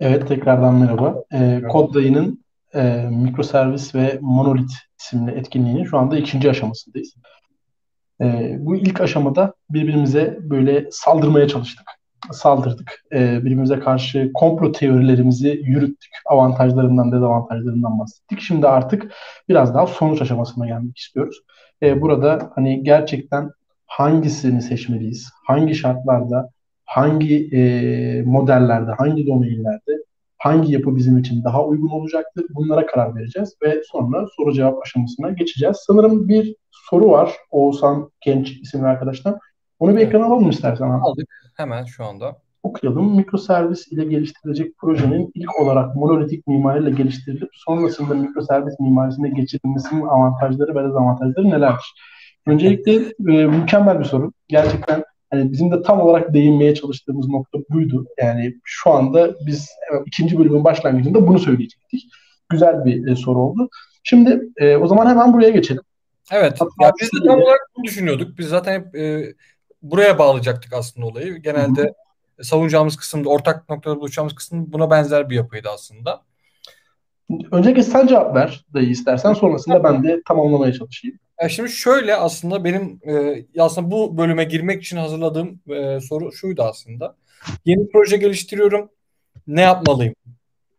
[0.00, 1.24] Evet, tekrardan merhaba.
[1.32, 7.14] Ee, Kod Dayı'nın e, mikroservis ve monolit isimli etkinliğinin şu anda ikinci aşamasındayız.
[8.20, 11.86] Ee, bu ilk aşamada birbirimize böyle saldırmaya çalıştık.
[12.32, 13.04] Saldırdık.
[13.12, 16.12] Ee, birbirimize karşı komplo teorilerimizi yürüttük.
[16.26, 18.40] Avantajlarından, dezavantajlarından bahsettik.
[18.40, 19.12] Şimdi artık
[19.48, 21.40] biraz daha sonuç aşamasına gelmek istiyoruz.
[21.82, 23.50] Ee, burada hani gerçekten
[23.86, 25.30] hangisini seçmeliyiz?
[25.46, 26.50] Hangi şartlarda
[26.88, 29.98] hangi e, modellerde, hangi domainlerde
[30.38, 35.30] hangi yapı bizim için daha uygun olacaktır bunlara karar vereceğiz ve sonra soru cevap aşamasına
[35.30, 35.76] geçeceğiz.
[35.86, 39.38] Sanırım bir soru var Oğuzhan Genç isimli arkadaştan.
[39.78, 40.08] Onu bir evet.
[40.08, 40.90] ekrana alalım istersen.
[40.90, 42.36] Aldık hemen şu anda.
[42.62, 43.16] Okuyalım.
[43.16, 50.88] Mikroservis ile geliştirilecek projenin ilk olarak monolitik mimariyle geliştirilip sonrasında mikroservis mimarisine geçirilmesinin avantajları ve
[50.88, 51.94] dezavantajları nelerdir?
[52.46, 52.92] Öncelikle
[53.32, 54.32] e, mükemmel bir soru.
[54.48, 58.06] Gerçekten Hani bizim de tam olarak değinmeye çalıştığımız nokta buydu.
[58.18, 59.68] Yani şu anda biz
[60.06, 62.02] ikinci bölümün başlangıcında bunu söyleyecektik.
[62.48, 63.68] Güzel bir e, soru oldu.
[64.02, 65.82] Şimdi e, o zaman hemen buraya geçelim.
[66.32, 66.60] Evet.
[66.80, 68.38] ya biz de tam olarak bunu düşünüyorduk.
[68.38, 69.34] Biz zaten hep e,
[69.82, 71.36] buraya bağlayacaktık aslında olayı.
[71.36, 72.44] Genelde Hı-hı.
[72.44, 76.22] savunacağımız kısımda, ortak noktada buluşacağımız kısım buna benzer bir yapıydı aslında.
[77.52, 79.32] Öncelikle sen cevap ver dayı istersen.
[79.32, 81.18] Sonrasında ben de tamamlamaya çalışayım.
[81.38, 86.62] E şimdi şöyle aslında benim e, aslında bu bölüme girmek için hazırladığım e, soru şuydu
[86.62, 87.16] aslında.
[87.64, 88.90] Yeni proje geliştiriyorum.
[89.46, 90.14] Ne yapmalıyım?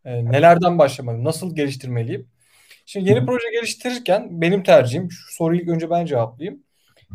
[0.06, 1.26] E, nelerden başlamalıyım?
[1.26, 2.28] Nasıl geliştirmeliyim?
[2.86, 6.64] Şimdi yeni proje geliştirirken benim tercihim şu soruyu ilk önce ben cevaplayayım.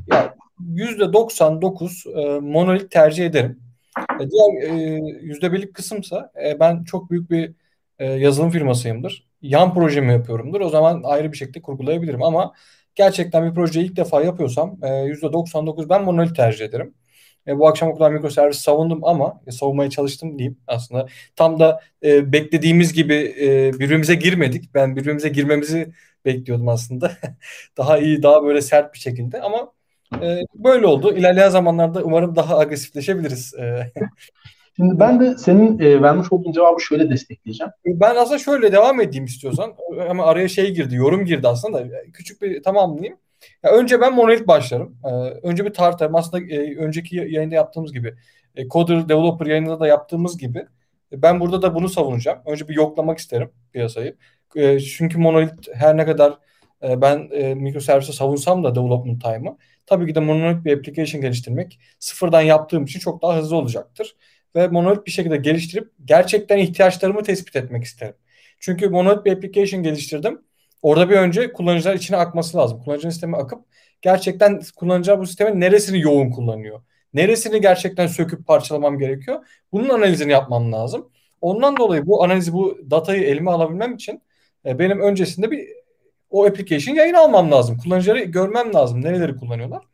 [0.07, 3.61] Ya %99 e, monolit tercih ederim.
[4.21, 7.53] E, diğer e, %1'lik kısımsa e, ben çok büyük bir
[7.99, 9.27] e, yazılım firmasıyımdır.
[9.43, 10.61] Yan projemi yapıyorumdur.
[10.61, 12.55] O zaman ayrı bir şekilde kurgulayabilirim ama
[12.95, 16.95] gerçekten bir projeyi ilk defa yapıyorsam e, %99 ben monolit tercih ederim.
[17.47, 21.07] E, bu akşam o kadar mikroservis savundum ama e, savunmaya çalıştım diyeyim aslında.
[21.37, 24.75] Tam da e, beklediğimiz gibi e, birbirimize girmedik.
[24.75, 25.93] Ben birbirimize girmemizi
[26.25, 27.13] bekliyordum aslında.
[27.77, 29.73] daha iyi, daha böyle sert bir şekilde ama
[30.23, 31.17] e, böyle oldu.
[31.17, 33.55] İlerleyen zamanlarda umarım daha agresifleşebiliriz.
[34.77, 37.73] Şimdi ben de senin e, vermiş olduğun cevabı şöyle destekleyeceğim.
[37.87, 39.75] Ben aslında şöyle devam edeyim istiyorsan.
[40.09, 41.85] Ama araya şey girdi, yorum girdi aslında.
[42.13, 43.19] Küçük bir tamamlayayım.
[43.63, 44.97] Ya önce ben monolit başlarım.
[45.05, 45.09] Ee,
[45.49, 46.15] önce bir tartarım.
[46.15, 48.15] Aslında e, önceki yayında yaptığımız gibi.
[48.57, 50.59] E, Coder Developer yayında da yaptığımız gibi.
[51.13, 52.39] E, ben burada da bunu savunacağım.
[52.47, 54.17] Önce bir yoklamak isterim piyasayı.
[54.57, 56.39] E, çünkü monolit her ne kadar
[56.83, 59.57] e, ben e, mikroservise savunsam da development time'ı
[59.87, 64.17] tabii ki de monolit bir application geliştirmek sıfırdan yaptığım için çok daha hızlı olacaktır
[64.57, 68.15] ve monolit bir şekilde geliştirip gerçekten ihtiyaçlarımı tespit etmek isterim.
[68.59, 70.41] Çünkü monolit bir application geliştirdim.
[70.83, 72.83] Orada bir önce kullanıcılar içine akması lazım.
[72.85, 73.65] Kullanıcının sisteme akıp
[74.03, 76.83] gerçekten kullanıcılar bu sistemin neresini yoğun kullanıyor?
[77.15, 79.47] Neresini gerçekten söküp parçalamam gerekiyor?
[79.73, 81.11] Bunun analizini yapmam lazım.
[81.41, 84.23] Ondan dolayı bu analizi, bu datayı elime alabilmem için
[84.67, 85.69] e, benim öncesinde bir
[86.31, 87.79] o application yayın almam lazım.
[87.79, 89.03] Kullanıcıları görmem lazım.
[89.03, 89.85] Nereleri kullanıyorlar.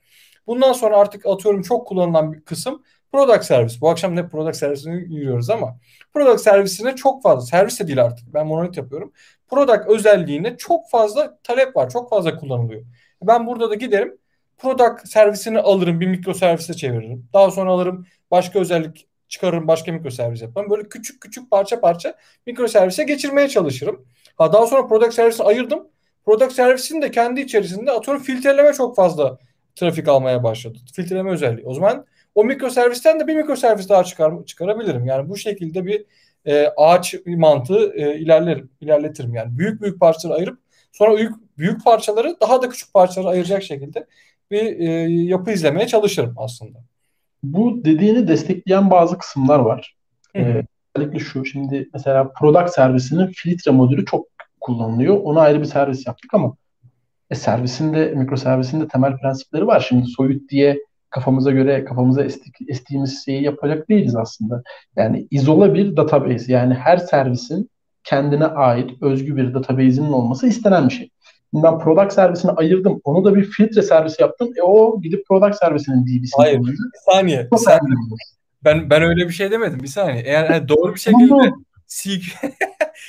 [0.47, 2.83] Bundan sonra artık atıyorum çok kullanılan bir kısım
[3.13, 3.81] Product servis.
[3.81, 5.77] Bu akşam ne product servisini yürüyoruz ama
[6.15, 8.35] product servisine çok fazla servis de değil artık.
[8.35, 9.13] Ben monolit yapıyorum.
[9.49, 11.91] Product özelliğine çok fazla talep var.
[11.91, 12.83] Çok fazla kullanılıyor.
[13.23, 14.19] Ben burada da giderim
[14.59, 17.29] product servisini alırım bir mikro servise çeviririm.
[17.33, 20.71] Daha sonra alırım başka özellik çıkarırım başka mikro servis yaparım.
[20.71, 22.15] Böyle küçük küçük parça parça
[22.47, 24.07] mikro servise geçirmeye çalışırım.
[24.37, 25.89] Ha daha sonra product servisini ayırdım.
[26.25, 29.39] Product servisinin de kendi içerisinde atıyorum filtreleme çok fazla
[29.77, 30.79] trafik almaya başladı.
[30.95, 31.67] Filtreleme özelliği.
[31.67, 35.07] O zaman o mikroservisten de bir mikroservis daha çıkar, çıkarabilirim.
[35.07, 36.05] Yani bu şekilde bir
[36.45, 39.35] e, ağaç mantığı e, ilerlerim, ilerletirim.
[39.35, 40.59] Yani büyük büyük parçaları ayırıp
[40.93, 44.07] sonra büyük, büyük parçaları daha da küçük parçalara ayıracak şekilde
[44.51, 46.79] bir e, yapı izlemeye çalışırım aslında.
[47.43, 49.97] Bu dediğini destekleyen bazı kısımlar var.
[50.37, 50.63] Ee,
[50.95, 54.27] özellikle şu şimdi mesela product servisinin filtre modülü çok
[54.61, 55.17] kullanılıyor.
[55.17, 56.57] Ona ayrı bir servis yaptık ama
[57.31, 59.87] e, servisinde, mikroservisinde temel prensipleri var.
[59.89, 60.79] Şimdi soyut diye
[61.11, 64.63] kafamıza göre kafamıza estik, estiğimiz şeyi yapacak değiliz aslında.
[64.97, 67.71] Yani izola bir database yani her servisin
[68.05, 71.11] kendine ait özgü bir database'inin olması istenen bir şey.
[71.51, 73.01] Şimdi ben product servisini ayırdım.
[73.05, 74.49] Onu da bir filtre servisi yaptım.
[74.57, 76.61] E o gidip product servisinin DB'sini Hayır.
[76.61, 76.77] Bir
[77.13, 77.49] saniye.
[77.53, 77.97] Bir saniye.
[78.65, 79.81] Ben ben öyle bir şey demedim.
[79.83, 80.23] Bir saniye.
[80.23, 81.53] Eğer yani doğru bir şekilde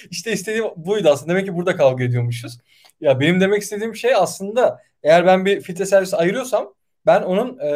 [0.09, 1.29] işte istediğim buydu aslında.
[1.31, 2.57] Demek ki burada kavga ediyormuşuz.
[3.01, 6.73] Ya benim demek istediğim şey aslında eğer ben bir filtre servisi ayırıyorsam
[7.06, 7.71] ben onun e,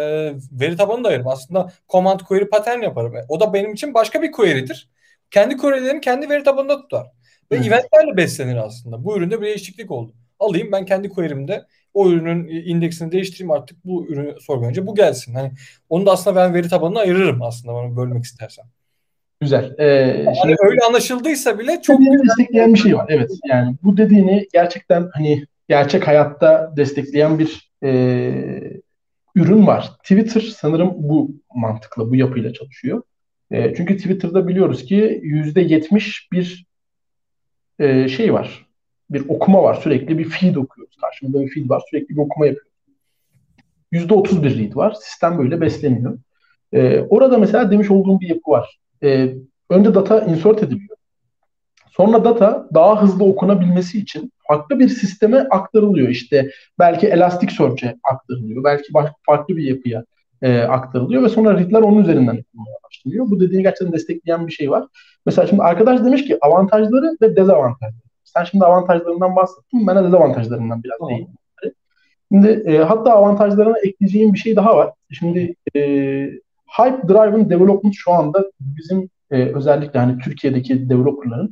[0.51, 1.27] veri tabanını da ayırırım.
[1.27, 3.13] Aslında command query pattern yaparım.
[3.29, 4.89] O da benim için başka bir query'dir.
[5.31, 7.07] Kendi query'lerimi kendi veri tabanında tutar.
[7.51, 7.67] Ve evet.
[7.67, 9.03] eventlerle beslenir aslında.
[9.03, 10.13] Bu üründe bir değişiklik oldu.
[10.39, 15.33] Alayım ben kendi query'imde o ürünün indeksini değiştireyim artık bu ürünü sorgulayınca bu gelsin.
[15.33, 15.51] Hani
[15.89, 18.65] onu da aslında ben veri tabanına ayırırım aslında onu bölmek istersem.
[19.41, 19.75] Güzel.
[19.77, 23.05] Ee, yani şimdi, öyle anlaşıldıysa bile çok destekleyen bir şey var.
[23.09, 23.31] Evet.
[23.45, 27.91] Yani bu dediğini gerçekten hani gerçek hayatta destekleyen bir e,
[29.35, 29.91] ürün var.
[30.03, 33.03] Twitter sanırım bu mantıkla, bu yapıyla çalışıyor.
[33.51, 36.65] E, çünkü Twitter'da biliyoruz ki yüzde yetmiş bir
[37.79, 38.65] e, şey var.
[39.09, 39.73] Bir okuma var.
[39.73, 40.95] Sürekli bir feed okuyoruz.
[41.01, 41.83] Karşımızda bir feed var.
[41.89, 42.71] Sürekli bir okuma yapıyoruz.
[43.91, 44.95] Yüzde otuz bir read var.
[45.01, 46.19] Sistem böyle besleniyor.
[46.73, 48.79] E, orada mesela demiş olduğum bir yapı var.
[49.03, 49.35] E,
[49.69, 50.94] önce data insert ediliyor.
[51.97, 56.09] Sonra data daha hızlı okunabilmesi için farklı bir sisteme aktarılıyor.
[56.09, 56.49] İşte
[56.79, 58.63] belki Elasticsearch'e aktarılıyor.
[58.63, 58.91] Belki
[59.25, 60.03] farklı bir yapıya
[60.41, 63.25] e, aktarılıyor ve sonra read'ler onun üzerinden okunmaya başlıyor.
[63.29, 64.83] Bu dediğini gerçekten destekleyen bir şey var.
[65.25, 68.05] Mesela şimdi arkadaş demiş ki avantajları ve dezavantajları.
[68.23, 69.87] Sen şimdi avantajlarından bahsettin.
[69.87, 71.19] Ben de dezavantajlarından biraz tamam.
[72.31, 74.91] Şimdi e, hatta avantajlarına ekleyeceğim bir şey daha var.
[75.11, 75.79] Şimdi e,
[76.77, 81.49] Hype Driven Development şu anda bizim e, özellikle hani Türkiye'deki developerların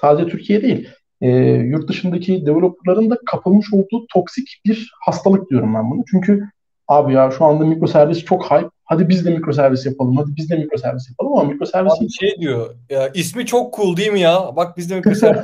[0.00, 0.88] sadece Türkiye değil
[1.20, 6.04] e, yurt dışındaki developerların da kapılmış olduğu toksik bir hastalık diyorum ben bunu.
[6.10, 6.44] Çünkü
[6.88, 8.70] abi ya şu anda mikroservis çok hype.
[8.84, 10.16] Hadi biz de mikroservis yapalım.
[10.16, 11.92] Hadi biz de mikroservis yapalım ama mikroservis...
[11.92, 12.74] Abi şey diyor.
[12.90, 14.56] Ya, ismi çok cool değil mi ya?
[14.56, 15.42] Bak biz de mikroservis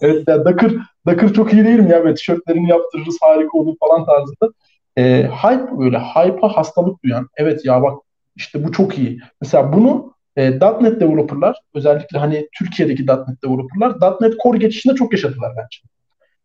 [0.00, 0.72] Evet ya Docker,
[1.06, 2.04] Docker çok iyi değil mi ya?
[2.04, 4.52] Ve tişörtlerini yaptırırız harika olur falan tarzında.
[4.96, 7.28] E, hype böyle hype'a hastalık duyan.
[7.36, 7.98] Evet ya bak
[8.36, 9.20] işte bu çok iyi.
[9.40, 15.52] Mesela bunu e, .NET developerlar özellikle hani Türkiye'deki .NET developerlar .NET Core geçişinde çok yaşadılar
[15.56, 15.78] bence.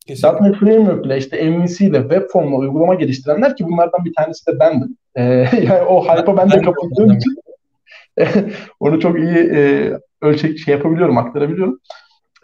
[0.07, 0.44] Kesinlikle.
[0.44, 4.60] .NET Framework ile işte MVC ile Webform ile uygulama geliştirenler ki bunlardan bir tanesi de
[4.60, 4.98] bendim.
[5.16, 5.24] E,
[5.63, 7.36] yani o hype'a ben de kapıldığım için
[8.80, 9.92] onu çok iyi e,
[10.22, 11.80] ölçek şey yapabiliyorum, aktarabiliyorum.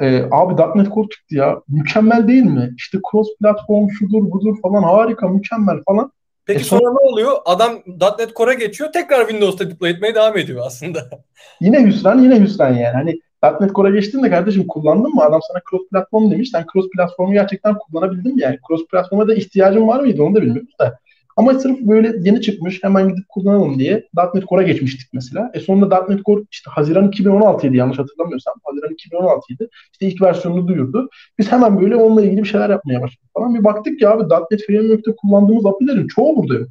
[0.01, 1.61] E, abi .NET Core çıktı ya.
[1.67, 2.73] Mükemmel değil mi?
[2.77, 6.11] İşte cross platform şudur budur falan harika, mükemmel falan.
[6.45, 7.31] Peki e sonra, sonra ne oluyor?
[7.45, 7.73] Adam
[8.19, 8.91] .NET Core'a geçiyor.
[8.91, 11.09] Tekrar Windows'ta deploy etmeye devam ediyor aslında.
[11.61, 12.93] Yine hüsran, yine hüsran yani.
[12.93, 13.19] Hani
[13.61, 15.21] .NET Core'a geçtin de kardeşim kullandın mı?
[15.23, 16.49] Adam sana cross platform demiş.
[16.49, 18.41] Sen cross platformu gerçekten kullanabildin mi?
[18.41, 20.23] Yani cross platforma da ihtiyacın var mıydı?
[20.23, 20.99] Onu da bilmiyoruz da.
[21.37, 25.51] Ama sırf böyle yeni çıkmış hemen gidip kullanalım diye .NET Core'a geçmiştik mesela.
[25.53, 28.53] E sonunda .NET Core işte Haziran 2016 idi yanlış hatırlamıyorsam.
[28.63, 29.69] Haziran 2016 idi.
[29.91, 31.09] İşte ilk versiyonunu duyurdu.
[31.39, 33.55] Biz hemen böyle onunla ilgili bir şeyler yapmaya başladık falan.
[33.55, 36.69] Bir baktık ki abi .NET Framework'te kullandığımız API'lerin çoğu burada yok.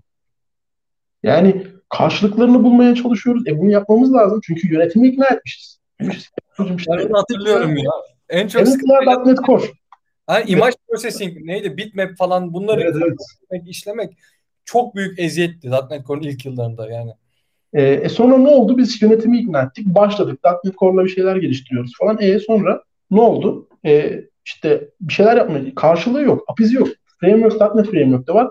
[1.23, 3.47] Yani karşılıklarını bulmaya çalışıyoruz.
[3.47, 5.79] E bunu yapmamız lazım çünkü yönetimi ikna etmişiz.
[6.01, 6.31] Demişiz,
[6.77, 7.91] işte, ben hatırlıyorum ya.
[8.29, 8.77] En çok evet,
[9.07, 9.65] ya, .NET Core.
[10.27, 11.77] Ha, image processing neydi?
[11.77, 12.95] Bitmap falan bunları evet,
[13.51, 13.63] evet.
[13.67, 14.19] işlemek
[14.65, 17.13] çok büyük eziyetti .NET ilk yıllarında yani.
[17.73, 18.79] E, e sonra ne oldu?
[18.79, 19.87] Biz yönetimi ikna ettik.
[19.87, 20.41] Başladık.
[20.65, 22.19] .NET Core'la bir şeyler geliştiriyoruz falan.
[22.21, 23.69] E sonra ne oldu?
[23.87, 26.45] E, işte bir şeyler yapmaya karşılığı yok.
[26.49, 26.89] API'si yok.
[27.21, 28.49] Framework .NET Framework'te var.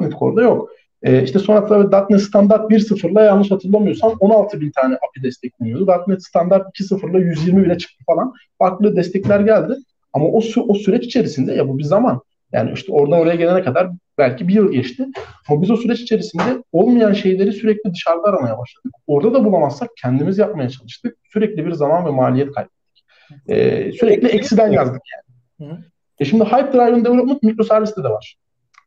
[0.00, 0.70] .NET Core'da yok.
[1.02, 5.86] E, işte sonra tabii .NET Standart 1.0'la yanlış hatırlamıyorsam 16 bin tane API destekleniyordu.
[6.08, 8.34] .NET Standart 2.0'la 120 bile çıktı falan.
[8.58, 9.74] Farklı destekler geldi.
[10.12, 12.20] Ama o, o süreç içerisinde ya bu bir zaman.
[12.52, 15.06] Yani işte oradan oraya gelene kadar belki bir yıl geçti.
[15.48, 18.92] Ama biz o süreç içerisinde olmayan şeyleri sürekli dışarıda aramaya başladık.
[19.06, 21.16] Orada da bulamazsak kendimiz yapmaya çalıştık.
[21.32, 23.04] Sürekli bir zaman ve maliyet kaybettik.
[23.48, 25.70] Ee, sürekli eksiden yazdık yani.
[25.70, 25.78] Hı.
[26.18, 28.36] E şimdi Hype Driven Development mikroserviste de var.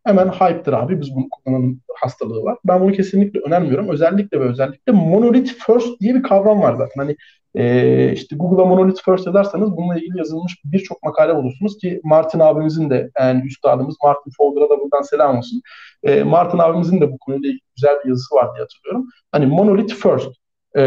[0.06, 2.58] Hemen hype'dır abi biz bunu kullanalım hastalığı var.
[2.66, 3.90] Ben bunu kesinlikle önermiyorum.
[3.90, 7.02] Özellikle ve özellikle monolith first diye bir kavram var zaten.
[7.02, 7.16] Hani
[7.56, 12.90] e, işte Google'a monolith first ederseniz bununla ilgili yazılmış birçok makale bulursunuz ki Martin abimizin
[12.90, 15.62] de yani üstadımız Martin Fowler'a da buradan selam olsun.
[16.04, 19.10] E, Martin abimizin de bu konuyla ilgili güzel bir yazısı var diye hatırlıyorum.
[19.32, 20.32] Hani monolith first.
[20.78, 20.84] E,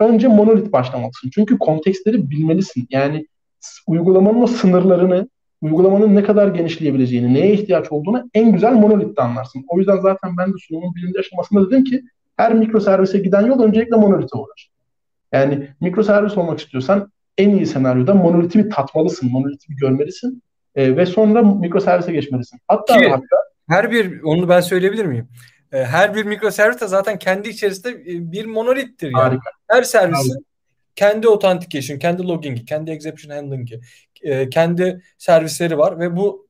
[0.00, 1.30] önce monolith başlamalısın.
[1.34, 2.86] Çünkü kontekstleri bilmelisin.
[2.90, 3.26] Yani
[3.86, 5.28] uygulamanın o sınırlarını,
[5.62, 9.64] uygulamanın ne kadar genişleyebileceğini, neye ihtiyaç olduğunu en güzel monolitte anlarsın.
[9.68, 12.02] O yüzden zaten ben de sunumun birinci aşamasında dedim ki
[12.36, 14.70] her mikroservise giden yol öncelikle monolite uğrar.
[15.32, 20.42] Yani mikroservis olmak istiyorsan en iyi senaryoda monoliti bir tatmalısın, monoliti bir görmelisin
[20.74, 22.58] e, ve sonra mikroservise geçmelisin.
[22.68, 23.36] Hatta, Ki, hatta
[23.68, 25.28] her bir onu ben söyleyebilir miyim?
[25.72, 29.22] E, her bir mikroservis de zaten kendi içerisinde e, bir monolittir yani.
[29.22, 29.50] Harika.
[29.68, 30.49] Her servisin Harika.
[31.00, 33.80] Kendi authentication, kendi logging'i, kendi exception handling'i,
[34.22, 36.46] e, kendi servisleri var ve bu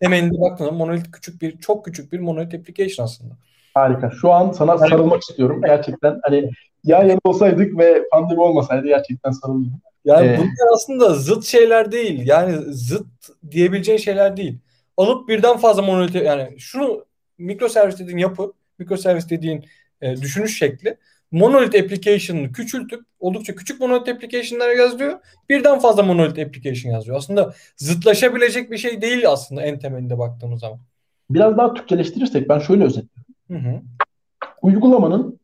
[0.00, 3.34] temelinde baktığında monolit küçük bir çok küçük bir monolit application aslında.
[3.74, 4.10] Harika.
[4.20, 5.60] Şu an sana sarılmak istiyorum.
[5.66, 6.50] Gerçekten hani
[6.84, 9.80] yan yana olsaydık ve pandemi olmasaydı gerçekten sarılırdım.
[10.04, 12.26] Yani ee, bunlar aslında zıt şeyler değil.
[12.26, 13.06] Yani zıt
[13.50, 14.58] diyebileceğin şeyler değil.
[14.96, 17.04] Alıp birden fazla monolit yani şunu
[17.38, 19.64] mikroservis dediğin yapı, mikroservis dediğin
[20.00, 20.96] e, düşünüş şekli
[21.32, 25.18] monolith application'ını küçültüp oldukça küçük monolith application'lara yazıyor.
[25.48, 27.16] Birden fazla monolith application yazıyor.
[27.16, 30.78] Aslında zıtlaşabilecek bir şey değil aslında en temelinde baktığımız zaman.
[31.30, 33.34] Biraz daha Türkçeleştirirsek ben şöyle özetliyorum.
[33.50, 33.80] Hı hı.
[34.62, 35.40] Uygulamanın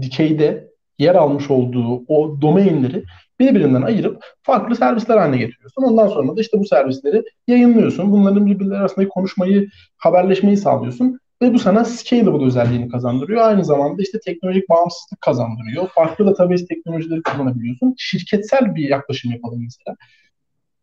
[0.00, 3.04] dikeyde yer almış olduğu o domainleri
[3.40, 5.82] birbirinden ayırıp farklı servisler haline getiriyorsun.
[5.82, 8.12] Ondan sonra da işte bu servisleri yayınlıyorsun.
[8.12, 11.20] Bunların birbirleri arasındaki konuşmayı, haberleşmeyi sağlıyorsun.
[11.44, 13.42] Ve bu sana scalable özelliğini kazandırıyor.
[13.42, 15.88] Aynı zamanda işte teknolojik bağımsızlık kazandırıyor.
[15.88, 17.94] Farklı da tabii teknolojileri kullanabiliyorsun.
[17.98, 19.96] Şirketsel bir yaklaşım yapalım mesela.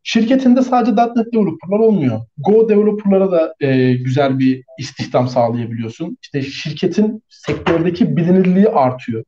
[0.03, 2.21] Şirketinde sadece .NET developerlar olmuyor.
[2.37, 6.17] Go developerlara da e, güzel bir istihdam sağlayabiliyorsun.
[6.21, 9.23] İşte şirketin sektördeki bilinirliği artıyor.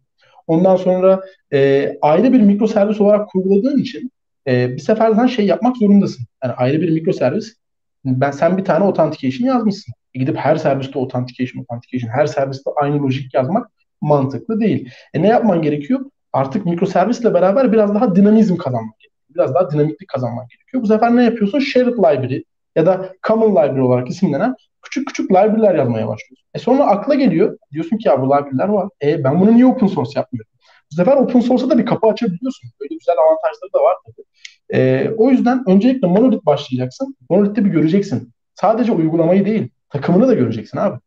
[0.47, 1.21] Ondan sonra
[1.53, 4.11] e, ayrı bir mikroservis olarak kurguladığın için
[4.47, 6.25] e, bir seferden şey yapmak zorundasın.
[6.43, 7.55] Yani ayrı bir mikroservis.
[8.05, 9.93] Ben sen bir tane authentication yazmışsın.
[10.13, 14.89] E, gidip her serviste authentication, authentication, her serviste aynı lojik yazmak mantıklı değil.
[15.13, 15.99] E ne yapman gerekiyor?
[16.33, 19.35] Artık mikroservisle beraber biraz daha dinamizm kazanmak gerekiyor.
[19.35, 20.83] Biraz daha dinamiklik kazanmak gerekiyor.
[20.83, 21.59] Bu sefer ne yapıyorsun?
[21.59, 22.43] Shared library
[22.75, 26.47] ya da common library olarak isimlenen küçük küçük library'ler yazmaya başlıyorsun.
[26.53, 27.57] E sonra akla geliyor.
[27.71, 28.89] Diyorsun ki ya bu library'ler var.
[29.03, 30.51] E ben bunu niye open source yapmıyorum?
[30.91, 32.69] Bu sefer open source'a da bir kapı açabiliyorsun.
[32.81, 34.25] Böyle güzel avantajları da var tabii.
[34.73, 37.15] E, o yüzden öncelikle monolith başlayacaksın.
[37.29, 38.33] Monolith'te bir göreceksin.
[38.55, 40.99] Sadece uygulamayı değil, takımını da göreceksin abi.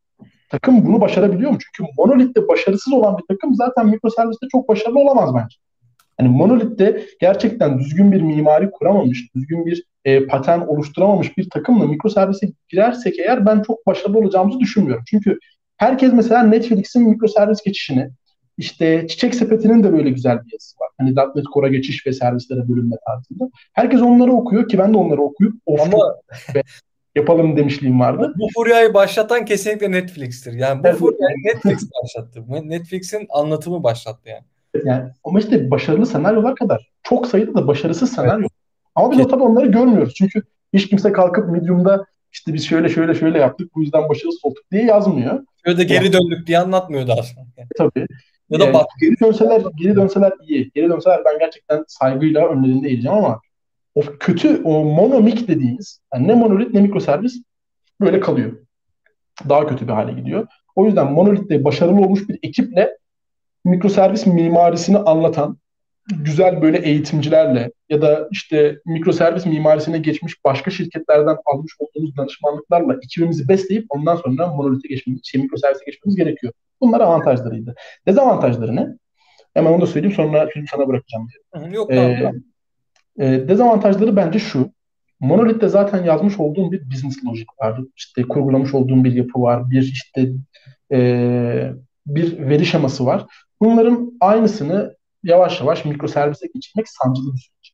[0.51, 1.59] Takım bunu başarabiliyor mu?
[1.61, 5.57] Çünkü monolith'te başarısız olan bir takım zaten mikroserviste çok başarılı olamaz bence.
[6.21, 12.49] Yani monolith'te gerçekten düzgün bir mimari kuramamış, düzgün bir e, patern oluşturamamış bir takımla mikroservise
[12.69, 15.05] girersek eğer ben çok başarılı olacağımızı düşünmüyorum.
[15.11, 15.39] Çünkü
[15.77, 18.11] herkes mesela Netflix'in mikroservis geçişini,
[18.59, 20.89] işte Çiçek Sepeti'nin de böyle güzel bir yazısı var.
[20.99, 23.51] Hani .NET Core'a geçiş ve servislere bölünme tarzında.
[23.73, 25.99] Herkes onları okuyor ki ben de onları okuyup of Ama...
[27.17, 28.35] yapalım demişliğim vardı.
[28.39, 30.53] Bu furyayı başlatan kesinlikle Netflix'tir.
[30.53, 30.99] Yani bu evet.
[30.99, 32.45] furyayı Netflix başlattı.
[32.49, 34.45] Netflix'in anlatımı başlattı yani.
[34.85, 38.41] Yani ama işte başarılı senaryolar kadar çok sayıda da başarısız senaryo.
[38.41, 38.51] Evet.
[38.95, 40.15] Ama biz o tabii onları görmüyoruz.
[40.15, 44.65] Çünkü hiç kimse kalkıp Medium'da işte biz şöyle şöyle şöyle yaptık bu yüzden başarısız olduk
[44.73, 45.45] diye yazmıyor.
[45.65, 47.47] Şöyle de geri döndük diye anlatmıyordu aslında.
[47.79, 48.07] Tabii.
[48.51, 48.87] Ya da yani bak.
[49.01, 50.71] Geri dönseler, geri dönseler iyi.
[50.75, 53.41] Geri dönseler ben gerçekten saygıyla önlerinde eğileceğim ama
[53.95, 57.43] o kötü, o monomik dediğimiz yani ne monolit ne mikroservis
[58.01, 58.53] böyle kalıyor.
[59.49, 60.47] Daha kötü bir hale gidiyor.
[60.77, 62.97] O yüzden monolitte başarılı olmuş bir ekiple
[63.65, 65.59] mikroservis mimarisini anlatan
[66.09, 73.49] güzel böyle eğitimcilerle ya da işte mikroservis mimarisine geçmiş başka şirketlerden almış olduğumuz danışmanlıklarla ekibimizi
[73.49, 76.53] besleyip ondan sonra monolite geçmemiz, şey mikroservise geçmemiz gerekiyor.
[76.81, 77.75] Bunlar avantajlarıydı.
[78.07, 78.89] Dezavantajları ne?
[79.55, 81.29] Hemen onu da söyleyeyim sonra sözü sana bırakacağım.
[81.61, 81.71] Diye.
[81.73, 82.35] Yok ee, tamam.
[83.19, 84.71] E, dezavantajları bence şu.
[85.21, 87.81] Monolith'te zaten yazmış olduğum bir business logic var.
[87.97, 89.71] İşte kurgulamış olduğum bir yapı var.
[89.71, 90.33] Bir işte
[90.93, 91.73] e,
[92.07, 93.27] bir veri şeması var.
[93.61, 97.73] Bunların aynısını yavaş yavaş mikroservise geçirmek sancılı bir süreç.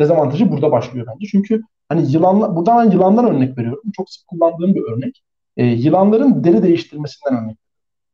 [0.00, 1.26] Dezavantajı burada başlıyor bence.
[1.26, 3.82] Çünkü hani yılanlar, buradan ben yılandan örnek veriyorum.
[3.96, 5.22] Çok sık kullandığım bir örnek.
[5.56, 7.58] E, yılanların deri değiştirmesinden örnek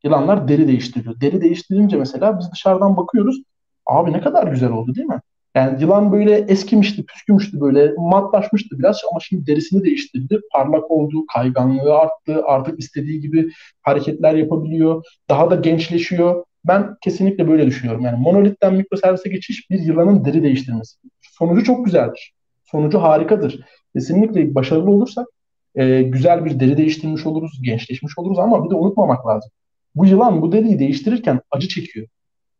[0.03, 1.21] Yılanlar deri değiştiriyor.
[1.21, 3.41] Deri değiştirince mesela biz dışarıdan bakıyoruz.
[3.85, 5.21] Abi ne kadar güzel oldu değil mi?
[5.55, 10.39] Yani yılan böyle eskimişti, püskümüştü böyle, matlaşmıştı biraz ama şimdi derisini değiştirdi.
[10.53, 13.49] Parlak oldu, kayganlığı arttı, artık istediği gibi
[13.81, 15.03] hareketler yapabiliyor.
[15.29, 16.43] Daha da gençleşiyor.
[16.67, 18.03] Ben kesinlikle böyle düşünüyorum.
[18.05, 20.97] Yani monolitten mikroservise geçiş bir yılanın deri değiştirmesi.
[21.21, 22.33] Sonucu çok güzeldir.
[22.65, 23.59] Sonucu harikadır.
[23.95, 25.27] Kesinlikle başarılı olursak
[25.75, 29.51] e, güzel bir deri değiştirmiş oluruz, gençleşmiş oluruz ama bir de unutmamak lazım.
[29.95, 32.07] Bu yılan bu deriyi değiştirirken acı çekiyor.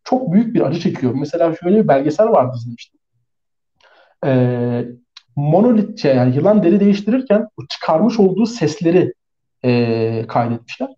[0.03, 1.13] Çok büyük bir acı çekiyor.
[1.15, 2.99] Mesela şöyle bir belgesel vardı izlemiştim.
[4.25, 4.85] Ee,
[5.35, 9.13] monolit şey, yani yılan deri değiştirirken çıkarmış olduğu sesleri
[9.65, 10.89] e, kaydetmişler.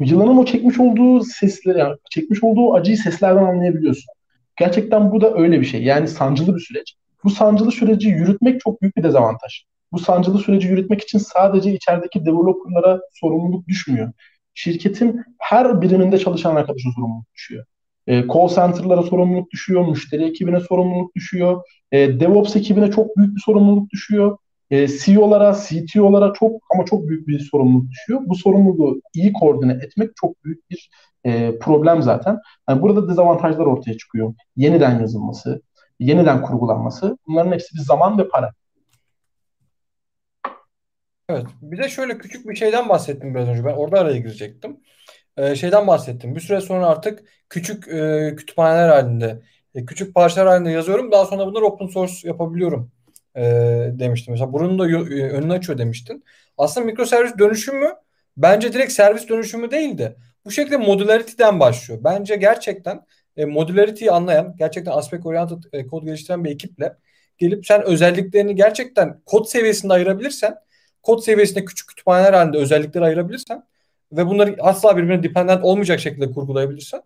[0.00, 4.14] Yılanın o çekmiş olduğu sesleri, yani çekmiş olduğu acıyı seslerden anlayabiliyorsun.
[4.56, 5.82] Gerçekten bu da öyle bir şey.
[5.82, 6.94] Yani sancılı bir süreç.
[7.24, 9.64] Bu sancılı süreci yürütmek çok büyük bir dezavantaj.
[9.92, 14.12] Bu sancılı süreci yürütmek için sadece içerideki developerlara sorumluluk düşmüyor.
[14.56, 17.64] Şirketin her biriminde çalışan arkadaşa sorumluluk düşüyor.
[18.06, 23.40] E, call center'lara sorumluluk düşüyor, müşteri ekibine sorumluluk düşüyor, e, DevOps ekibine çok büyük bir
[23.40, 24.38] sorumluluk düşüyor.
[24.70, 28.20] E, CEO'lara, CTO'lara çok ama çok büyük bir sorumluluk düşüyor.
[28.26, 30.90] Bu sorumluluğu iyi koordine etmek çok büyük bir
[31.24, 32.38] e, problem zaten.
[32.68, 34.34] Yani burada dezavantajlar ortaya çıkıyor.
[34.56, 35.62] Yeniden yazılması,
[36.00, 38.52] yeniden kurgulanması bunların hepsi bir zaman ve para.
[41.28, 41.46] Evet.
[41.62, 43.64] Bir de şöyle küçük bir şeyden bahsettim biraz önce.
[43.64, 44.80] Ben orada araya girecektim.
[45.36, 46.34] Ee, şeyden bahsettim.
[46.34, 49.42] Bir süre sonra artık küçük e, kütüphaneler halinde,
[49.74, 51.12] e, küçük parçalar halinde yazıyorum.
[51.12, 52.92] Daha sonra bunları open source yapabiliyorum
[53.36, 53.42] e,
[53.92, 54.32] demiştim.
[54.32, 56.24] Mesela bunun da e, önünü açıyor demiştin.
[56.58, 57.94] Aslında mikroservis dönüşümü
[58.36, 60.16] bence direkt servis dönüşümü değildi.
[60.44, 62.00] Bu şekilde modularity'den başlıyor.
[62.04, 63.06] Bence gerçekten
[63.36, 66.96] e, modularity'yi anlayan, gerçekten aspect oriented e, kod geliştiren bir ekiple
[67.38, 70.54] gelip sen özelliklerini gerçekten kod seviyesinde ayırabilirsen,
[71.06, 73.62] kod seviyesinde küçük kütüphaneler halinde özellikleri ayırabilirsen
[74.12, 77.02] ve bunları asla birbirine dependent olmayacak şekilde kurgulayabilirsen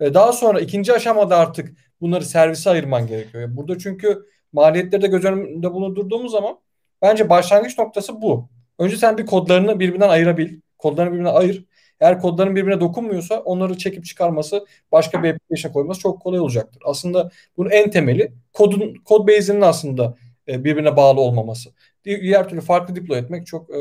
[0.00, 3.48] E, daha sonra ikinci aşamada artık bunları servise ayırman gerekiyor.
[3.56, 6.58] Burada çünkü maliyetleri de göz önünde bulundurduğumuz zaman
[7.02, 8.48] bence başlangıç noktası bu.
[8.78, 10.60] Önce sen bir kodlarını birbirinden ayırabil.
[10.78, 11.64] Kodlarını birbirine ayır.
[12.00, 16.82] Eğer kodların birbirine dokunmuyorsa onları çekip çıkarması, başka bir application'a koyması çok kolay olacaktır.
[16.86, 20.14] Aslında bunun en temeli kodun kod base'inin aslında
[20.48, 21.70] e, birbirine bağlı olmaması.
[22.04, 23.80] Diğer türlü farklı deploy etmek çok e,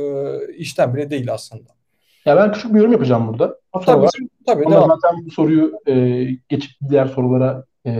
[0.58, 1.78] işten bile değil aslında.
[2.26, 3.60] Ya ben küçük bir yorum yapacağım burada.
[3.74, 4.12] O tabii, var.
[4.46, 4.66] tabii.
[4.66, 4.90] Devam.
[4.90, 7.92] zaten bu soruyu e, geçip diğer sorulara e,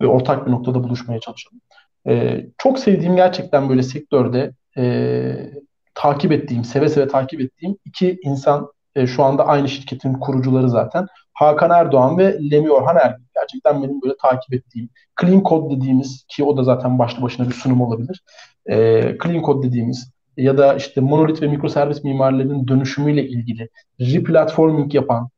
[0.00, 1.60] ve ortak bir noktada buluşmaya çalışalım.
[2.06, 5.52] E, çok sevdiğim gerçekten böyle sektörde e,
[5.94, 11.06] takip ettiğim, seve seve takip ettiğim iki insan e, şu anda aynı şirketin kurucuları zaten.
[11.34, 13.26] Hakan Erdoğan ve Lemi Orhan Ergin.
[13.34, 14.88] Gerçekten benim böyle takip ettiğim
[15.20, 18.22] Clean Code dediğimiz ki o da zaten başlı başına bir sunum olabilir.
[18.66, 18.76] E,
[19.22, 23.68] Clean Code dediğimiz ya da işte monolit ve mikroservis mimarlarının dönüşümüyle ilgili
[24.00, 25.28] replatforming yapan,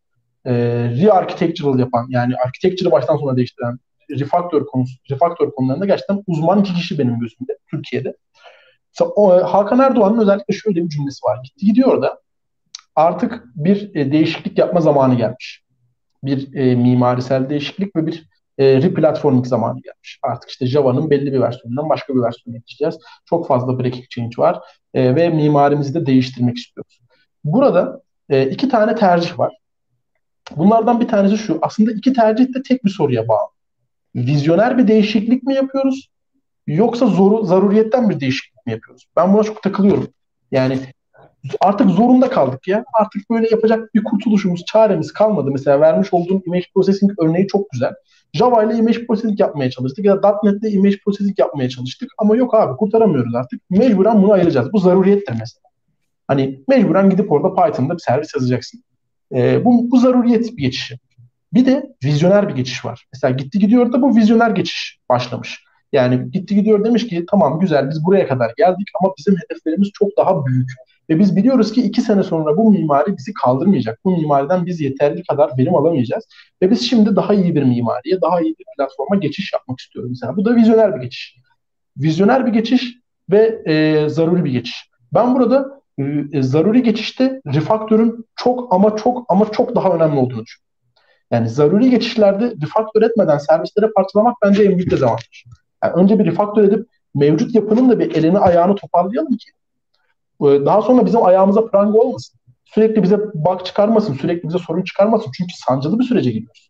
[0.44, 0.52] e,
[0.88, 3.78] re-architectural yapan yani architecture'ı baştan sona değiştiren
[4.10, 8.16] refactor konusu, refactor konularında gerçekten uzman iki kişi benim gözümde Türkiye'de.
[9.44, 11.38] Hakan Erdoğan'ın özellikle şöyle bir cümlesi var.
[11.44, 12.20] Gitti gidiyor da
[12.96, 15.65] artık bir e, değişiklik yapma zamanı gelmiş.
[16.24, 20.18] Bir e, mimarisel değişiklik ve bir e, replatforming zamanı gelmiş.
[20.22, 22.98] Artık işte Java'nın belli bir versiyonundan başka bir versiyona geçeceğiz.
[23.24, 24.60] Çok fazla breaking change var
[24.94, 27.00] e, ve mimarimizi de değiştirmek istiyoruz.
[27.44, 29.56] Burada e, iki tane tercih var.
[30.56, 31.58] Bunlardan bir tanesi şu.
[31.62, 33.48] Aslında iki tercih de tek bir soruya bağlı.
[34.14, 36.08] Vizyoner bir değişiklik mi yapıyoruz?
[36.66, 39.06] Yoksa zoru, zaruriyetten bir değişiklik mi yapıyoruz?
[39.16, 40.08] Ben buna çok takılıyorum.
[40.50, 40.78] Yani
[41.60, 42.84] artık zorunda kaldık ya.
[43.00, 45.50] Artık böyle yapacak bir kurtuluşumuz, çaremiz kalmadı.
[45.50, 47.94] Mesela vermiş olduğum image processing örneği çok güzel.
[48.32, 52.36] Java ile image processing yapmaya çalıştık ya da .NET ile image processing yapmaya çalıştık ama
[52.36, 53.60] yok abi kurtaramıyoruz artık.
[53.70, 54.72] Mecburen bunu ayıracağız.
[54.72, 55.66] Bu zaruriyettir mesela.
[56.28, 58.82] Hani mecburen gidip orada Python'da bir servis yazacaksın.
[59.34, 60.98] Ee, bu, bu zaruriyet bir geçişi.
[61.54, 63.06] Bir de vizyoner bir geçiş var.
[63.12, 65.64] Mesela gitti gidiyor da bu vizyoner geçiş başlamış.
[65.92, 70.16] Yani gitti gidiyor demiş ki tamam güzel biz buraya kadar geldik ama bizim hedeflerimiz çok
[70.16, 70.70] daha büyük.
[71.10, 73.98] Ve biz biliyoruz ki iki sene sonra bu mimari bizi kaldırmayacak.
[74.04, 76.24] Bu mimariden biz yeterli kadar verim alamayacağız.
[76.62, 80.36] Ve biz şimdi daha iyi bir mimariye, daha iyi bir platforma geçiş yapmak istiyoruz mesela.
[80.36, 81.36] Bu da vizyoner bir geçiş.
[81.96, 82.94] Vizyoner bir geçiş
[83.30, 84.90] ve e, zaruri bir geçiş.
[85.14, 85.80] Ben burada
[86.32, 90.66] e, zaruri geçişte refaktörün çok ama çok ama çok daha önemli olduğunu düşünüyorum.
[91.30, 95.44] Yani zaruri geçişlerde refaktör etmeden servislere parçalamak bence en büyük dezavantaj.
[95.84, 99.50] Yani önce bir refaktör edip mevcut yapının da bir elini ayağını toparlayalım ki
[100.40, 102.40] daha sonra bizim ayağımıza pranga olmasın.
[102.64, 105.32] Sürekli bize bak çıkarmasın, sürekli bize sorun çıkarmasın.
[105.36, 106.68] Çünkü sancılı bir sürece giriyoruz.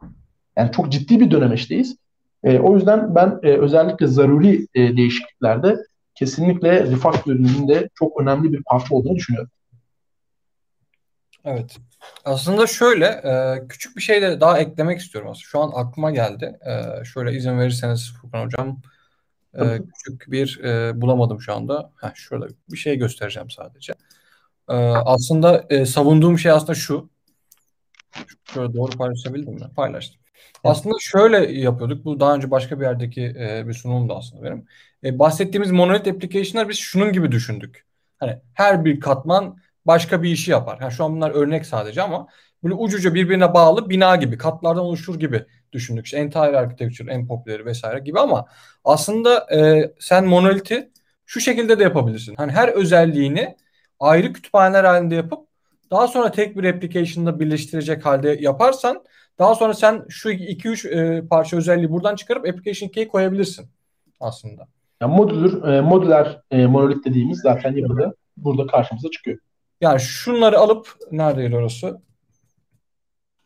[0.56, 1.96] Yani çok ciddi bir dönemeçteyiz.
[2.44, 5.76] E, o yüzden ben e, özellikle zaruri e, değişikliklerde
[6.14, 9.50] kesinlikle refaktörünün de çok önemli bir parça olduğunu düşünüyorum.
[11.44, 11.76] Evet.
[12.24, 15.44] Aslında şöyle e, küçük bir şey de daha eklemek istiyorum aslında.
[15.44, 16.58] Şu an aklıma geldi.
[16.66, 18.80] E, şöyle izin verirseniz Furkan Hocam.
[19.60, 21.92] Ee, küçük bir e, bulamadım şu anda.
[22.00, 23.92] Heh, şurada bir şey göstereceğim sadece.
[24.68, 27.10] Ee, aslında e, savunduğum şey aslında şu.
[28.54, 29.70] Şöyle doğru paylaşabildim mi?
[29.76, 30.20] Paylaştım.
[30.64, 32.04] Aslında şöyle yapıyorduk.
[32.04, 34.66] Bu daha önce başka bir yerdeki e, bir sunumdu aslında benim.
[35.04, 37.86] E, bahsettiğimiz monolit application'lar biz şunun gibi düşündük.
[38.18, 40.78] Hani her bir katman başka bir işi yapar.
[40.80, 42.26] Yani şu an bunlar örnek sadece ama
[42.66, 46.04] böyle ucuca birbirine bağlı bina gibi, katlardan oluşur gibi düşündük.
[46.04, 48.46] İşte entire architecture en popüleri vesaire gibi ama
[48.84, 50.90] aslında e, sen monoliti
[51.26, 52.34] şu şekilde de yapabilirsin.
[52.36, 53.56] Hani her özelliğini
[54.00, 55.48] ayrı kütüphaneler halinde yapıp
[55.90, 59.04] daha sonra tek bir application'da birleştirecek halde yaparsan
[59.38, 63.66] daha sonra sen şu 2-3 e, parça özelliği buradan çıkarıp application key'i koyabilirsin
[64.20, 64.68] aslında.
[65.02, 69.38] Yani modüler, e, modüler e, monolit dediğimiz zaten yapıda burada karşımıza çıkıyor.
[69.80, 72.00] Yani şunları alıp neredeydi orası?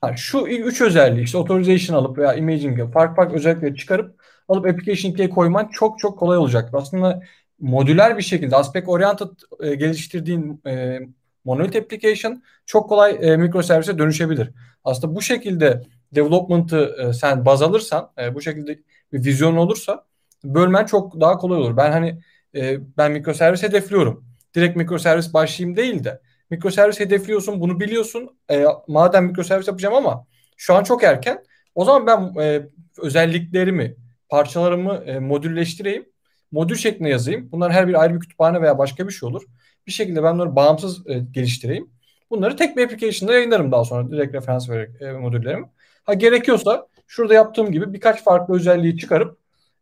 [0.05, 5.13] Yani şu üç özelliği işte authorization alıp veya imaging farklı farklı özellikleri çıkarıp alıp application
[5.13, 6.71] key'e koyman çok çok kolay olacak.
[6.73, 7.23] Aslında
[7.61, 9.29] modüler bir şekilde aspect oriented
[9.61, 11.01] e, geliştirdiğin e,
[11.45, 14.51] monolith application çok kolay e, mikroservise dönüşebilir.
[14.85, 15.83] Aslında bu şekilde
[16.15, 18.79] development'ı e, sen baz alırsan, e, bu şekilde
[19.13, 20.05] bir vizyon olursa
[20.45, 21.77] bölmen çok daha kolay olur.
[21.77, 22.21] Ben hani
[22.55, 24.25] e, ben mikroservis hedefliyorum.
[24.55, 28.37] Direkt mikroservis başlayayım değil de mikroservis hedefliyorsun, bunu biliyorsun.
[28.51, 31.45] E, madem mikroservis yapacağım ama şu an çok erken.
[31.75, 32.67] O zaman ben e,
[32.99, 33.97] özelliklerimi,
[34.29, 36.07] parçalarımı e, modülleştireyim.
[36.53, 37.53] Modül şeklinde yazayım.
[37.53, 39.43] Bunlar her bir ayrı bir kütüphane veya başka bir şey olur.
[39.87, 41.91] Bir şekilde ben bunları bağımsız e, geliştireyim.
[42.31, 45.67] Bunları tek bir application'da yayınlarım daha sonra direkt referans vererek e, modüllerimi.
[46.05, 49.39] Ha gerekiyorsa şurada yaptığım gibi birkaç farklı özelliği çıkarıp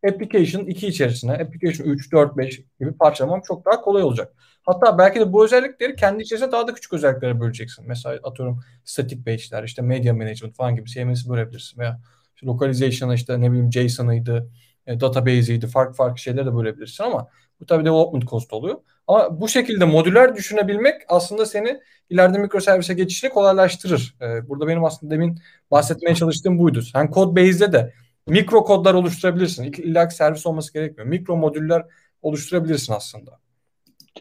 [0.09, 4.35] application 2 içerisine, application 3, 4, 5 gibi parçalamam çok daha kolay olacak.
[4.68, 7.85] Hatta belki de bu özellikleri kendi içerisinde daha da küçük özelliklere böleceksin.
[7.88, 12.00] Mesela atıyorum static page'ler, işte media management falan gibi CMS'i bölebilirsin veya
[12.35, 14.50] işte localization'a işte ne bileyim JSON'ıydı,
[14.87, 17.28] e, database'iydi, farklı farklı şeyler de bölebilirsin ama
[17.61, 18.78] bu tabii development cost oluyor.
[19.07, 24.16] Ama bu şekilde modüler düşünebilmek aslında seni ileride mikroservise geçişini kolaylaştırır.
[24.22, 25.38] Ee, burada benim aslında demin
[25.70, 26.83] bahsetmeye çalıştığım buydu.
[26.83, 27.94] Sen code base'de de
[28.26, 29.64] mikro kodlar oluşturabilirsin.
[29.64, 31.09] İlla servis olması gerekmiyor.
[31.09, 31.83] Mikro modüller
[32.22, 33.47] oluşturabilirsin aslında.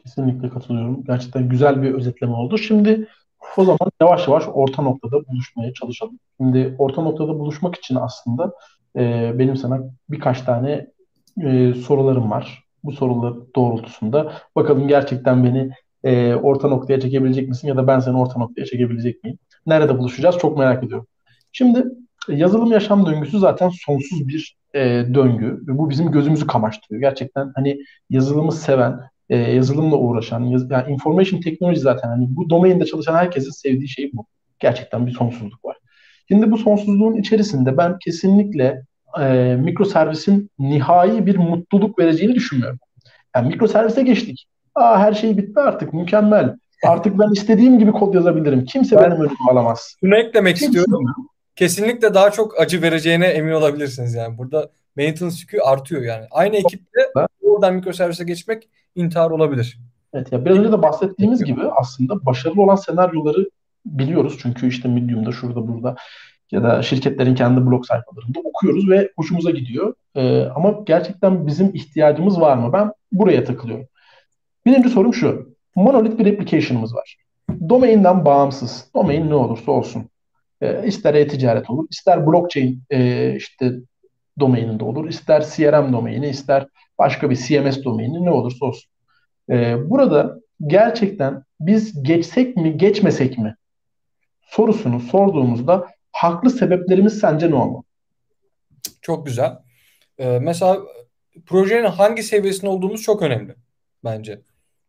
[0.03, 1.03] Kesinlikle katılıyorum.
[1.03, 2.57] Gerçekten güzel bir özetleme oldu.
[2.57, 3.07] Şimdi
[3.57, 6.19] o zaman yavaş yavaş orta noktada buluşmaya çalışalım.
[6.38, 8.53] Şimdi orta noktada buluşmak için aslında
[8.95, 9.79] e, benim sana
[10.10, 10.88] birkaç tane
[11.43, 12.63] e, sorularım var.
[12.83, 15.71] Bu sorular doğrultusunda bakalım gerçekten beni
[16.03, 19.39] e, orta noktaya çekebilecek misin ya da ben seni orta noktaya çekebilecek miyim?
[19.65, 21.07] Nerede buluşacağız çok merak ediyorum.
[21.51, 21.86] Şimdi
[22.29, 24.79] yazılım yaşam döngüsü zaten sonsuz bir e,
[25.13, 27.01] döngü bu bizim gözümüzü kamaştırıyor.
[27.01, 27.79] Gerçekten hani
[28.10, 33.51] yazılımı seven, e, yazılımla uğraşan, yaz, yani information technology zaten hani bu domainde çalışan herkesin
[33.51, 34.25] sevdiği şey bu.
[34.59, 35.77] Gerçekten bir sonsuzluk var.
[36.27, 38.83] Şimdi bu sonsuzluğun içerisinde ben kesinlikle
[39.19, 42.79] e, mikroservisin nihai bir mutluluk vereceğini düşünmüyorum.
[43.35, 44.47] Yani mikroservise geçtik.
[44.75, 46.55] Aa her şey bitti artık mükemmel.
[46.83, 48.65] Artık ben istediğim gibi kod yazabilirim.
[48.65, 49.95] Kimse ben, benim önümü alamaz.
[49.99, 51.15] Şunu eklemek Kimse istiyorum.
[51.55, 54.37] Kesinlikle daha çok acı vereceğine emin olabilirsiniz yani.
[54.37, 56.25] Burada maintenance yükü artıyor yani.
[56.31, 57.01] Aynı ekiple
[57.41, 59.79] oradan mikroservise geçmek intihar olabilir.
[60.13, 63.49] Evet ya biraz önce de bahsettiğimiz gibi aslında başarılı olan senaryoları
[63.86, 64.38] biliyoruz.
[64.41, 65.95] Çünkü işte Medium'da şurada burada
[66.51, 69.93] ya da şirketlerin kendi blog sayfalarında okuyoruz ve hoşumuza gidiyor.
[70.15, 72.73] Ee, ama gerçekten bizim ihtiyacımız var mı?
[72.73, 73.88] Ben buraya takılıyorum.
[74.65, 75.55] Birinci sorum şu.
[75.75, 77.17] Monolith bir application'ımız var.
[77.69, 78.86] Domainden bağımsız.
[78.95, 80.10] Domain ne olursa olsun.
[80.62, 83.73] E, ister e-ticaret olur, ister blockchain e, işte
[84.39, 86.67] domaininde olur, ister CRM domaini, ister
[87.00, 88.91] başka bir CMS domaini ne olursa olsun.
[89.50, 93.56] E, burada gerçekten biz geçsek mi, geçmesek mi
[94.41, 97.84] sorusunu sorduğumuzda haklı sebeplerimiz sence ne olmalı?
[99.02, 99.58] Çok güzel.
[100.17, 100.80] Ee, mesela
[101.45, 103.56] projenin hangi seviyesinde olduğumuz çok önemli
[104.04, 104.41] bence.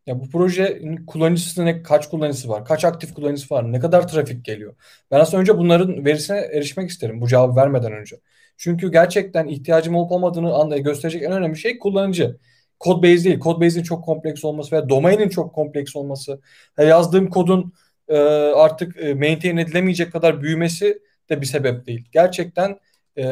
[0.08, 4.44] Ya bu proje kullanıcısı ne, kaç kullanıcısı var, kaç aktif kullanıcısı var, ne kadar trafik
[4.44, 4.74] geliyor.
[5.10, 8.16] Ben aslında önce bunların verisine erişmek isterim bu cevabı vermeden önce.
[8.56, 12.36] Çünkü gerçekten ihtiyacım olup olmadığını gösterecek en önemli şey kullanıcı.
[12.80, 13.40] Code base değil.
[13.40, 16.40] Code base'in çok kompleks olması veya domainin çok kompleks olması.
[16.78, 17.72] Yazdığım kodun
[18.08, 18.16] e,
[18.56, 20.98] artık e, maintain edilemeyecek kadar büyümesi
[21.30, 22.04] de bir sebep değil.
[22.12, 22.78] Gerçekten
[23.16, 23.22] e,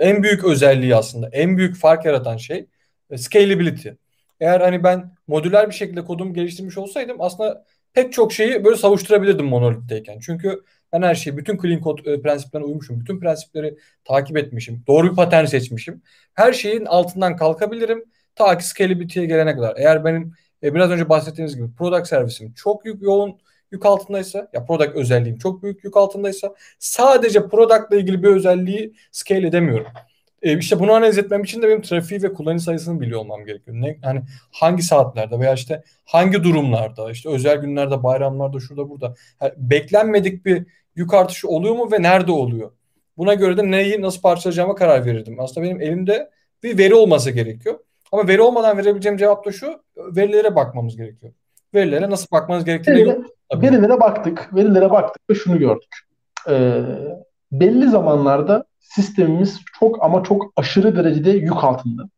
[0.00, 2.66] en büyük özelliği aslında, en büyük fark yaratan şey
[3.16, 3.88] scalability.
[4.40, 9.46] Eğer hani ben modüler bir şekilde kodumu geliştirmiş olsaydım aslında pek çok şeyi böyle savuşturabilirdim
[9.46, 10.18] monolitteyken.
[10.20, 13.00] Çünkü ben her şeyi bütün clean code e, prensiplerine uymuşum.
[13.00, 14.84] Bütün prensipleri takip etmişim.
[14.86, 16.02] Doğru bir patern seçmişim.
[16.34, 18.04] Her şeyin altından kalkabilirim.
[18.34, 19.76] Ta ki scalability'ye gelene kadar.
[19.76, 23.38] Eğer benim e, biraz önce bahsettiğiniz gibi product servisim çok yük, yoğun
[23.72, 28.94] yük altındaysa ya product özelliğim çok büyük yük altındaysa sadece product ile ilgili bir özelliği
[29.12, 29.86] scale edemiyorum.
[30.42, 33.76] E, işte bunu analiz etmem için de benim trafiği ve kullanıcı sayısını biliyor olmam gerekiyor.
[33.80, 34.22] Ne, hani
[34.52, 40.66] hangi saatlerde veya işte hangi durumlarda, işte özel günlerde, bayramlarda, şurada burada yani beklenmedik bir
[40.94, 42.70] yük artışı oluyor mu ve nerede oluyor?
[43.16, 45.40] Buna göre de neyi nasıl parçalayacağıma karar verirdim.
[45.40, 46.30] Aslında benim elimde
[46.62, 47.78] bir veri olması gerekiyor.
[48.12, 51.32] Ama veri olmadan verebileceğim cevap da şu, verilere bakmamız gerekiyor.
[51.74, 53.22] Verilere nasıl bakmanız gerektiğini Verilere,
[53.54, 55.96] verilere baktık, verilere baktık ve şunu gördük.
[56.48, 56.82] Ee,
[57.52, 62.08] belli zamanlarda sistemimiz çok ama çok aşırı derecede yük altında.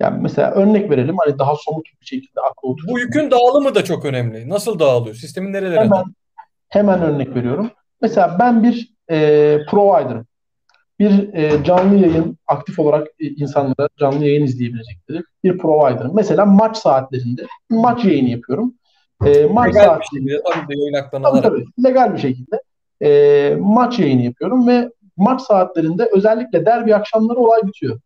[0.00, 2.88] Yani mesela örnek verelim hani daha somut bir şekilde akla oturur.
[2.88, 4.48] Bu yükün dağılımı da çok önemli.
[4.48, 5.14] Nasıl dağılıyor?
[5.14, 6.04] Sistemin nerelere hemen,
[6.68, 7.70] hemen örnek veriyorum.
[8.02, 10.26] Mesela ben bir e, provider'ım.
[10.98, 16.14] Bir e, canlı yayın aktif olarak e, insanlara canlı yayın izleyebilecekleri bir provider'ım.
[16.14, 18.74] Mesela maç saatlerinde maç yayını yapıyorum.
[19.26, 20.00] E, maç legal saat...
[20.00, 22.62] bir şekilde tabii de yayın tabii, tabii, legal bir şekilde
[23.02, 28.00] e, maç yayını yapıyorum ve maç saatlerinde özellikle derbi akşamları olay bitiyor.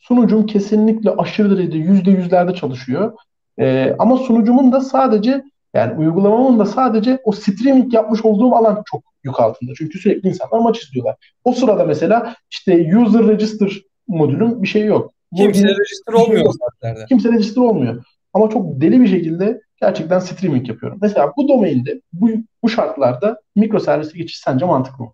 [0.00, 3.12] Sunucum kesinlikle aşırı derecede yüzde yüzlerde çalışıyor.
[3.58, 5.42] Ee, ama sunucumun da sadece
[5.74, 9.72] yani uygulamamın da sadece o streaming yapmış olduğum alan çok yük altında.
[9.78, 11.16] Çünkü sürekli insanlar maç izliyorlar.
[11.44, 13.72] O sırada mesela işte user register
[14.08, 15.12] modülüm bir şey yok.
[15.36, 17.04] Kimse register şey olmuyor saatlerde.
[17.08, 18.04] Kimse register olmuyor.
[18.32, 20.98] Ama çok deli bir şekilde gerçekten streaming yapıyorum.
[21.02, 22.30] Mesela bu domainde bu,
[22.62, 25.12] bu şartlarda mikroservise geçiş sence mantıklı mı?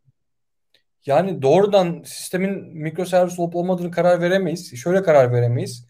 [1.07, 4.77] Yani doğrudan sistemin mikroservis olup olmadığını karar veremeyiz.
[4.77, 5.87] Şöyle karar veremeyiz.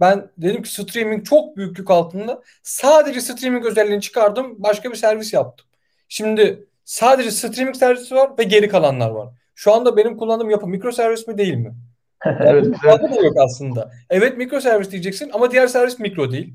[0.00, 2.42] Ben dedim ki streaming çok büyük yük altında.
[2.62, 4.54] Sadece streaming özelliğini çıkardım.
[4.58, 5.66] Başka bir servis yaptım.
[6.08, 9.28] Şimdi sadece streaming servisi var ve geri kalanlar var.
[9.54, 11.74] Şu anda benim kullandığım yapı mikroservis mi değil mi?
[12.26, 13.02] evet, güzel.
[13.02, 13.90] da yok aslında.
[14.10, 16.54] Evet mikroservis diyeceksin ama diğer servis mikro değil.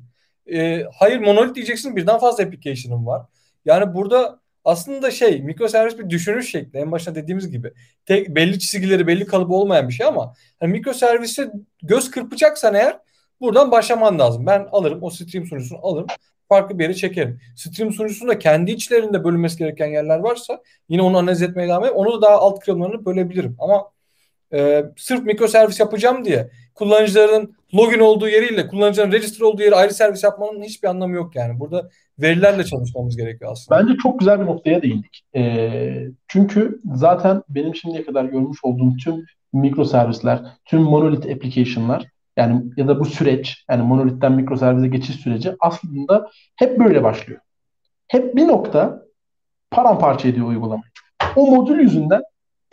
[0.53, 3.25] Ee, hayır monolit diyeceksin birden fazla application'ın var.
[3.65, 6.79] Yani burada aslında şey mikroservis bir düşünüş şekli.
[6.79, 7.73] En başta dediğimiz gibi.
[8.05, 11.51] Tek, belli çizgileri belli kalıbı olmayan bir şey ama hani mikroservise
[11.83, 12.99] göz kırpacaksan eğer
[13.41, 14.45] buradan başlaman lazım.
[14.45, 16.07] Ben alırım o stream sunucusunu alırım
[16.49, 17.39] farklı bir yere çekerim.
[17.55, 21.97] Stream sunucusunda kendi içlerinde bölünmesi gereken yerler varsa yine onu analiz etmeye devam ederim.
[21.97, 23.55] Onu da daha alt kırımlarını bölebilirim.
[23.59, 23.91] Ama
[24.53, 30.23] e, sırf mikroservis yapacağım diye kullanıcıların login olduğu yeriyle kullanıcıların register olduğu yeri ayrı servis
[30.23, 31.59] yapmanın hiçbir anlamı yok yani.
[31.59, 33.81] Burada verilerle çalışmamız gerekiyor aslında.
[33.81, 35.23] Bence çok güzel bir noktaya değindik.
[35.35, 42.05] E, çünkü zaten benim şimdiye kadar görmüş olduğum tüm mikroservisler, tüm monolith application'lar
[42.37, 47.39] yani ya da bu süreç yani monolitten mikroservize geçiş süreci aslında hep böyle başlıyor.
[48.07, 49.01] Hep bir nokta
[49.71, 50.91] paramparça ediyor uygulamayı.
[51.35, 52.21] O modül yüzünden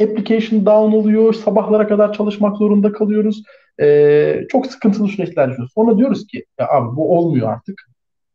[0.03, 3.43] application down oluyor, sabahlara kadar çalışmak zorunda kalıyoruz.
[3.81, 5.73] Ee, çok sıkıntılı süreçler yaşıyoruz.
[5.75, 7.94] Sonra diyoruz ki ya abi bu olmuyor artık.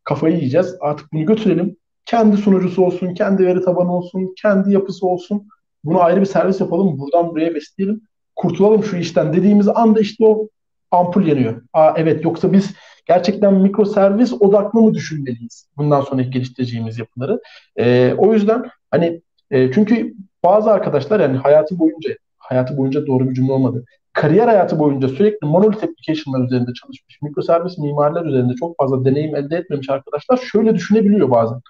[0.09, 0.75] Kafayı yiyeceğiz.
[0.79, 1.77] Artık bunu götürelim.
[2.05, 5.47] Kendi sunucusu olsun, kendi veri tabanı olsun, kendi yapısı olsun.
[5.83, 6.99] Bunu ayrı bir servis yapalım.
[6.99, 8.01] Buradan buraya besleyelim.
[8.35, 10.47] Kurtulalım şu işten dediğimiz anda işte o
[10.91, 11.61] ampul yanıyor.
[11.73, 12.73] Aa, evet yoksa biz
[13.05, 17.41] gerçekten mikroservis odaklı mı düşünmeliyiz bundan sonraki geliştireceğimiz yapıları?
[17.75, 23.33] E, o yüzden hani e, çünkü bazı arkadaşlar yani hayatı boyunca hayatı boyunca doğru bir
[23.33, 23.85] cümle olmadı.
[24.19, 29.57] Kariyer hayatı boyunca sürekli monolith application'lar üzerinde çalışmış, mikroservis mimarlar üzerinde çok fazla deneyim elde
[29.57, 31.61] etmemiş arkadaşlar şöyle düşünebiliyor bazen.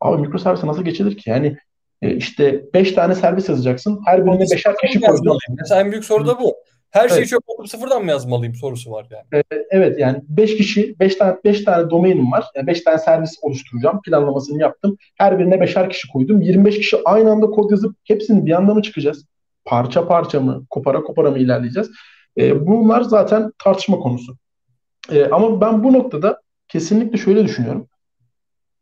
[0.00, 1.30] Abi mikroservise nasıl geçilir ki?
[1.30, 1.56] Yani
[2.02, 4.00] e, işte 5 tane servis yazacaksın.
[4.06, 5.56] Her birine beşer kişi koyacaksın.
[5.58, 6.56] Mesela en büyük soru da bu.
[6.90, 7.28] Her şeyi evet.
[7.28, 9.42] çöp atıp sıfırdan mı yazmalıyım sorusu var yani.
[9.52, 12.44] Ee, evet yani 5 kişi 5 tane 5 tane domainim var.
[12.56, 14.00] Yani 5 tane servis oluşturacağım.
[14.02, 14.96] Planlamasını yaptım.
[15.18, 16.40] Her birine 5'er kişi koydum.
[16.40, 19.24] 25 kişi aynı anda kod yazıp hepsini bir anda mı çıkacağız?
[19.70, 21.90] Parça parça mı, kopara kopara mı ilerleyeceğiz?
[22.38, 24.36] Ee, bunlar zaten tartışma konusu.
[25.10, 27.86] Ee, ama ben bu noktada kesinlikle şöyle düşünüyorum.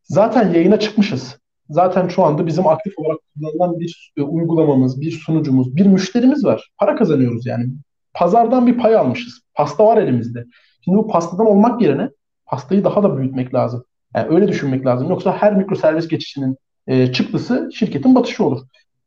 [0.03, 1.39] Zaten yayına çıkmışız.
[1.71, 6.71] Zaten şu anda bizim aktif olarak kullanılan bir e, uygulamamız, bir sunucumuz, bir müşterimiz var.
[6.79, 7.69] Para kazanıyoruz yani
[8.15, 9.41] pazardan bir pay almışız.
[9.55, 10.45] Pasta var elimizde.
[10.85, 12.11] Şimdi bu pastadan olmak yerine
[12.47, 13.85] pastayı daha da büyütmek lazım.
[14.15, 15.09] Yani öyle düşünmek lazım.
[15.09, 18.61] Yoksa her mikroservis geçişinin e, çıktısı şirketin batışı olur.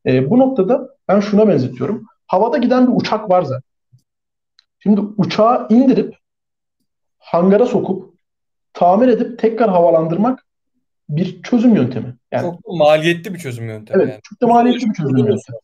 [0.06, 2.06] E, bu noktada ben şuna benzetiyorum.
[2.28, 3.72] Havada giden bir uçak var zaten.
[4.80, 6.16] Şimdi uçağı indirip
[7.20, 8.14] hangara sokup
[8.74, 10.46] tamir edip tekrar havalandırmak
[11.10, 12.16] bir çözüm yöntemi.
[12.32, 14.04] Yani, çok maliyetli bir çözüm yöntemi.
[14.04, 14.22] Evet, yani.
[14.24, 15.58] çok da maliyetli bir çözüm yöntemi.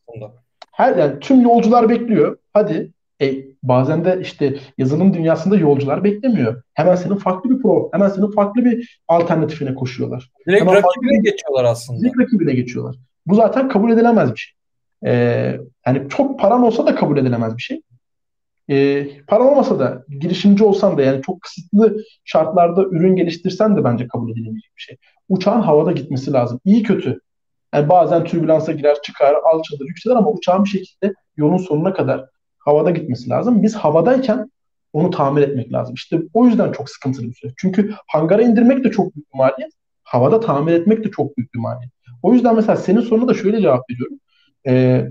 [0.72, 2.38] Her yani tüm yolcular bekliyor.
[2.54, 6.64] Hadi e, bazen de işte yazılım dünyasında yolcular beklemiyor.
[6.74, 10.32] Hemen senin farklı bir pro, hemen senin farklı bir alternatifine koşuyorlar.
[10.48, 12.00] Direkt hemen rakibine farklı, geçiyorlar aslında.
[12.00, 12.96] Direkt rakibine geçiyorlar.
[13.26, 14.57] Bu zaten kabul edilemez bir şey.
[15.06, 15.58] Ee,
[15.88, 17.82] yani çok paran olsa da kabul edilemez bir şey.
[18.70, 24.08] Ee, paran olmasa da girişimci olsan da yani çok kısıtlı şartlarda ürün geliştirsen de bence
[24.08, 24.98] kabul edilemeyecek bir şey.
[25.30, 26.60] Uçağın havada gitmesi lazım.
[26.66, 27.20] İyi kötü.
[27.74, 32.26] Yani bazen türbülansa girer çıkar, alçalır, yükselir ama uçağın bir şekilde yolun sonuna kadar
[32.60, 33.64] havada gitmesi lazım.
[33.64, 34.52] Biz havadayken
[34.94, 35.96] onu tamir etmek lazım.
[35.96, 37.54] İşte o yüzden çok sıkıntılı bir süreç.
[37.58, 39.72] Çünkü hangara indirmek de çok büyük bir maliyet.
[40.04, 41.92] Havada tamir etmek de çok büyük bir maliyet.
[42.24, 44.20] O yüzden mesela senin soruna da şöyle cevap veriyorum.
[44.68, 45.08] Ee,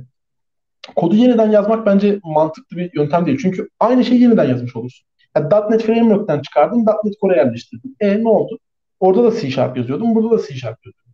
[0.96, 3.38] kodu yeniden yazmak bence mantıklı bir yöntem değil.
[3.42, 5.06] Çünkü aynı şeyi yeniden yazmış olursun.
[5.36, 7.96] Yani .NET Framework'ten çıkardın, .NET Core'a yerleştirdin.
[8.00, 8.58] E ne oldu?
[9.00, 11.12] Orada da C Sharp yazıyordum, burada da C Sharp yazıyordum.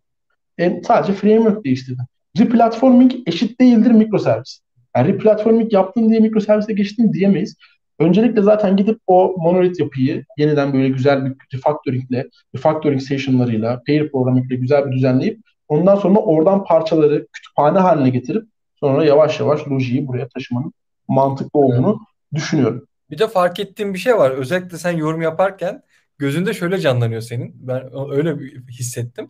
[0.59, 2.05] E, sadece framework değiştirdin.
[2.39, 4.59] Replatforming eşit değildir mikroservis.
[4.95, 7.55] Yani replatforming yaptın diye mikroservise geçtin diyemeyiz.
[7.99, 14.59] Öncelikle zaten gidip o monolith yapıyı yeniden böyle güzel bir refactoringle, refactoring sessionlarıyla, pair programming'le
[14.61, 15.39] güzel bir düzenleyip
[15.73, 18.47] ondan sonra oradan parçaları kütüphane haline getirip
[18.79, 20.73] sonra yavaş yavaş lojiyi buraya taşımanın
[21.07, 22.41] mantıklı olduğunu evet.
[22.41, 22.87] düşünüyorum.
[23.09, 24.31] Bir de fark ettiğim bir şey var.
[24.31, 25.83] Özellikle sen yorum yaparken
[26.17, 27.53] gözünde şöyle canlanıyor senin.
[27.55, 28.35] Ben öyle
[28.69, 29.29] hissettim.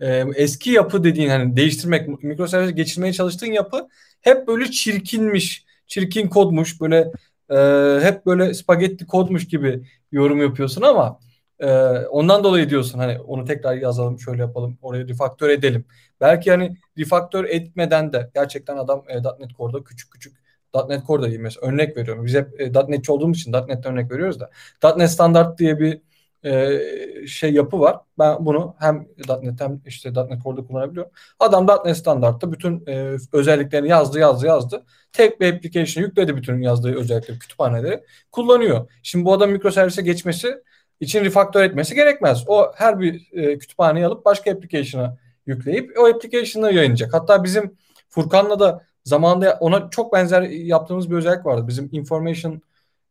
[0.00, 3.88] Ee, eski yapı dediğin hani değiştirmek, mikroservis geçirmeye çalıştığın yapı
[4.20, 7.12] hep böyle çirkinmiş, çirkin kodmuş, böyle
[7.50, 7.56] e,
[8.02, 11.18] hep böyle spagetti kodmuş gibi yorum yapıyorsun ama
[11.60, 11.68] e,
[12.06, 15.84] ondan dolayı diyorsun hani onu tekrar yazalım, şöyle yapalım, orayı refaktör edelim.
[16.20, 20.40] Belki hani refaktör etmeden de gerçekten adam e, .NET Core'da küçük küçük
[20.88, 22.26] .NET Core'da değil mesela örnek veriyorum.
[22.26, 24.50] Biz hep e, .NET'çi olduğumuz için .NET'ten örnek veriyoruz da.
[24.96, 26.00] .NET Standart diye bir
[26.44, 26.80] e,
[27.26, 28.00] şey yapı var.
[28.18, 29.08] Ben bunu hem
[29.42, 31.12] .NET hem işte .NET Core'da kullanabiliyorum.
[31.38, 34.84] Adam .NET standartta bütün e, özelliklerini yazdı yazdı yazdı.
[35.12, 38.90] Tek bir application yükledi bütün yazdığı özellikleri kütüphaneleri kullanıyor.
[39.02, 40.62] Şimdi bu adam mikroservise geçmesi
[41.00, 42.44] için refaktör etmesi gerekmez.
[42.46, 47.14] O her bir e, kütüphaneyi alıp başka application'a yükleyip o application'ı yayınlayacak.
[47.14, 47.76] Hatta bizim
[48.08, 51.68] Furkan'la da Zamanında ona çok benzer yaptığımız bir özellik vardı.
[51.68, 52.62] Bizim information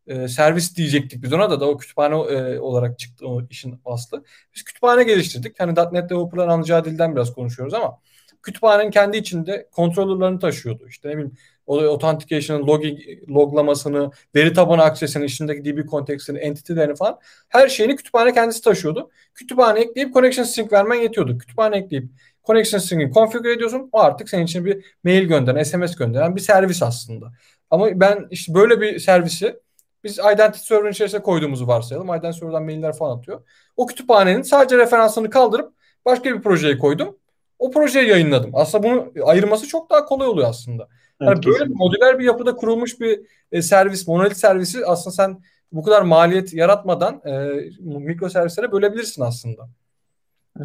[0.07, 4.23] e, servis diyecektik biz ona da da o kütüphane e, olarak çıktı o işin aslı.
[4.55, 5.59] Biz kütüphane geliştirdik.
[5.59, 7.99] Hani .NET developer'ların anlayacağı dilden biraz konuşuyoruz ama
[8.43, 10.87] kütüphanenin kendi içinde controller'larını taşıyordu.
[10.87, 11.31] İşte ne bileyim
[11.69, 18.61] authentication'ın logging, loglamasını, veri tabanı aksesini, içindeki DB kontekstini, entity'lerini falan her şeyini kütüphane kendisi
[18.61, 19.09] taşıyordu.
[19.35, 21.37] Kütüphane ekleyip connection string vermen yetiyordu.
[21.37, 22.09] Kütüphane ekleyip
[22.47, 23.89] connection string'i configure ediyorsun.
[23.91, 27.31] O artık senin için bir mail gönderen, SMS gönderen bir servis aslında.
[27.69, 29.59] Ama ben işte böyle bir servisi
[30.03, 32.07] biz Identity Server'ın içerisine koyduğumuzu varsayalım.
[32.07, 33.41] Identity Server'dan mailler falan atıyor.
[33.77, 35.73] O kütüphanenin sadece referansını kaldırıp
[36.05, 37.17] başka bir projeye koydum.
[37.59, 38.51] O projeyi yayınladım.
[38.53, 40.87] Aslında bunu ayırması çok daha kolay oluyor aslında.
[41.21, 45.39] Evet, yani böyle bir modüler bir yapıda kurulmuş bir e, servis, monolit servisi aslında sen
[45.71, 47.31] bu kadar maliyet yaratmadan e,
[47.79, 49.69] mikro servislere bölebilirsin aslında.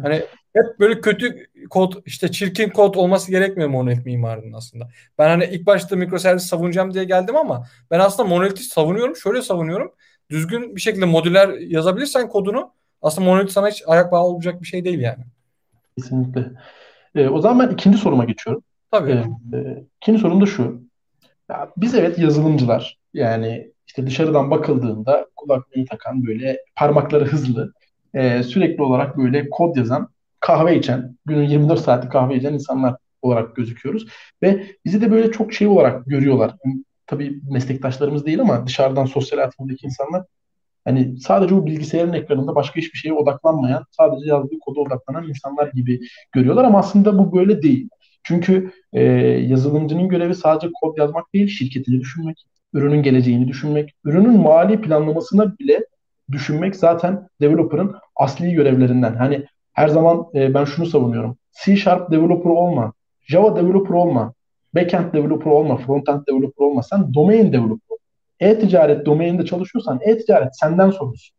[0.01, 4.87] Hani hep böyle kötü kod işte çirkin kod olması gerekmiyor monolit mimarinin aslında.
[5.19, 9.15] Ben hani ilk başta mikroservis savunacağım diye geldim ama ben aslında monoliti savunuyorum.
[9.15, 9.91] Şöyle savunuyorum.
[10.29, 14.85] Düzgün bir şekilde modüler yazabilirsen kodunu aslında monolit sana hiç ayak bağı olacak bir şey
[14.85, 15.23] değil yani.
[15.97, 16.51] Kesinlikle.
[17.15, 18.63] Ee, o zaman ben ikinci soruma geçiyorum.
[18.99, 19.23] Tabii.
[19.53, 20.81] Ee, ikinci sorum da şu.
[21.49, 27.73] Ya biz evet yazılımcılar yani işte dışarıdan bakıldığında kulaklığı takan böyle parmakları hızlı
[28.13, 33.55] e, sürekli olarak böyle kod yazan, kahve içen, günün 24 saati kahve içen insanlar olarak
[33.55, 34.07] gözüküyoruz.
[34.43, 36.55] Ve bizi de böyle çok şey olarak görüyorlar.
[37.07, 40.23] Tabii meslektaşlarımız değil ama dışarıdan sosyal hayatındaki insanlar
[40.85, 45.99] hani sadece o bilgisayarın ekranında başka hiçbir şeye odaklanmayan, sadece yazdığı koda odaklanan insanlar gibi
[46.31, 47.89] görüyorlar ama aslında bu böyle değil.
[48.25, 49.03] Çünkü e,
[49.49, 55.85] yazılımcının görevi sadece kod yazmak değil, şirketini düşünmek, ürünün geleceğini düşünmek, ürünün mali planlamasına bile
[56.31, 59.15] düşünmek zaten developer'ın asli görevlerinden.
[59.15, 61.37] Hani her zaman e, ben şunu savunuyorum.
[61.65, 64.33] C Sharp developer olma, Java developer olma,
[64.75, 66.83] backend developer olma, frontend developer olma.
[66.83, 67.97] Sen domain developer ol.
[68.39, 71.35] E-ticaret domaininde çalışıyorsan e-ticaret senden sorumlusun.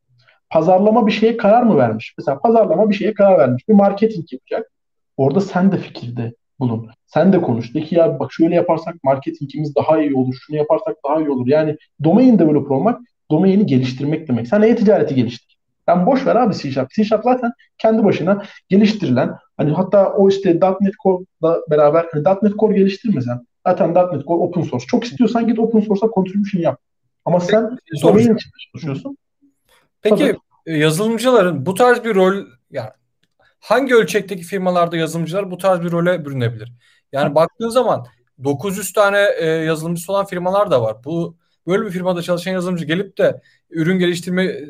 [0.51, 2.14] Pazarlama bir şeye karar mı vermiş?
[2.18, 3.68] Mesela pazarlama bir şeye karar vermiş.
[3.68, 4.70] Bir marketing yapacak.
[5.16, 6.88] Orada sen de fikirde bulun.
[7.07, 7.75] Sen de konuş.
[7.75, 10.35] De ki ya bak şöyle yaparsak marketingimiz daha iyi olur.
[10.47, 11.47] Şunu yaparsak daha iyi olur.
[11.47, 14.49] Yani domain developer olmak domaini geliştirmek demek.
[14.49, 15.57] Sen e-ticareti geliştir.
[15.87, 16.90] Ben boş ver abi C Sharp.
[16.90, 22.55] C Sharp zaten kendi başına geliştirilen hani hatta o işte .NET Core'la beraber hani .NET
[22.57, 24.87] Core geliştirmesen zaten .NET Core open source.
[24.87, 26.81] Çok istiyorsan git open source'a contribution yap.
[27.25, 29.16] Ama sen domain için çalışıyorsun.
[30.03, 30.37] Peki Tabii.
[30.66, 32.35] E, yazılımcıların bu tarz bir rol
[32.71, 32.90] yani
[33.61, 36.73] hangi ölçekteki firmalarda yazılımcılar bu tarz bir role bürünebilir?
[37.12, 38.07] Yani baktığın zaman
[38.45, 40.97] 900 tane e, yazılımcısı olan firmalar da var.
[41.05, 43.40] Bu böyle bir firmada çalışan yazılımcı gelip de
[43.71, 44.66] ürün geliştirme e,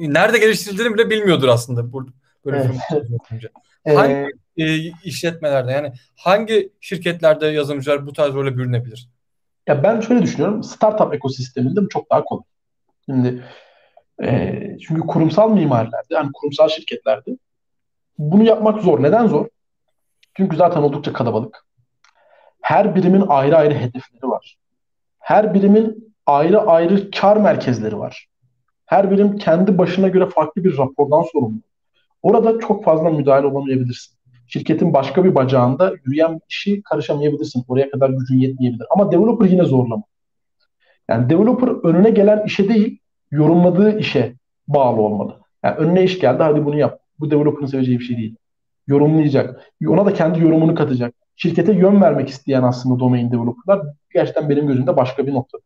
[0.00, 2.10] nerede geliştirildiğini bile bilmiyordur aslında burada
[2.44, 2.70] böyle evet.
[2.88, 3.18] firma
[3.86, 9.08] Hangi e, işletmelerde yani hangi şirketlerde yazılımcılar bu tarz role bürünebilir?
[9.68, 10.62] Ya ben şöyle düşünüyorum.
[10.62, 12.42] Startup ekosisteminde bu çok daha kolay.
[13.06, 13.44] Şimdi
[14.22, 14.52] e,
[14.86, 17.36] çünkü kurumsal mimarilerde yani kurumsal şirketlerde
[18.20, 19.02] bunu yapmak zor.
[19.02, 19.46] Neden zor?
[20.36, 21.66] Çünkü zaten oldukça kalabalık.
[22.60, 24.56] Her birimin ayrı ayrı hedefleri var.
[25.18, 28.26] Her birimin ayrı ayrı kar merkezleri var.
[28.86, 31.60] Her birim kendi başına göre farklı bir rapordan sorumlu.
[32.22, 34.18] Orada çok fazla müdahale olamayabilirsin.
[34.46, 37.64] Şirketin başka bir bacağında yürüyen bir işi karışamayabilirsin.
[37.68, 38.86] Oraya kadar gücün yetmeyebilir.
[38.90, 40.02] Ama developer yine zorlama.
[41.08, 42.98] Yani developer önüne gelen işe değil,
[43.30, 44.34] yorumladığı işe
[44.68, 45.40] bağlı olmalı.
[45.64, 46.99] Yani önüne iş geldi hadi bunu yap.
[47.20, 48.36] Bu developer'ın seveceği bir şey değil.
[48.86, 49.72] Yorumlayacak.
[49.86, 51.14] Ona da kendi yorumunu katacak.
[51.36, 55.58] Şirkete yön vermek isteyen aslında domain developer'lar gerçekten benim gözümde başka bir nokta.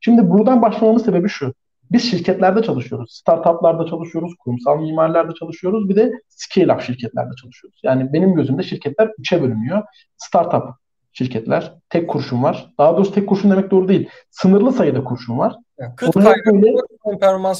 [0.00, 1.54] Şimdi buradan başlamamın sebebi şu.
[1.92, 3.10] Biz şirketlerde çalışıyoruz.
[3.12, 5.88] Startuplarda çalışıyoruz, kurumsal mimarlarda çalışıyoruz.
[5.88, 7.80] Bir de scale-up şirketlerde çalışıyoruz.
[7.82, 9.82] Yani benim gözümde şirketler üçe bölünüyor.
[10.16, 10.64] Startup
[11.12, 12.74] şirketler, tek kurşun var.
[12.78, 14.08] Daha doğrusu tek kurşun demek doğru değil.
[14.30, 15.54] Sınırlı sayıda kurşun var.
[15.78, 16.16] Yani kıt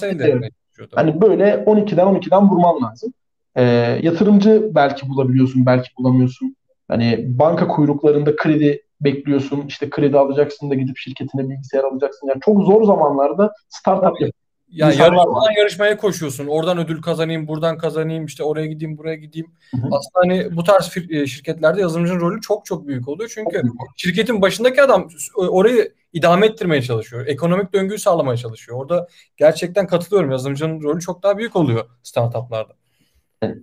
[0.03, 0.53] elde etmek
[0.95, 3.13] Hani böyle 12'den 12'den vurman lazım.
[3.57, 3.63] Ee,
[4.03, 6.57] yatırımcı belki bulabiliyorsun, belki bulamıyorsun.
[6.89, 9.65] Hani banka kuyruklarında kredi bekliyorsun.
[9.69, 12.29] İşte kredi alacaksın da gidip şirketine bilgisayar alacaksın.
[12.29, 14.31] Yani çok zor zamanlarda startup yap.
[14.73, 16.47] Yani yarışmadan yarışmaya koşuyorsun.
[16.47, 19.47] Oradan ödül kazanayım, buradan kazanayım, işte oraya gideyim, buraya gideyim.
[19.71, 19.87] Hı hı.
[19.87, 23.31] Aslında hani bu tarz e, şirketlerde yazılımcının rolü çok çok büyük oluyor.
[23.35, 23.63] Çünkü
[23.97, 27.27] şirketin başındaki adam orayı idame ettirmeye çalışıyor.
[27.27, 28.79] Ekonomik döngüyü sağlamaya çalışıyor.
[28.79, 30.31] Orada gerçekten katılıyorum.
[30.31, 32.80] Yazılımcının rolü çok daha büyük oluyor startuplarda.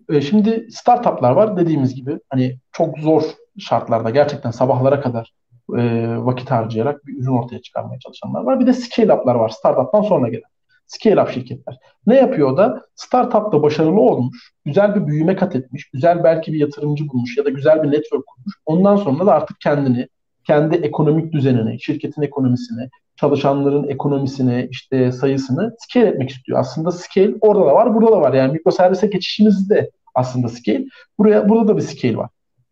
[0.10, 3.24] E, şimdi startuplar var dediğimiz gibi hani çok zor
[3.60, 5.34] şartlarda gerçekten sabahlara kadar
[5.78, 8.60] e, vakit harcayarak bir ürün ortaya çıkarmaya çalışanlar var.
[8.60, 10.50] Bir de scale-up'lar var startup'tan sonra gelen.
[10.88, 11.78] Scale-up şirketler.
[12.08, 12.82] Ne yapıyor da?
[12.96, 17.50] Startup'ta başarılı olmuş, güzel bir büyüme kat etmiş, güzel belki bir yatırımcı bulmuş ya da
[17.50, 18.54] güzel bir network kurmuş.
[18.66, 20.08] Ondan sonra da artık kendini
[20.48, 26.60] kendi ekonomik düzenini, şirketin ekonomisini, çalışanların ekonomisini, işte sayısını scale etmek istiyor.
[26.60, 28.34] Aslında scale orada da var, burada da var.
[28.34, 30.86] Yani mikroservise geçişimizde aslında scale.
[31.20, 32.30] Buraya burada da bir scale var.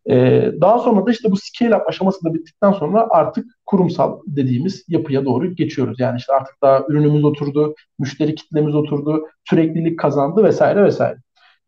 [0.10, 4.86] Ee, daha sonra da işte bu scale up aşaması da bittikten sonra artık kurumsal dediğimiz
[4.88, 6.00] yapıya doğru geçiyoruz.
[6.00, 11.18] Yani işte artık daha ürünümüz oturdu, müşteri kitlemiz oturdu, süreklilik kazandı vesaire vesaire.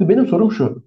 [0.02, 0.84] Benim sorum şu.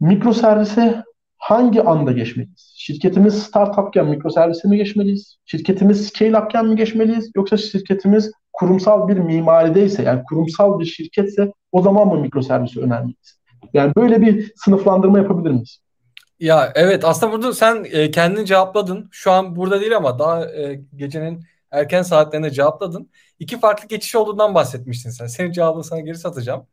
[0.00, 1.02] Mikroservise
[1.38, 2.74] hangi anda geçmeliyiz?
[2.76, 5.38] Şirketimiz startupken mikroservise mi geçmeliyiz?
[5.44, 7.30] Şirketimiz scale upken mi geçmeliyiz?
[7.36, 13.38] Yoksa şirketimiz kurumsal bir mimarideyse yani kurumsal bir şirketse o zaman mı mikroservisi önermeliyiz?
[13.74, 15.78] Yani böyle bir sınıflandırma yapabilir miyiz?
[16.40, 19.08] Ya evet aslında burada sen e, kendini cevapladın.
[19.12, 23.10] Şu an burada değil ama daha e, gecenin erken saatlerinde cevapladın.
[23.38, 25.26] İki farklı geçiş olduğundan bahsetmiştin sen.
[25.26, 26.66] Senin cevabını sana geri satacağım.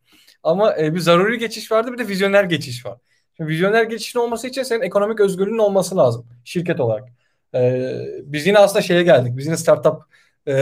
[0.43, 2.97] Ama e, bir zaruri geçiş vardı bir de vizyoner geçiş var.
[3.37, 7.09] Şimdi vizyoner geçişin olması için senin ekonomik özgürlüğün olması lazım şirket olarak.
[7.55, 7.91] E,
[8.23, 9.37] biz yine aslında şeye geldik.
[9.37, 10.03] Biz yine startup
[10.47, 10.53] e,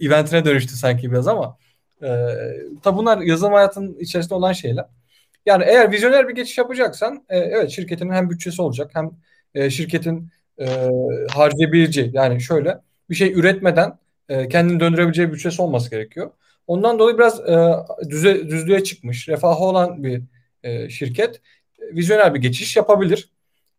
[0.00, 1.58] eventine dönüştü sanki biraz ama
[2.02, 2.08] e,
[2.82, 4.84] tabi bunlar yazılım hayatının içerisinde olan şeyler.
[5.46, 9.10] Yani eğer vizyoner bir geçiş yapacaksan e, evet şirketin hem bütçesi olacak hem
[9.54, 10.30] e, şirketin
[10.60, 10.66] e,
[11.30, 12.78] harcayabileceği yani şöyle
[13.10, 16.30] bir şey üretmeden e, kendini döndürebileceği bütçesi olması gerekiyor.
[16.66, 17.74] Ondan dolayı biraz e,
[18.10, 20.22] düze, düzlüğe çıkmış, refahı olan bir
[20.62, 21.40] e, şirket
[21.96, 23.30] vizyoner bir geçiş yapabilir.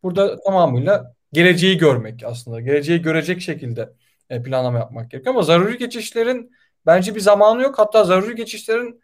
[0.03, 2.61] Burada tamamıyla geleceği görmek aslında.
[2.61, 3.89] Geleceği görecek şekilde
[4.29, 5.35] e, planlama yapmak gerekiyor.
[5.35, 6.51] Ama zaruri geçişlerin
[6.85, 7.79] bence bir zamanı yok.
[7.79, 9.01] Hatta zaruri geçişlerin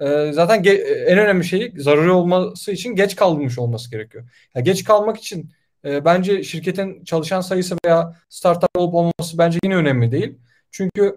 [0.00, 0.64] e, zaten
[1.06, 4.24] en önemli şey zaruri olması için geç kalmış olması gerekiyor.
[4.54, 5.50] Yani geç kalmak için
[5.84, 10.38] e, bence şirketin çalışan sayısı veya startup olup olmaması bence yine önemli değil.
[10.70, 11.16] Çünkü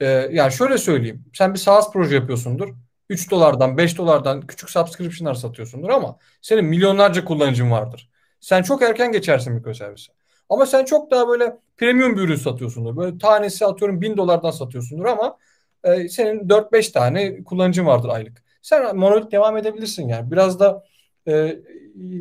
[0.00, 1.24] e, yani şöyle söyleyeyim.
[1.34, 2.74] Sen bir SaaS proje yapıyorsundur.
[3.10, 8.10] 3 dolardan 5 dolardan küçük subscription'lar satıyorsundur ama senin milyonlarca kullanıcın vardır.
[8.40, 10.12] Sen çok erken geçersin mikroservise.
[10.48, 12.96] Ama sen çok daha böyle premium bir ürün satıyorsundur.
[12.96, 15.36] Böyle tanesi atıyorum 1000 dolardan satıyorsundur ama
[15.84, 18.42] e, senin 4-5 tane kullanıcın vardır aylık.
[18.62, 20.30] Sen monolit devam edebilirsin yani.
[20.30, 20.84] Biraz da
[21.28, 21.56] e,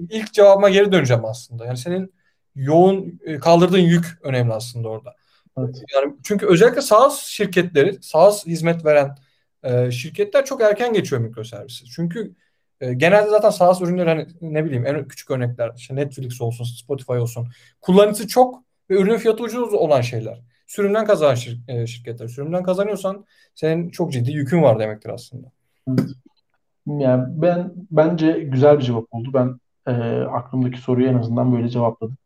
[0.09, 1.65] ilk cevabıma geri döneceğim aslında.
[1.65, 2.13] Yani senin
[2.55, 5.15] yoğun e, kaldırdığın yük önemli aslında orada.
[5.57, 5.81] Evet.
[5.95, 9.15] Yani çünkü özellikle SaaS şirketleri, SaaS hizmet veren
[9.64, 11.86] e, şirketler çok erken geçiyor mikroservisi.
[11.86, 12.34] Çünkü
[12.82, 17.12] e, genelde zaten SaaS ürünleri hani ne bileyim en küçük örnekler işte Netflix olsun, Spotify
[17.12, 17.47] olsun.
[17.82, 20.41] Kullanıcısı çok ve ürünün fiyatı ucuz olan şeyler.
[20.68, 22.28] Sürümden kazanan şir, e, şirketler.
[22.28, 25.47] Sürümden kazanıyorsan senin çok ciddi yükün var demektir aslında.
[26.88, 29.30] Yani ben bence güzel bir cevap oldu.
[29.34, 32.18] Ben e, aklımdaki soruyu en azından böyle cevapladım.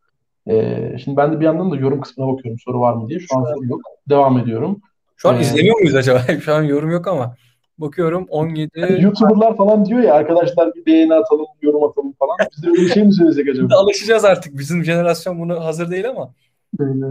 [0.48, 3.20] E, şimdi ben de bir yandan da yorum kısmına bakıyorum soru var mı diye.
[3.20, 3.82] Şu an soru yok.
[4.10, 4.82] Devam ediyorum.
[5.24, 6.22] Şu an ee, izleniyor muyuz acaba?
[6.46, 7.36] Şu an yorum yok ama.
[7.78, 8.70] Bakıyorum 17.
[8.76, 12.38] Yani YouTuber'lar falan diyor ya arkadaşlar bir beğeni atalım, yorum atalım falan.
[12.52, 13.76] Biz de öyle bir şey mi söylesek acaba?
[13.78, 14.58] Alışacağız artık.
[14.58, 16.34] Bizim jenerasyon bunu hazır değil ama.
[16.80, 17.06] Öyle.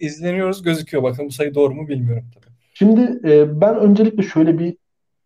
[0.00, 1.02] İzleniyoruz gözüküyor.
[1.02, 2.54] Bakın bu sayı doğru mu bilmiyorum tabii.
[2.74, 4.76] Şimdi e, ben öncelikle şöyle bir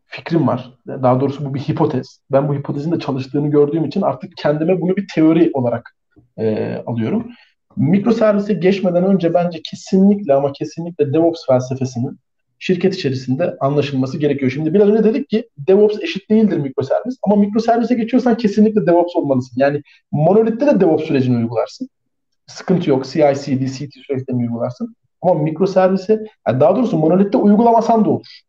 [0.07, 0.75] fikrim var.
[0.87, 2.21] Daha doğrusu bu bir hipotez.
[2.33, 5.97] Ben bu hipotezin de çalıştığını gördüğüm için artık kendime bunu bir teori olarak
[6.39, 7.27] e, alıyorum.
[7.77, 12.19] Mikroservise geçmeden önce bence kesinlikle ama kesinlikle DevOps felsefesinin
[12.63, 14.51] şirket içerisinde anlaşılması gerekiyor.
[14.51, 19.53] Şimdi biraz önce dedik ki DevOps eşit değildir mikroservis ama mikroservise geçiyorsan kesinlikle DevOps olmalısın.
[19.57, 19.83] Yani
[20.13, 21.89] monolitte de DevOps sürecini uygularsın.
[22.47, 23.05] Sıkıntı yok.
[23.05, 24.97] CI/CD, CT süreçlerini uygularsın.
[25.23, 28.41] Ama mikroservise yani daha doğrusu monolitte uygulamasan da olur.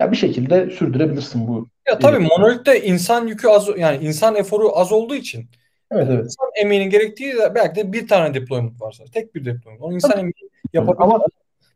[0.00, 1.68] Ya bir şekilde sürdürebilirsin bu.
[1.88, 5.46] Ya tabii monolitte insan yükü az yani insan eforu az olduğu için
[5.90, 6.24] Evet evet.
[6.24, 9.04] İnsan emeğinin gerektiği belki de bir tane deployment varsa.
[9.12, 9.82] Tek bir deployment.
[9.82, 11.04] Onu insan emeği yapabilir.
[11.04, 11.20] Ama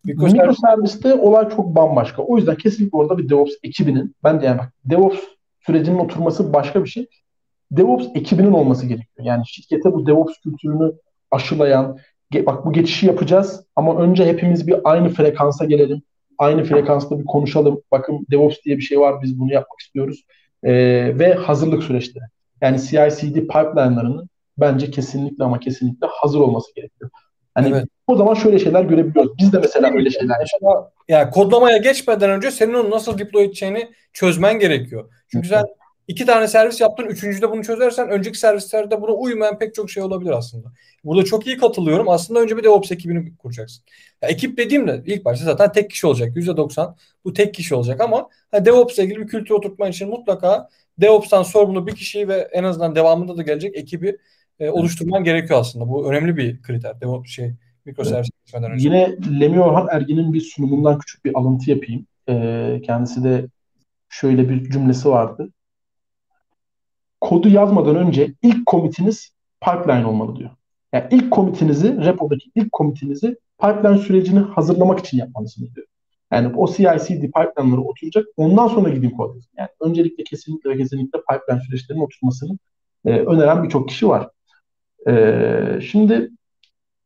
[0.05, 2.23] mikroserviste olay çok bambaşka.
[2.23, 5.19] O yüzden kesinlikle orada bir DevOps ekibinin ben de yani bak DevOps
[5.67, 7.07] sürecinin oturması başka bir şey.
[7.71, 9.27] DevOps ekibinin olması gerekiyor.
[9.27, 10.93] Yani şirkete bu DevOps kültürünü
[11.31, 11.99] aşılayan,
[12.35, 16.03] bak bu geçişi yapacağız ama önce hepimiz bir aynı frekansa gelelim.
[16.39, 17.83] Aynı frekansta bir konuşalım.
[17.93, 19.23] Bakın DevOps diye bir şey var.
[19.23, 20.25] Biz bunu yapmak istiyoruz.
[20.63, 20.73] Ee,
[21.19, 22.25] ve hazırlık süreçleri.
[22.61, 24.29] Yani CI/CD pipeline'larının
[24.59, 27.11] bence kesinlikle ama kesinlikle hazır olması gerekiyor.
[27.59, 27.85] Hani evet.
[28.07, 29.33] o zaman şöyle şeyler görebiliyoruz.
[29.39, 30.87] Biz de mesela öyle şeyler yaşıyoruz.
[31.09, 35.11] Yani kodlamaya geçmeden önce senin onu nasıl deploy edeceğini çözmen gerekiyor.
[35.29, 35.65] Çünkü sen
[36.09, 40.31] iki tane servis yaptın, üçüncüde bunu çözersen önceki servislerde buna uymayan pek çok şey olabilir
[40.31, 40.69] aslında.
[41.05, 42.09] Burada çok iyi katılıyorum.
[42.09, 43.85] Aslında önce bir DevOps ekibini kuracaksın.
[44.23, 46.37] Ya, ekip dediğimde ilk başta zaten tek kişi olacak.
[46.37, 46.95] %90
[47.25, 50.69] bu tek kişi olacak ama hani DevOps ile ilgili bir kültür oturtman için mutlaka
[51.01, 54.17] DevOps'tan sorumlu bir kişiyi ve en azından devamında da gelecek ekibi
[54.61, 55.89] e, oluşturman gerekiyor aslında.
[55.89, 57.01] Bu önemli bir kriter.
[57.01, 57.55] DevOps şey
[57.85, 58.65] mikroservis evet.
[58.65, 58.85] önce.
[58.85, 62.07] Yine Lemi Orhan Ergin'in bir sunumundan küçük bir alıntı yapayım.
[62.29, 63.47] E, kendisi de
[64.09, 65.53] şöyle bir cümlesi vardı.
[67.21, 70.51] Kodu yazmadan önce ilk komitiniz pipeline olmalı diyor.
[70.93, 75.87] Yani ilk komitinizi, repodaki ilk komitinizi pipeline sürecini hazırlamak için yapmalısınız diyor.
[76.33, 78.27] Yani o CI/CD pipeline'ları oturacak.
[78.37, 79.51] Ondan sonra gidin kod yazın.
[79.57, 82.59] Yani öncelikle kesinlikle ve kesinlikle pipeline süreçlerinin oturmasını
[83.05, 84.29] e, öneren birçok kişi var.
[85.07, 86.31] E, şimdi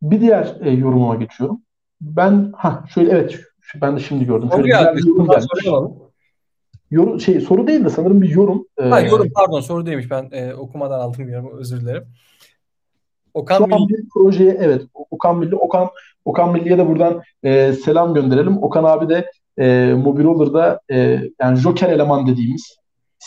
[0.02, 1.62] bir diğer e, yorumuma geçiyorum.
[2.00, 4.48] Ben ha şöyle evet şu, ben de şimdi gördüm.
[4.52, 5.66] Şöyle güzel bir yorum gelmiş.
[6.90, 8.66] Yorum, şey, soru değil de sanırım bir yorum.
[8.80, 10.10] Ha, ee, yorum pardon soru değilmiş.
[10.10, 12.04] Ben e, okumadan aldım yorum özür dilerim.
[13.34, 13.88] Okan Şu Milli.
[13.88, 15.88] bir projeye evet Okan Milli Okan
[16.24, 18.62] Okan Milli'ye de buradan e, selam gönderelim.
[18.62, 22.76] Okan abi de e, Mobiloller'da e, yani Joker eleman dediğimiz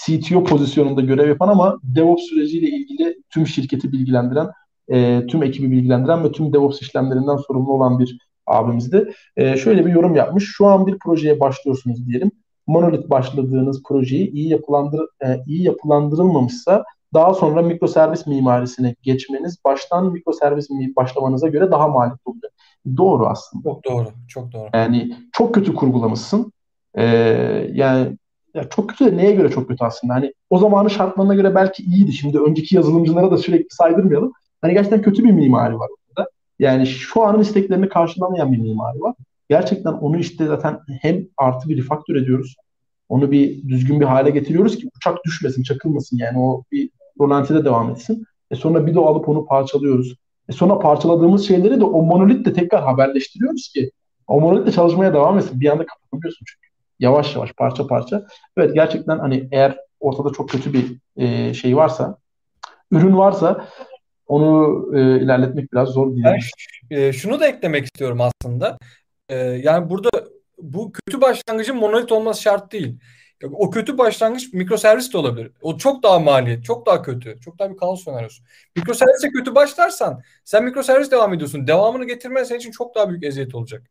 [0.04, 4.48] CTO pozisyonunda görev yapan ama DevOps süreciyle ilgili tüm şirketi bilgilendiren,
[4.88, 8.18] e, tüm ekibi bilgilendiren ve tüm DevOps işlemlerinden sorumlu olan bir
[8.48, 9.14] abimizdi.
[9.38, 10.52] E, şöyle bir yorum yapmış.
[10.58, 12.32] Şu an bir projeye başlıyorsunuz diyelim.
[12.68, 16.84] Monolith başladığınız projeyi iyi yapılandır e, iyi yapılandırılmamışsa
[17.14, 22.52] daha sonra mikroservis mimarisine geçmeniz baştan mikroservis başlamanıza göre daha maliyetli olacak.
[22.98, 23.64] Doğru aslında.
[23.64, 24.08] Çok doğru.
[24.28, 24.70] Çok doğru.
[24.74, 26.52] Yani çok kötü kurgulamışsın.
[26.98, 27.06] Ee,
[27.74, 28.18] yani
[28.56, 30.14] ya çok kötü de neye göre çok kötü aslında?
[30.14, 32.14] Hani o zamanın şartlarına göre belki iyiydi.
[32.14, 34.34] Şimdi önceki yazılımcılara da sürekli saydırmayalım.
[34.62, 36.30] Hani gerçekten kötü bir mimari var orada.
[36.60, 39.16] Yani şu anın isteklerini karşılamayan bir mimari var.
[39.50, 42.56] Gerçekten onu işte zaten hem artı bir refactor ediyoruz.
[43.10, 46.90] Onu bir düzgün bir hale getiriyoruz ki uçak düşmesin, çakılmasın yani o bir
[47.20, 48.26] rolantide devam etsin.
[48.52, 50.16] E sonra bir de alıp onu parçalıyoruz.
[50.50, 53.92] E sonra parçaladığımız şeyleri de o monolitle tekrar haberleştiriyoruz ki
[54.28, 55.60] o monolitle çalışmaya devam etsin.
[55.60, 56.65] Bir anda kapatamıyorsun çünkü.
[57.00, 58.26] Yavaş yavaş parça parça.
[58.58, 62.18] Evet gerçekten hani eğer ortada çok kötü bir e, şey varsa,
[62.92, 63.68] ürün varsa
[64.28, 66.26] onu e, ilerletmek biraz zor değil.
[66.26, 66.40] Ben
[66.98, 68.78] e, şunu da eklemek istiyorum aslında.
[69.30, 70.10] E, yani burada
[70.58, 73.00] bu kötü başlangıcın monolit olması şart değil.
[73.52, 75.52] O kötü başlangıç mikroservis de olabilir.
[75.62, 77.40] O çok daha maliyet, çok daha kötü.
[77.42, 78.44] Çok daha bir kaos senaryosu.
[78.76, 81.68] Mikroservise kötü başlarsan sen mikroservis devam ediyorsun.
[81.68, 83.84] Devamını getirmen senin için çok daha büyük eziyet olacak.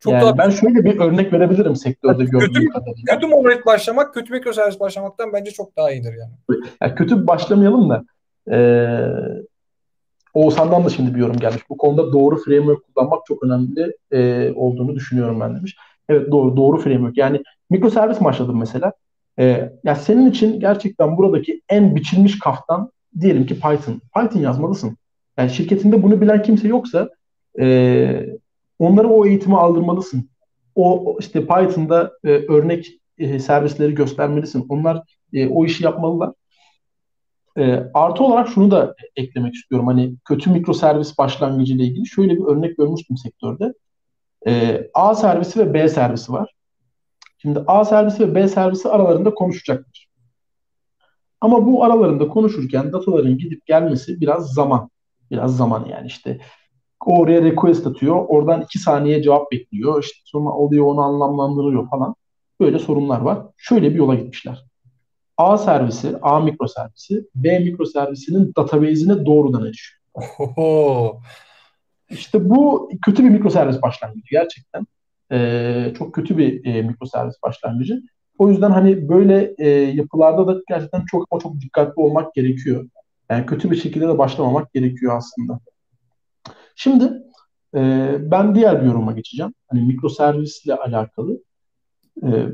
[0.00, 3.14] Çok yani daha ben şöyle bir örnek verebilirim sektörde yani gördüğüm kadarıyla.
[3.14, 6.60] Kötü monolit başlamak, kötü mikroservis başlamaktan bence çok daha iyidir yani.
[6.82, 8.04] yani kötü başlamayalım da
[8.52, 9.06] ee,
[10.34, 11.62] Oğuzhan'dan da şimdi bir yorum gelmiş.
[11.70, 15.76] Bu konuda doğru framework kullanmak çok önemli e, olduğunu düşünüyorum ben demiş.
[16.08, 17.16] Evet doğru doğru framework.
[17.16, 18.92] Yani mikroservis başladım mesela.
[19.38, 22.90] Ee, ya senin için gerçekten buradaki en biçilmiş kaftan
[23.20, 24.00] diyelim ki Python.
[24.14, 24.96] Python yazmalısın.
[25.38, 27.08] Yani şirketinde bunu bilen kimse yoksa
[27.60, 28.26] e,
[28.80, 30.30] onlara o eğitimi aldırmalısın.
[30.74, 32.86] O işte Python'da e, örnek
[33.18, 34.66] e, servisleri göstermelisin.
[34.68, 35.02] Onlar
[35.32, 36.32] e, o işi yapmalılar.
[37.58, 37.62] E,
[37.94, 39.86] artı olarak şunu da eklemek istiyorum.
[39.86, 43.74] Hani kötü mikroservis başlangıcı ile ilgili şöyle bir örnek görmüştüm sektörde.
[44.46, 46.54] E, A servisi ve B servisi var.
[47.38, 50.10] Şimdi A servisi ve B servisi aralarında konuşacaklar.
[51.40, 54.90] Ama bu aralarında konuşurken dataların gidip gelmesi biraz zaman.
[55.30, 56.40] Biraz zaman yani işte
[57.06, 58.24] oraya request atıyor.
[58.28, 60.02] Oradan iki saniye cevap bekliyor.
[60.02, 62.14] İşte sonra oluyor onu anlamlandırıyor falan.
[62.60, 63.38] Böyle sorunlar var.
[63.56, 64.64] Şöyle bir yola gitmişler.
[65.36, 70.00] A servisi, A mikroservisi B mikroservisinin database'ine doğrudan erişiyor.
[70.14, 71.20] Oho.
[72.10, 74.86] İşte bu kötü bir mikroservis başlangıcı gerçekten.
[75.32, 78.02] Ee, çok kötü bir e, mikroservis başlangıcı.
[78.38, 82.88] O yüzden hani böyle e, yapılarda da gerçekten çok ama çok dikkatli olmak gerekiyor.
[83.30, 85.60] Yani kötü bir şekilde de başlamamak gerekiyor aslında.
[86.82, 87.22] Şimdi
[87.74, 89.54] e, ben diğer bir yoruma geçeceğim.
[89.68, 91.38] Hani mikroservisle alakalı.
[92.22, 92.46] E,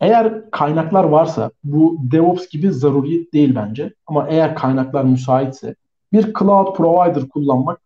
[0.00, 3.94] eğer kaynaklar varsa bu DevOps gibi zaruriyet değil bence.
[4.06, 5.74] Ama eğer kaynaklar müsaitse
[6.12, 7.80] bir cloud provider kullanmak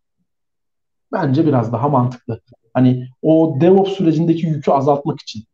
[1.13, 2.41] bence biraz daha mantıklı.
[2.75, 5.45] Hani o DevOps sürecindeki yükü azaltmak için.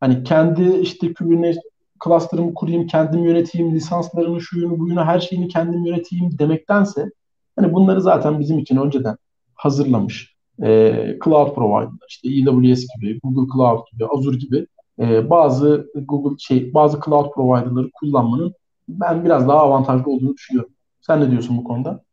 [0.00, 1.62] Hani kendi işte Kubernetes
[2.04, 7.10] cluster'ımı kurayım, kendim yöneteyim, lisanslarını, şuyunu, buyunu, her şeyini kendim yöneteyim demektense
[7.56, 9.16] hani bunları zaten bizim için önceden
[9.54, 10.92] hazırlamış e,
[11.24, 14.66] cloud provider, işte AWS gibi, Google Cloud gibi, Azure gibi
[14.98, 18.54] e, bazı Google şey, bazı cloud provider'ları kullanmanın
[18.88, 20.72] ben biraz daha avantajlı olduğunu düşünüyorum.
[21.00, 22.04] Sen ne diyorsun bu konuda?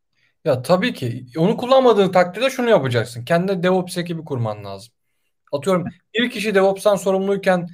[0.45, 1.25] Ya tabii ki.
[1.37, 3.25] Onu kullanmadığın takdirde şunu yapacaksın.
[3.25, 4.93] Kendine DevOps ekibi kurman lazım.
[5.51, 7.67] Atıyorum bir kişi DevOps'tan sorumluyken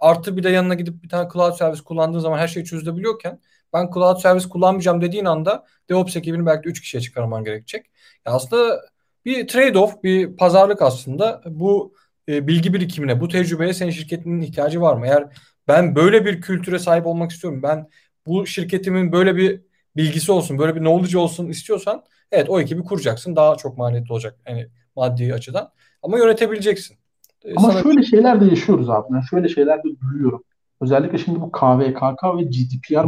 [0.00, 3.40] artı bir de yanına gidip bir tane cloud servis kullandığın zaman her şey çözülebiliyorken
[3.76, 7.86] ben cloud servis kullanmayacağım dediğin anda DevOps ekibini belki 3 kişiye çıkarman gerekecek.
[8.26, 8.80] Ya aslında
[9.24, 11.42] bir trade-off, bir pazarlık aslında.
[11.46, 11.94] Bu
[12.28, 15.06] e, bilgi birikimine, bu tecrübeye senin şirketinin ihtiyacı var mı?
[15.06, 15.26] Eğer
[15.68, 17.88] ben böyle bir kültüre sahip olmak istiyorum, ben
[18.26, 19.60] bu şirketimin böyle bir
[19.96, 23.36] bilgisi olsun, böyle bir knowledge olsun istiyorsan evet o ekibi kuracaksın.
[23.36, 25.72] Daha çok maliyetli olacak yani maddi açıdan.
[26.02, 26.96] Ama yönetebileceksin.
[27.44, 27.82] Ee, Ama Sana...
[27.82, 29.14] şöyle şeyler de yaşıyoruz abi.
[29.14, 30.42] Ben şöyle şeyler de duyuyorum.
[30.80, 33.04] Özellikle şimdi bu KVKK ve GDPR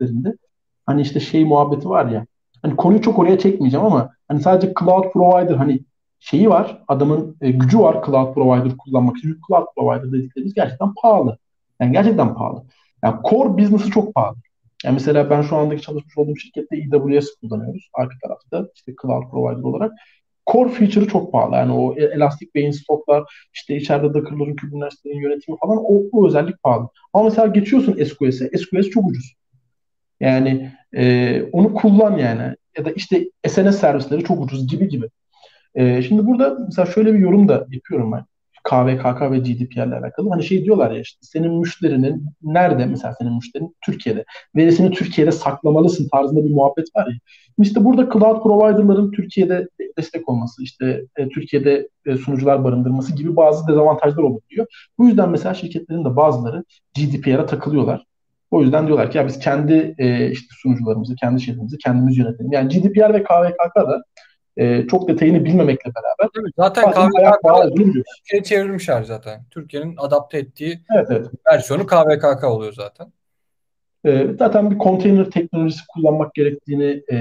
[0.00, 0.36] muhabbetlerinde
[0.86, 2.26] hani işte şey muhabbeti var ya
[2.62, 5.80] Hani konuyu çok oraya çekmeyeceğim ama hani sadece cloud provider hani
[6.18, 9.38] şeyi var, adamın e, gücü var cloud provider kullanmak için.
[9.48, 11.38] Cloud provider dediklerimiz gerçekten pahalı.
[11.80, 12.64] Yani gerçekten pahalı.
[13.04, 14.36] Yani core business'ı çok pahalı.
[14.84, 19.62] Yani mesela ben şu andaki çalışmış olduğum şirkette AWS kullanıyoruz arka tarafta işte cloud provider
[19.62, 19.92] olarak.
[20.52, 21.54] Core feature'ı çok pahalı.
[21.54, 23.24] Yani o Elastic Beanstalk'lar,
[23.54, 26.88] işte içeride Docker'ların, Kubernetes'lerin yönetimi falan o, o özellik pahalı.
[27.12, 28.48] Ama mesela geçiyorsun SQS'e.
[28.58, 29.39] SQS çok ucuz.
[30.20, 32.56] Yani e, onu kullan yani.
[32.78, 35.06] Ya da işte SNS servisleri çok ucuz gibi gibi.
[35.74, 38.24] E, şimdi burada mesela şöyle bir yorum da yapıyorum ben.
[38.64, 40.30] KVKK ve GDPR ile alakalı.
[40.30, 44.24] Hani şey diyorlar ya işte senin müşterinin nerede mesela senin müşterinin Türkiye'de
[44.56, 47.14] verisini Türkiye'de saklamalısın tarzında bir muhabbet var ya.
[47.58, 49.68] İşte burada cloud provider'ların Türkiye'de
[49.98, 54.66] destek olması, işte e, Türkiye'de e, sunucular barındırması gibi bazı dezavantajlar olabiliyor.
[54.98, 56.64] Bu yüzden mesela şirketlerin de bazıları
[56.96, 58.09] GDPR'a takılıyorlar.
[58.50, 62.52] O yüzden diyorlar ki ya biz kendi e, işte sunucularımızı, kendi şeylerimizi kendimiz yönetelim.
[62.52, 64.02] Yani GDPR ve KVKK da
[64.56, 66.30] e, çok detayını bilmemekle beraber.
[66.34, 69.44] Tabii, zaten KVKK Türkiye'ye çevrilmişler zaten.
[69.50, 71.26] Türkiye'nin adapte ettiği evet, evet.
[71.46, 73.12] versiyonu KVKK oluyor zaten.
[74.04, 77.18] E, zaten bir konteyner teknolojisi kullanmak gerektiğini e,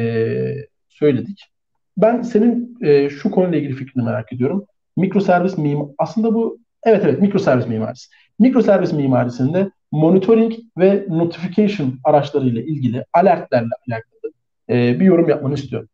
[0.89, 1.45] söyledik.
[1.97, 4.65] Ben senin e, şu konuyla ilgili fikrini merak ediyorum.
[4.97, 8.09] Mikroservis mimar aslında bu evet evet mikroservis mimarisi.
[8.39, 14.33] Mikroservis mimarisinde monitoring ve notification araçlarıyla ilgili alertlerle alakalı
[14.69, 15.89] e, bir yorum yapmanı istiyorum.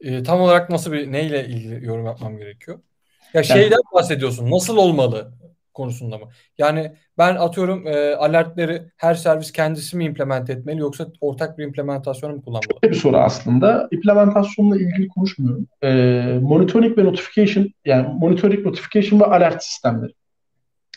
[0.00, 2.78] E, tam olarak nasıl bir neyle ilgili yorum yapmam gerekiyor?
[3.34, 4.50] Ya şeyden yani, bahsediyorsun.
[4.50, 5.32] Nasıl olmalı
[5.74, 6.24] konusunda mı?
[6.58, 12.34] Yani ben atıyorum e, alertleri her servis kendisi mi implement etmeli yoksa ortak bir implementasyonu
[12.34, 12.82] mu kullanmalı?
[12.82, 13.88] Bir soru aslında.
[13.90, 15.66] İmplementasyonla ilgili konuşmuyorum.
[15.82, 15.88] E,
[16.42, 20.12] monitoring ve notification yani monitoring, notification ve alert sistemleri.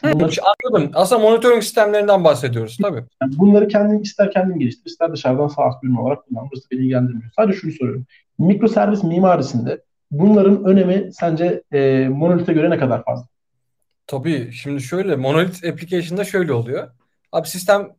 [0.04, 0.32] Bunları,
[0.64, 0.92] anladım.
[0.94, 3.04] Aslında monitoring sistemlerinden bahsediyoruz tabii.
[3.22, 6.50] Yani bunları kendin ister kendin geliştir, ister dışarıdan SaaS ürün olarak kullan.
[6.52, 7.32] Burası beni ilgilendirmiyor.
[7.36, 8.06] Sadece şunu soruyorum.
[8.40, 13.28] Mikroservis mimarisinde bunların önemi sence e, monolite göre ne kadar fazla?
[14.08, 14.52] Tabii.
[14.52, 16.92] Şimdi şöyle monolith application'da şöyle oluyor.
[17.32, 17.90] Abi sistem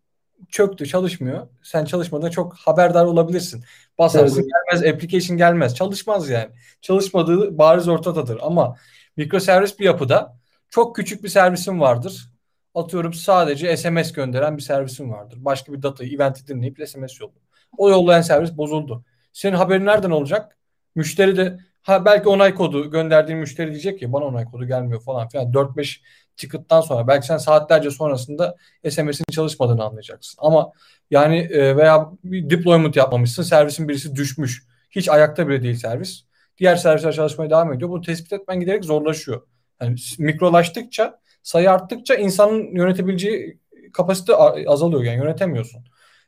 [0.48, 1.46] çöktü, çalışmıyor.
[1.62, 3.64] Sen çalışmadığında çok haberdar olabilirsin.
[3.98, 4.50] Basarsın evet.
[4.50, 5.74] gelmez, application gelmez.
[5.74, 6.48] Çalışmaz yani.
[6.80, 8.38] Çalışmadığı bariz ortadadır.
[8.42, 8.76] Ama
[9.16, 10.36] mikroservis bir yapıda
[10.74, 12.30] çok küçük bir servisim vardır.
[12.74, 15.38] Atıyorum sadece SMS gönderen bir servisim vardır.
[15.40, 17.40] Başka bir datayı, eventi dinleyip SMS yolluyor.
[17.78, 19.04] O yollayan servis bozuldu.
[19.32, 20.58] Senin haberin nereden olacak?
[20.94, 25.28] Müşteri de ha belki onay kodu gönderdiğin müşteri diyecek ki bana onay kodu gelmiyor falan
[25.28, 25.52] filan.
[25.52, 26.00] 4-5
[26.36, 28.56] ticket'tan sonra belki sen saatlerce sonrasında
[28.90, 30.38] SMS'in çalışmadığını anlayacaksın.
[30.42, 30.72] Ama
[31.10, 33.42] yani e, veya bir deployment yapmamışsın.
[33.42, 34.66] Servisin birisi düşmüş.
[34.90, 36.24] Hiç ayakta bile değil servis.
[36.58, 37.90] Diğer servisler çalışmaya devam ediyor.
[37.90, 39.42] Bunu tespit etmen giderek zorlaşıyor.
[39.80, 43.58] Yani mikrolaştıkça, sayı arttıkça insanın yönetebileceği
[43.92, 44.34] kapasite
[44.68, 45.02] azalıyor.
[45.02, 45.84] Yani yönetemiyorsun.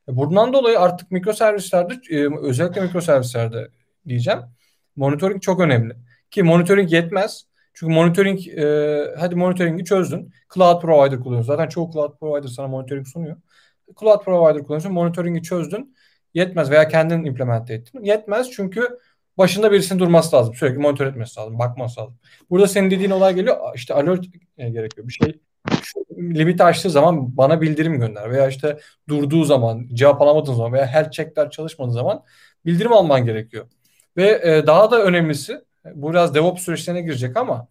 [0.09, 3.69] E, bundan dolayı artık mikroservislerde e, özellikle mikroservislerde
[4.09, 4.41] diyeceğim
[4.97, 5.95] monitoring çok önemli.
[6.31, 7.47] Ki monitoring yetmez.
[7.75, 10.33] Çünkü monitoring e, hadi monitoringi çözdün.
[10.55, 11.53] Cloud provider kullanıyorsun.
[11.53, 13.37] Zaten çoğu cloud provider sana monitoring sunuyor.
[14.01, 14.93] Cloud provider kullanıyorsun.
[14.93, 15.97] Monitoringi çözdün.
[16.35, 18.05] Yetmez veya kendin implement ettin.
[18.05, 18.99] Yetmez çünkü
[19.39, 20.55] başında birisinin durması lazım.
[20.55, 21.59] Sürekli monitör etmesi lazım.
[21.59, 22.19] Bakması lazım.
[22.51, 23.57] Burada senin dediğin olay geliyor.
[23.75, 24.25] İşte alert
[24.57, 25.09] gerekiyor.
[25.09, 25.41] Bir şey
[26.19, 28.79] limiti aştığı zaman bana bildirim gönder veya işte
[29.09, 32.23] durduğu zaman cevap alamadığın zaman veya health checkler çalışmadığı zaman
[32.67, 33.67] bildirim alman gerekiyor.
[34.17, 35.61] Ve e, daha da önemlisi
[35.95, 37.69] bu biraz DevOps süreçlerine girecek ama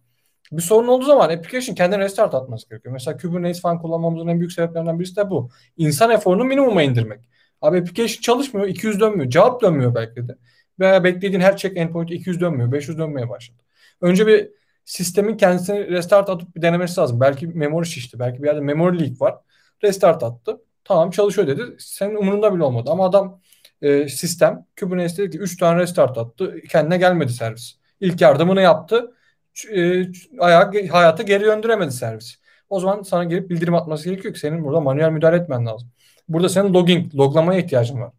[0.52, 2.92] bir sorun olduğu zaman application kendini restart atması gerekiyor.
[2.92, 5.50] Mesela Kubernetes falan kullanmamızın en büyük sebeplerinden birisi de bu.
[5.76, 7.20] İnsan eforunu minimuma indirmek.
[7.62, 10.36] Abi application çalışmıyor, 200 dönmüyor, cevap dönmüyor belki de.
[10.80, 13.58] Veya beklediğin her check endpoint 200 dönmüyor, 500 dönmeye başladı.
[14.00, 14.48] Önce bir
[14.84, 17.20] sistemin kendisini restart atıp bir denemesi lazım.
[17.20, 18.18] Belki memory şişti.
[18.18, 19.34] Belki bir yerde memory leak var.
[19.84, 20.60] Restart attı.
[20.84, 21.62] Tamam çalışıyor dedi.
[21.78, 22.90] Senin umurunda bile olmadı.
[22.92, 23.40] Ama adam
[23.82, 26.60] e, sistem Kubernetes dedi ki 3 tane restart attı.
[26.68, 27.76] Kendine gelmedi servis.
[28.00, 29.12] İlk yardımını yaptı.
[29.72, 30.02] E,
[30.38, 32.36] ayağı, hayata geri döndüremedi servis.
[32.70, 35.88] O zaman sana gelip bildirim atması gerekiyor ki senin burada manuel müdahale etmen lazım.
[36.28, 38.12] Burada senin logging, loglamaya ihtiyacın var.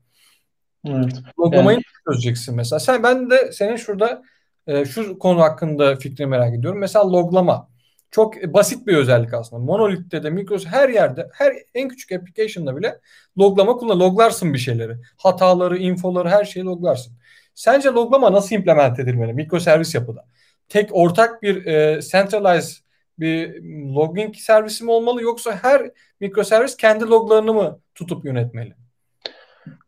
[0.85, 1.13] Evet.
[1.39, 1.83] Loglamayı yani.
[2.09, 2.79] çözeceksin mesela.
[2.79, 4.23] Sen ben de senin şurada
[4.67, 6.79] e, şu konu hakkında fikrini merak ediyorum.
[6.79, 7.69] Mesela loglama.
[8.11, 9.63] Çok basit bir özellik aslında.
[9.63, 12.99] Monolith'te de Microsoft her yerde, her en küçük application'da bile
[13.37, 13.99] loglama kullan.
[13.99, 14.97] Loglarsın bir şeyleri.
[15.17, 17.13] Hataları, infoları, her şeyi loglarsın.
[17.55, 20.25] Sence loglama nasıl implement edilmeli mikroservis yapıda?
[20.69, 22.77] Tek ortak bir e, centralized
[23.19, 23.63] bir
[23.95, 28.86] logging servisi mi olmalı yoksa her mikroservis kendi loglarını mı tutup yönetmeli?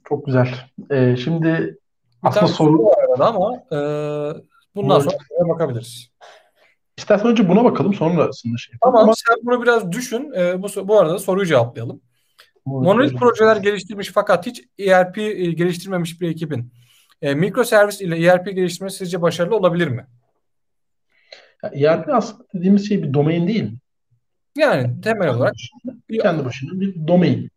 [0.09, 0.47] Çok güzel.
[0.91, 1.77] Ee, şimdi
[2.23, 3.77] aslında soru var ama e,
[4.75, 6.09] bundan sonra bakabiliriz.
[6.97, 8.75] İstersen önce buna bakalım sonrasında şey.
[8.83, 9.13] Tamam Ama...
[9.15, 10.31] sen bunu biraz düşün.
[10.37, 12.01] E, bu, bu arada soruyu cevaplayalım.
[12.65, 16.73] Monolith projeler geliştirmiş fakat hiç ERP e, geliştirmemiş bir ekibin
[17.21, 20.07] E, mikroservis ile ERP geliştirmesi sizce başarılı olabilir mi?
[21.73, 23.73] Ya, ERP aslında dediğimiz şey bir domain değil mi?
[24.57, 25.53] Yani temel olarak
[26.21, 27.49] kendi başına bir domain.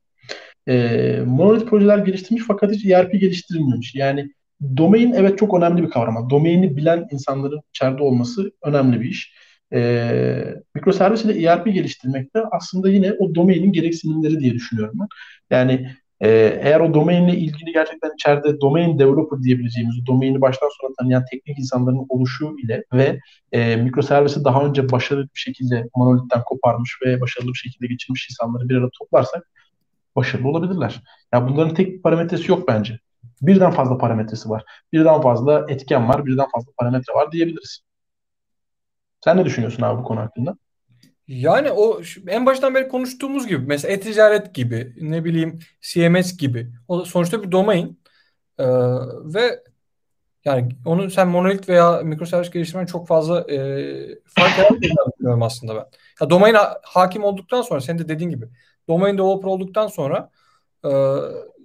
[0.68, 3.94] E, monolit projeler geliştirmiş fakat hiç ERP geliştirilmemiş.
[3.94, 4.30] Yani
[4.76, 6.30] domain evet çok önemli bir kavram.
[6.30, 9.34] Domaini bilen insanların içeride olması önemli bir iş.
[9.72, 15.08] E, mikroservis ile ERP geliştirmek de aslında yine o domainin gereksinimleri diye düşünüyorum ben.
[15.56, 15.88] Yani
[16.22, 16.28] e,
[16.62, 22.06] eğer o domainle ilgili gerçekten içeride domain developer diyebileceğimiz, domaini baştan sona tanıyan teknik insanların
[22.08, 23.20] oluşu ile ve
[23.52, 28.68] e, mikroservisi daha önce başarılı bir şekilde monolitten koparmış ve başarılı bir şekilde geçirmiş insanları
[28.68, 29.50] bir arada toplarsak
[30.16, 31.02] başarılı olabilirler.
[31.32, 32.98] Ya bunların tek bir parametresi yok bence.
[33.42, 34.64] Birden fazla parametresi var.
[34.92, 37.80] Birden fazla etken var, birden fazla parametre var diyebiliriz.
[39.24, 40.56] Sen ne düşünüyorsun abi bu konu hakkında?
[41.28, 47.04] Yani o en baştan beri konuştuğumuz gibi mesela e-ticaret gibi ne bileyim CMS gibi o
[47.04, 48.02] sonuçta bir domain
[48.58, 48.64] ee,
[49.24, 49.62] ve
[50.44, 53.56] yani onu sen monolit veya mikroservis geliştirmen çok fazla e,
[54.26, 55.84] fark yaratmıyor aslında ben.
[56.20, 58.46] Ya domain hakim olduktan sonra senin de dediğin gibi
[58.88, 60.30] domain developer olduktan sonra
[60.84, 60.90] e,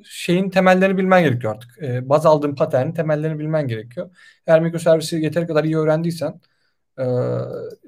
[0.04, 1.84] şeyin temellerini bilmen gerekiyor artık.
[1.84, 4.10] E, baz aldığın paternin temellerini bilmen gerekiyor.
[4.48, 6.42] Eğer mikroservisi yeteri kadar iyi öğrendiysen
[7.00, 7.06] e,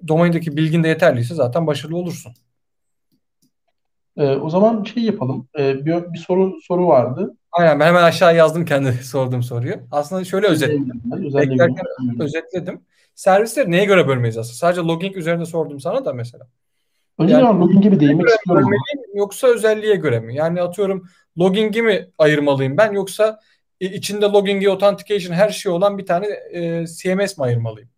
[0.08, 2.34] domaindeki bilgin de yeterliyse zaten başarılı olursun.
[4.18, 5.48] E, o zaman şey yapalım.
[5.60, 7.36] E, bir, bir soru soru vardı.
[7.52, 9.76] Aynen ben hemen aşağı yazdım kendi sorduğum soruyu.
[9.92, 11.02] Aslında şöyle özetledim.
[11.06, 11.86] Beklerken
[12.20, 12.82] özetledim.
[13.16, 14.56] Servisleri neye göre bölmeyiz aslında?
[14.56, 16.48] Sadece logging üzerinde sordum sana da mesela.
[17.20, 18.70] Önce yani, ben login gibi değinmek istiyorum.
[19.14, 20.36] Yoksa özelliğe göre mi?
[20.36, 21.08] Yani atıyorum
[21.40, 23.40] logging'i mi ayırmalıyım ben yoksa
[23.80, 27.90] içinde logging'i, authentication her şey olan bir tane e, CMS mi ayırmalıyım?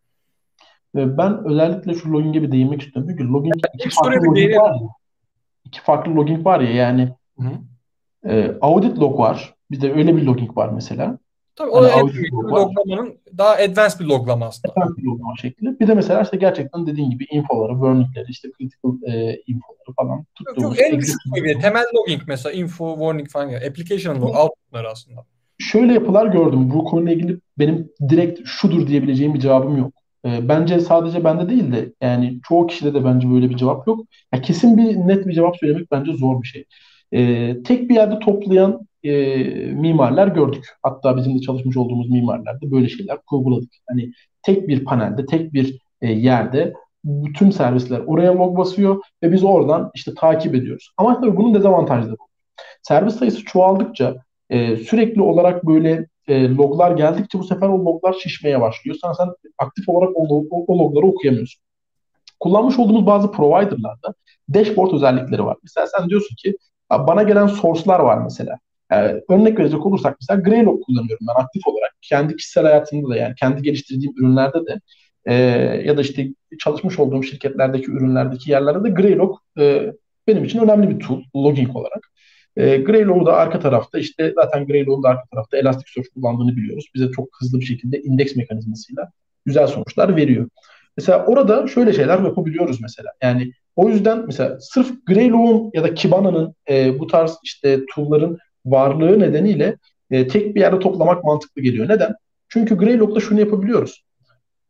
[0.95, 3.11] Ben özellikle şu login gibi değinmek istiyorum.
[3.11, 4.88] Çünkü login iki farklı login var ya.
[5.65, 7.51] İki farklı login var ya yani Hı.
[8.26, 9.55] E, audit log var.
[9.72, 11.17] Bir de öyle bir logging var mesela.
[11.56, 14.74] Tabii hani o da loglamanın daha advanced bir loglama aslında.
[14.74, 15.80] Advanced bir loglama şekli.
[15.80, 20.78] Bir de mesela işte gerçekten dediğin gibi infoları, warningleri, işte critical e, infoları falan tuttuğumuz.
[20.78, 21.60] Çok en küçük seviye.
[21.60, 23.49] Temel logging mesela info, warning falan.
[23.49, 25.26] Yani application log, outputları aslında.
[25.60, 26.72] Şöyle yapılar gördüm.
[26.72, 29.93] Bu konuyla ilgili benim direkt şudur diyebileceğim bir cevabım yok.
[30.26, 34.06] E, bence sadece bende değil de yani çoğu kişide de bence böyle bir cevap yok.
[34.34, 36.66] Ya kesin bir net bir cevap söylemek bence zor bir şey.
[37.12, 39.14] E, tek bir yerde toplayan e,
[39.74, 40.66] mimarlar gördük.
[40.84, 43.70] Hatta bizim de çalışmış olduğumuz mimarlarda böyle şeyler kurguladık.
[43.89, 44.12] Hani
[44.43, 46.74] tek bir panelde, tek bir e, yerde
[47.05, 50.91] bütün servisler oraya log basıyor ve biz oradan işte takip ediyoruz.
[50.97, 52.28] Ama tabii bunun dezavantajları var.
[52.82, 54.16] Servis sayısı çoğaldıkça
[54.49, 58.97] e, sürekli olarak böyle e, loglar geldikçe bu sefer o loglar şişmeye başlıyor.
[59.01, 61.62] Sen, sen aktif olarak o, o, o logları okuyamıyorsun.
[62.39, 64.14] Kullanmış olduğumuz bazı providerlarda
[64.53, 65.57] dashboard özellikleri var.
[65.64, 66.55] Mesela sen diyorsun ki
[66.92, 68.60] bana gelen source'lar var mesela.
[68.92, 71.92] Yani örnek verecek olursak mesela Greylog kullanıyorum ben aktif olarak.
[72.02, 74.80] Kendi kişisel hayatımda da yani kendi geliştirdiğim ürünlerde de
[75.26, 75.34] e,
[75.86, 76.28] ya da işte
[76.60, 79.94] çalışmış olduğum şirketlerdeki ürünlerdeki yerlerde de Greylog e,
[80.28, 82.12] benim için önemli bir tool logging olarak.
[82.56, 86.86] E, Greylog'u da arka tarafta işte zaten Greylog'un da arka tarafta Elasticsearch kullandığını biliyoruz.
[86.96, 89.12] Bize çok hızlı bir şekilde indeks mekanizmasıyla
[89.46, 90.50] güzel sonuçlar veriyor.
[90.98, 93.10] Mesela orada şöyle şeyler yapabiliyoruz mesela.
[93.22, 99.19] Yani o yüzden mesela sırf Greylog'un ya da Kibana'nın e, bu tarz işte tool'ların varlığı
[99.19, 99.78] nedeniyle
[100.11, 101.89] e, tek bir yerde toplamak mantıklı geliyor.
[101.89, 102.15] Neden?
[102.49, 104.03] Çünkü Greylog'da şunu yapabiliyoruz.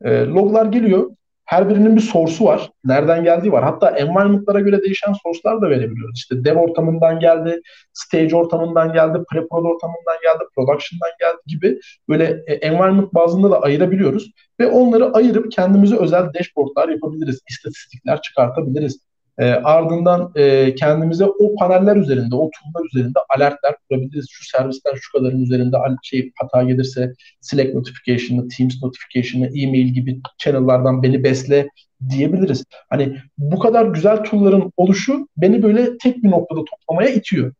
[0.04, 1.10] E, loglar geliyor.
[1.44, 2.70] Her birinin bir source'u var.
[2.84, 3.64] Nereden geldiği var.
[3.64, 6.18] Hatta environment'lara göre değişen source'lar da verebiliyoruz.
[6.18, 7.60] İşte dev ortamından geldi,
[7.92, 14.30] stage ortamından geldi, pre-prod ortamından geldi, production'dan geldi gibi böyle e, environment bazında da ayırabiliyoruz.
[14.60, 17.40] Ve onları ayırıp kendimize özel dashboardlar yapabiliriz.
[17.50, 19.11] istatistikler çıkartabiliriz.
[19.42, 24.26] E, ardından e, kendimize o paneller üzerinde, o tool'lar üzerinde alertler kurabiliriz.
[24.30, 31.02] Şu servisten şu kadarın üzerinde şey hata gelirse Slack notification'ı, Teams notification'ı, e-mail gibi channel'lardan
[31.02, 31.68] beni besle
[32.10, 32.64] diyebiliriz.
[32.90, 37.52] Hani bu kadar güzel tool'ların oluşu beni böyle tek bir noktada toplamaya itiyor.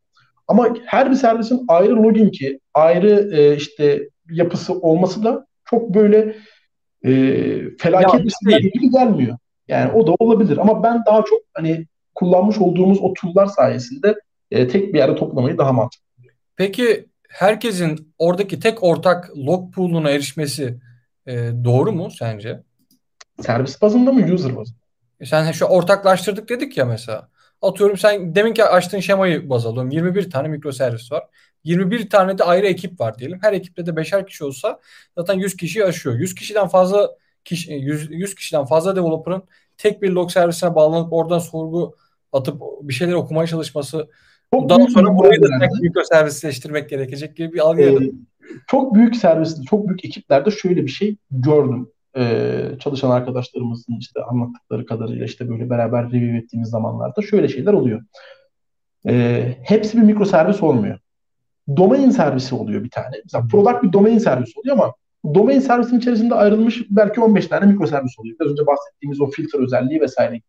[0.47, 6.35] Ama her bir servisin ayrı loginki, ayrı e, işte yapısı olması da çok böyle
[7.05, 7.11] e,
[7.79, 9.37] felaket bir gibi gelmiyor.
[9.73, 14.15] Yani o da olabilir ama ben daha çok hani kullanmış olduğumuz o tool'lar sayesinde
[14.51, 16.05] e, tek bir yerde toplamayı daha mantıklı.
[16.55, 20.79] Peki herkesin oradaki tek ortak log pool'una erişmesi
[21.27, 22.63] e, doğru mu sence?
[23.41, 24.77] Servis bazında mı user bazında?
[25.19, 27.29] E sen şu ortaklaştırdık dedik ya mesela.
[27.61, 29.91] Atıyorum sen demin ki açtığın şemayı baz alıyorum.
[29.91, 31.23] 21 tane mikroservis var.
[31.63, 33.39] 21 tane de ayrı ekip var diyelim.
[33.41, 34.79] Her ekipte de 5'er kişi olsa
[35.17, 36.15] zaten 100 kişi aşıyor.
[36.15, 37.09] 100 kişiden fazla
[37.45, 39.43] kişi, 100, 100 kişiden fazla developer'ın
[39.77, 41.95] tek bir log servisine bağlanıp oradan sorgu
[42.31, 44.09] atıp bir şeyler okumaya çalışması
[44.53, 48.11] Çok daha sonra burayı da tek mikro servisleştirmek gerekecek gibi bir algı ee,
[48.67, 51.87] çok büyük serviste, çok büyük ekiplerde şöyle bir şey gördüm.
[52.17, 58.01] Ee, çalışan arkadaşlarımızın işte anlattıkları kadarıyla işte böyle beraber review ettiğimiz zamanlarda şöyle şeyler oluyor.
[59.07, 60.99] Ee, hepsi bir mikro servis olmuyor.
[61.77, 63.15] Domain servisi oluyor bir tane.
[63.23, 64.93] Mesela product bir domain servisi oluyor ama
[65.33, 68.35] domain servisin içerisinde ayrılmış belki 15 tane mikro servis oluyor.
[68.39, 70.41] Biraz önce bahsettiğimiz o filtre özelliği vesaire.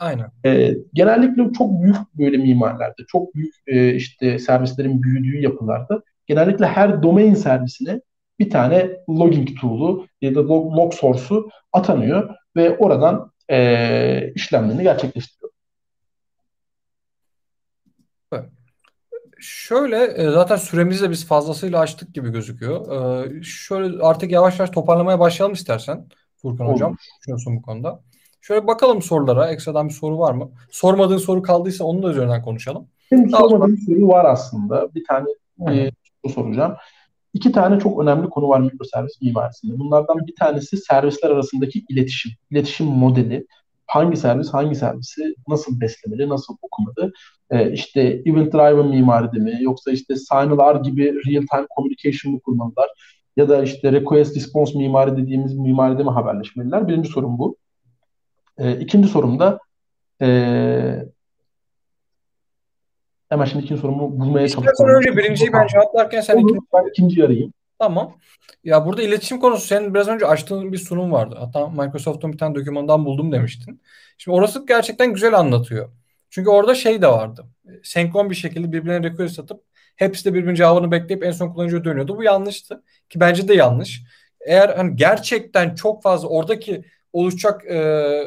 [0.00, 0.30] Aynen.
[0.44, 7.02] E, genellikle çok büyük böyle mimarlarda, çok büyük e, işte servislerin büyüdüğü yapılarda genellikle her
[7.02, 8.00] domain servisine
[8.38, 15.45] bir tane logging tool'u ya da log, log source'u atanıyor ve oradan e, işlemlerini gerçekleştiriyor.
[19.48, 22.92] Şöyle e, zaten süremizi de biz fazlasıyla açtık gibi gözüküyor.
[22.92, 26.74] Ee, şöyle artık yavaş yavaş toparlamaya başlayalım istersen Furkan Olur.
[26.74, 26.96] Hocam.
[27.20, 28.00] Düşünüyorsun bu konuda.
[28.40, 29.50] Şöyle bakalım sorulara.
[29.50, 30.50] Ekstradan bir soru var mı?
[30.70, 32.88] Sormadığın soru kaldıysa onu da üzerinden konuşalım.
[33.12, 34.94] Benim sormadığım soru var aslında.
[34.94, 35.28] Bir tane
[35.70, 35.90] e,
[36.22, 36.76] soru soracağım.
[37.34, 39.78] İki tane çok önemli konu var mikroservis mimarisinde.
[39.78, 42.32] Bunlardan bir tanesi servisler arasındaki iletişim.
[42.50, 43.46] İletişim modeli.
[43.86, 47.12] Hangi servis hangi servisi nasıl beslemeli, nasıl okumalı?
[47.50, 52.88] Ee, işte event driven mimaride mi yoksa işte Signal gibi real time communication mı kurmalılar?
[53.36, 56.88] Ya da işte request response mimari dediğimiz mimaride mi haberleşmeliler?
[56.88, 57.56] Birinci sorun bu.
[58.58, 59.58] E, ikinci sorum da
[60.22, 60.28] e,
[63.28, 64.72] hemen şimdi ikinci sorumu bulmaya çalışıyorum.
[64.72, 66.60] İstersen önce birinciyi ben cevaplarken sen ikinci.
[66.74, 67.52] Ben ikinciyi arayayım.
[67.78, 68.18] Tamam.
[68.64, 71.36] Ya burada iletişim konusu senin biraz önce açtığın bir sunum vardı.
[71.38, 73.82] Hatta Microsoft'un bir tane dokümandan buldum demiştin.
[74.18, 75.90] Şimdi orası gerçekten güzel anlatıyor.
[76.30, 77.46] Çünkü orada şey de vardı.
[77.82, 79.62] Senkron bir şekilde birbirine request atıp
[79.96, 82.16] hepsi de birbirinin cevabını bekleyip en son kullanıcıya dönüyordu.
[82.16, 82.82] Bu yanlıştı.
[83.08, 84.02] Ki bence de yanlış.
[84.40, 87.78] Eğer hani gerçekten çok fazla oradaki oluşacak e,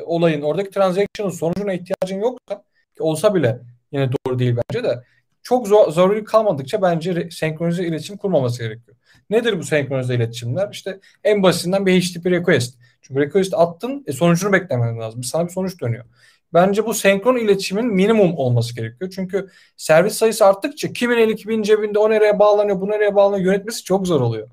[0.05, 2.63] olayın, oradaki transaction'ın sonucuna ihtiyacın yoksa
[2.99, 3.59] olsa bile
[3.91, 5.03] yine doğru değil bence de
[5.43, 8.97] çok zor, zaruri kalmadıkça bence senkronize iletişim kurmaması gerekiyor.
[9.29, 10.69] Nedir bu senkronize iletişimler?
[10.71, 12.77] İşte en basitinden bir HTTP request.
[13.01, 15.23] Çünkü request attın, e, sonucunu beklemen lazım.
[15.23, 16.05] Sana bir sonuç dönüyor.
[16.53, 19.11] Bence bu senkron iletişimin minimum olması gerekiyor.
[19.15, 23.83] Çünkü servis sayısı arttıkça kimin eli kimin cebinde o nereye bağlanıyor, bu nereye bağlanıyor yönetmesi
[23.83, 24.49] çok zor oluyor.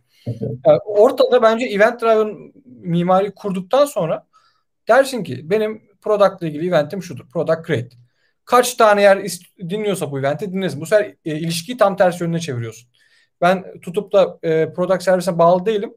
[0.67, 4.27] Yani ortada bence event driven mimari kurduktan sonra
[4.89, 7.29] dersin ki benim product ile ilgili eventim şudur.
[7.29, 7.97] Product create.
[8.47, 9.27] Kaç tane yer
[9.59, 10.81] dinliyorsa bu eventi dinlesin.
[10.81, 12.89] Bu sefer e, ilişkiyi tam tersi yönüne çeviriyorsun.
[13.41, 15.95] Ben tutup da e, product servise bağlı değilim.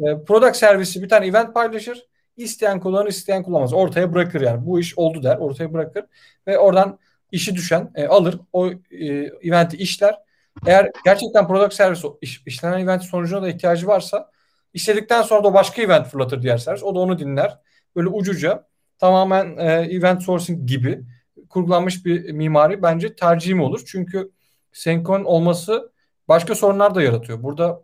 [0.00, 2.06] E, product servisi bir tane event paylaşır.
[2.36, 3.72] İsteyen kullanır, isteyen kullanmaz.
[3.72, 4.66] Ortaya bırakır yani.
[4.66, 5.36] Bu iş oldu der.
[5.36, 6.04] Ortaya bırakır.
[6.46, 6.98] Ve oradan
[7.32, 8.40] işi düşen e, alır.
[8.52, 9.06] O e,
[9.42, 10.18] eventi işler.
[10.66, 14.30] Eğer gerçekten product servis iş, işlenen event sonucuna da ihtiyacı varsa
[14.74, 16.82] istedikten sonra da başka event fırlatır diğer servis.
[16.82, 17.58] O da onu dinler.
[17.96, 18.66] Böyle ucuca
[18.98, 21.04] tamamen e, event sourcing gibi
[21.48, 23.82] kurgulanmış bir mimari bence tercihim olur.
[23.86, 24.30] Çünkü
[24.72, 25.92] senkron olması
[26.28, 27.42] başka sorunlar da yaratıyor.
[27.42, 27.82] Burada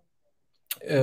[0.91, 0.99] e,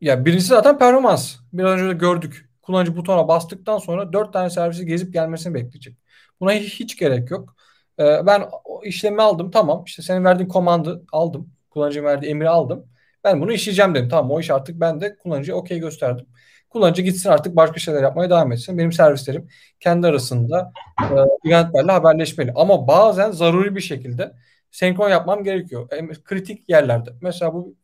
[0.00, 1.36] ya birincisi zaten performans.
[1.52, 2.50] Biraz önce de gördük.
[2.62, 5.96] Kullanıcı butona bastıktan sonra dört tane servisi gezip gelmesini bekleyecek.
[6.40, 7.56] Buna hiç gerek yok.
[7.98, 8.48] E, ben
[8.84, 9.50] işlemi aldım.
[9.50, 9.84] Tamam.
[9.86, 11.50] İşte senin verdiğin komandı aldım.
[11.70, 12.86] Kullanıcının verdiği emri aldım.
[13.24, 14.08] Ben bunu işleyeceğim dedim.
[14.08, 16.26] Tamam o iş artık ben de kullanıcıya okey gösterdim.
[16.70, 18.78] Kullanıcı gitsin artık başka şeyler yapmaya devam etsin.
[18.78, 19.48] Benim servislerim
[19.80, 22.52] kendi arasında e, eventlerle haberleşmeli.
[22.54, 24.32] Ama bazen zaruri bir şekilde
[24.70, 25.88] senkron yapmam gerekiyor.
[25.92, 27.10] E, kritik yerlerde.
[27.20, 27.74] Mesela bu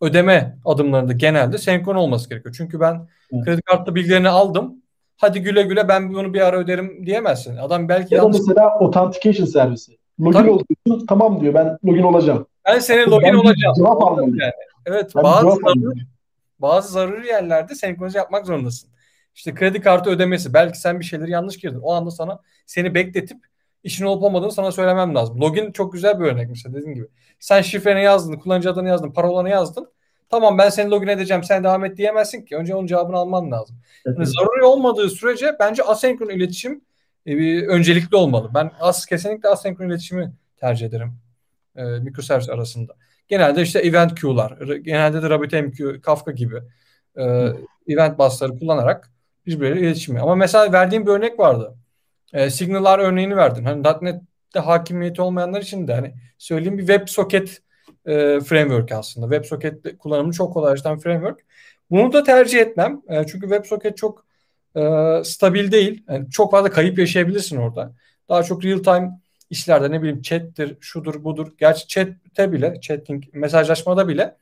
[0.00, 2.54] ödeme adımlarında genelde senkron olması gerekiyor.
[2.58, 2.94] Çünkü ben
[3.30, 3.40] Hı.
[3.44, 4.82] kredi kartı bilgilerini aldım.
[5.16, 7.56] Hadi güle güle ben bunu bir ara öderim diyemezsin.
[7.56, 8.40] Adam belki ya yanlış...
[8.48, 9.98] mesela authentication servisi.
[10.20, 12.46] Login oluyorsun tamam diyor ben login olacağım.
[12.66, 13.74] Ben senin login ben olacağım.
[13.76, 14.36] Cevap almalıyım.
[14.38, 14.52] Yani.
[14.86, 15.60] Evet ben bazı
[16.58, 18.90] bazı zaruri yerlerde senkronize yapmak zorundasın.
[19.34, 20.54] İşte kredi kartı ödemesi.
[20.54, 21.80] Belki sen bir şeyleri yanlış girdin.
[21.82, 23.38] O anda sana seni bekletip
[23.84, 25.40] işin olup olmadığını sana söylemem lazım.
[25.40, 27.06] Login çok güzel bir örnek mesela dediğim gibi.
[27.38, 29.92] Sen şifreni yazdın, kullanıcı adını yazdın, parolanı yazdın.
[30.30, 32.56] Tamam ben seni login edeceğim, sen devam et diyemezsin ki.
[32.56, 33.76] Önce onun cevabını alman lazım.
[34.06, 36.80] Yani zaruri olmadığı sürece bence asenkron iletişim
[37.26, 38.50] e, öncelikli olmalı.
[38.54, 41.12] Ben as kesinlikle asenkron iletişimi tercih ederim
[41.76, 42.94] e, mikroservis arasında.
[43.28, 46.56] Genelde işte event queue'lar, genelde de RabbitMQ, Kafka gibi
[47.16, 47.52] e,
[47.88, 49.10] event bus'ları kullanarak
[49.46, 50.20] birbirleriyle iletişimi.
[50.20, 51.74] Ama mesela verdiğim bir örnek vardı.
[52.32, 53.64] E, Signal'lar örneğini verdin.
[53.64, 57.62] Hani .NET'te hakimiyeti olmayanlar için de hani söyleyeyim bir WebSocket
[58.06, 59.26] e, framework aslında.
[59.26, 61.40] WebSocket kullanımı çok kolaylaştıran framework.
[61.90, 63.02] Bunu da tercih etmem.
[63.08, 64.26] E, çünkü WebSocket çok
[64.76, 64.80] e,
[65.24, 66.04] stabil değil.
[66.08, 67.92] Yani çok fazla kayıp yaşayabilirsin orada.
[68.28, 69.20] Daha çok real time
[69.50, 71.52] işlerde ne bileyim chat'tir, şudur budur.
[71.58, 74.36] Gerçi chat'te bile, chatting, mesajlaşmada bile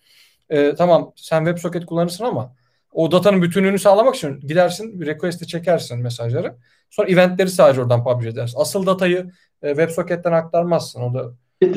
[0.51, 2.55] e, tamam sen WebSocket kullanırsın ama
[2.93, 6.55] o datanın bütünlüğünü sağlamak için gidersin bir request'i çekersin mesajları.
[6.91, 8.59] Sonra eventleri sadece oradan publish edersin.
[8.61, 9.31] Asıl datayı
[9.63, 11.01] e, WebSocket'ten aktarmazsın.
[11.01, 11.33] O da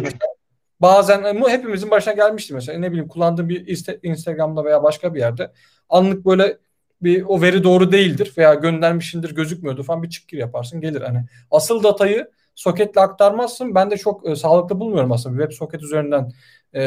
[0.81, 3.67] bazen hepimizin başına gelmişti mesela ne bileyim kullandığım bir
[4.03, 5.51] Instagram'da veya başka bir yerde
[5.89, 6.57] anlık böyle
[7.01, 11.01] bir o veri doğru değildir veya göndermişindir gözükmüyordur falan bir çık gir yaparsın gelir.
[11.01, 13.75] Hani asıl datayı soketle aktarmazsın.
[13.75, 16.31] Ben de çok e, sağlıklı bulmuyorum aslında web soket üzerinden
[16.75, 16.81] e,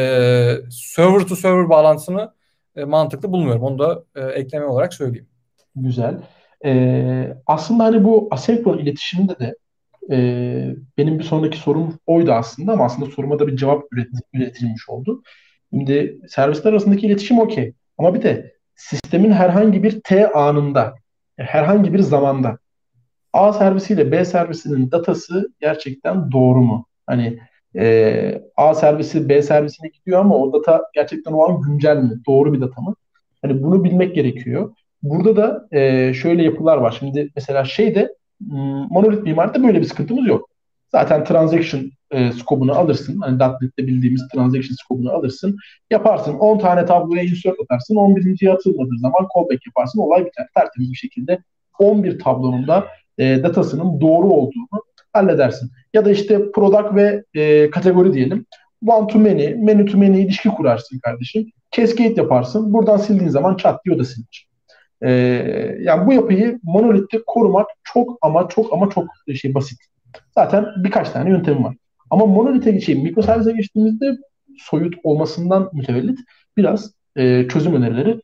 [0.71, 2.33] server to server bağlantısını
[2.77, 3.63] e, mantıklı bulmuyorum.
[3.63, 5.29] Onu da e, ekleme olarak söyleyeyim.
[5.77, 6.23] Güzel.
[6.65, 9.57] Ee, aslında hani bu asenkron iletişimde de
[10.11, 10.17] e,
[10.99, 15.23] benim bir sonraki sorum oydu aslında ama aslında soruma da bir cevap üret, üretilmiş oldu.
[15.71, 17.75] Şimdi servisler arasındaki iletişim okey.
[17.99, 20.95] Ama bir de sistemin herhangi bir T anında,
[21.37, 22.59] herhangi bir zamanda
[23.33, 26.87] A servisiyle B servisinin datası gerçekten doğru mu?
[27.07, 27.39] Hani
[27.77, 32.11] e, A servisi B servisine gidiyor ama o data gerçekten o an güncel mi?
[32.27, 32.95] Doğru bir data mı?
[33.43, 34.75] Hani bunu bilmek gerekiyor.
[35.03, 36.97] Burada da e, şöyle yapılar var.
[36.99, 38.15] Şimdi mesela şeyde
[38.91, 40.49] monolit mimaride böyle bir sıkıntımız yok.
[40.93, 43.21] Zaten transaction e, skobunu alırsın.
[43.21, 45.57] Hani .NET'te bildiğimiz transaction skobunu alırsın.
[45.91, 46.35] Yaparsın.
[46.35, 47.95] 10 tane tabloya insert atarsın.
[47.95, 50.01] 11.ye atılmadığı zaman callback yaparsın.
[50.01, 50.47] Olay biter.
[50.55, 51.39] Tertemiz bir şekilde
[51.79, 52.87] 11 tablonun da
[53.23, 55.71] e, datasının doğru olduğunu halledersin.
[55.95, 58.47] Ya da işte product ve e, kategori diyelim.
[58.87, 61.47] One to many, many to many ilişki kurarsın kardeşim.
[61.71, 62.73] Cascade yaparsın.
[62.73, 64.49] Buradan sildiğin zaman çat diye o da silinir.
[65.03, 65.11] E,
[65.81, 69.07] yani bu yapıyı monolitte korumak çok ama çok ama çok
[69.41, 69.79] şey basit.
[70.35, 71.77] Zaten birkaç tane yöntemi var.
[72.11, 74.17] Ama monolite geçeyim, mikroservise geçtiğimizde
[74.59, 76.19] soyut olmasından mütevellit
[76.57, 78.21] biraz e, çözüm önerileri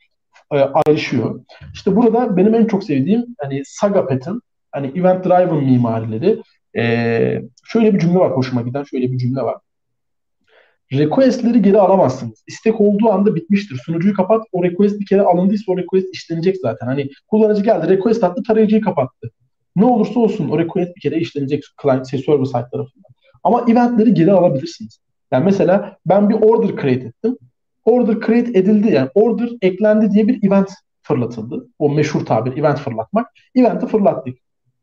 [0.53, 1.41] e, ayrışıyor.
[1.75, 4.37] İşte burada benim en çok sevdiğim hani Saga Pattern,
[4.73, 6.43] hani Event Driven mimarileri.
[6.77, 9.57] E, şöyle bir cümle var hoşuma giden, şöyle bir cümle var.
[10.93, 12.45] Request'leri geri alamazsınız.
[12.47, 13.81] İstek olduğu anda bitmiştir.
[13.87, 14.47] Sunucuyu kapat.
[14.53, 16.87] O request bir kere alındıysa o request işlenecek zaten.
[16.87, 19.31] Hani kullanıcı geldi, request attı, tarayıcıyı kapattı.
[19.77, 23.11] Ne olursa olsun o request bir kere işlenecek client, şey, server side tarafından.
[23.45, 25.01] Ama eventleri geri alabilirsiniz.
[25.33, 27.37] Yani mesela ben bir order create ettim.
[27.85, 30.71] Order create edildi yani order eklendi diye bir event
[31.03, 31.69] fırlatıldı.
[31.79, 33.27] O meşhur tabir event fırlatmak.
[33.55, 34.39] Event'i fırlattık.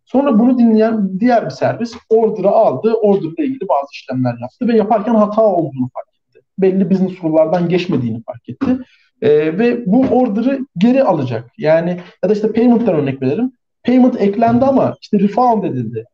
[0.06, 2.94] Sonra bunu dinleyen diğer bir servis order'ı aldı.
[2.94, 6.46] Order'la ilgili bazı işlemler yaptı ve yaparken hata olduğunu fark etti.
[6.58, 8.78] Belli business rule'lardan geçmediğini fark etti.
[9.22, 9.30] Ee,
[9.60, 11.52] ve bu order'ı geri alacak.
[11.58, 13.52] Yani ya da işte payment'tan örnek verelim.
[13.86, 16.06] Payment eklendi ama işte refund edildi.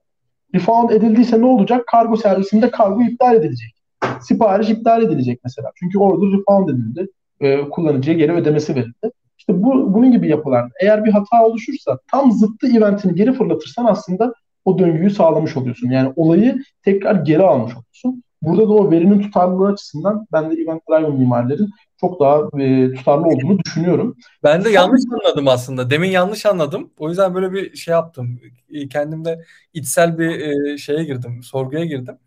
[0.55, 1.87] Refund edildiyse ne olacak?
[1.87, 3.75] Kargo servisinde kargo iptal edilecek.
[4.21, 5.71] Sipariş iptal edilecek mesela.
[5.75, 7.07] Çünkü orada refund edildi.
[7.39, 9.11] E, kullanıcıya geri ödemesi verildi.
[9.41, 10.71] İşte bu bunun gibi yapılar.
[10.81, 14.33] Eğer bir hata oluşursa tam zıttı eventini geri fırlatırsan aslında
[14.65, 15.89] o döngüyü sağlamış oluyorsun.
[15.89, 18.23] Yani olayı tekrar geri almış oluyorsun.
[18.41, 21.69] Burada da o verinin tutarlılığı açısından ben de event driven mimarlerin
[22.01, 24.15] çok daha e, tutarlı olduğunu düşünüyorum.
[24.43, 25.89] Ben de yanlış anladım aslında.
[25.89, 26.89] Demin yanlış anladım.
[26.99, 28.39] O yüzden böyle bir şey yaptım.
[28.69, 32.17] E, kendimde içsel bir e, şeye girdim, sorguya girdim.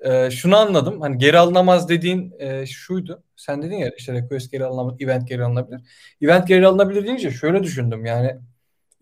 [0.00, 1.00] E, şunu anladım.
[1.00, 3.22] Hani geri alınamaz dediğin e, şuydu.
[3.36, 5.80] Sen dedin ya işte request geri alınamaz, event geri alınabilir.
[6.22, 8.04] Event geri alınabilir deyince şöyle düşündüm.
[8.04, 8.36] Yani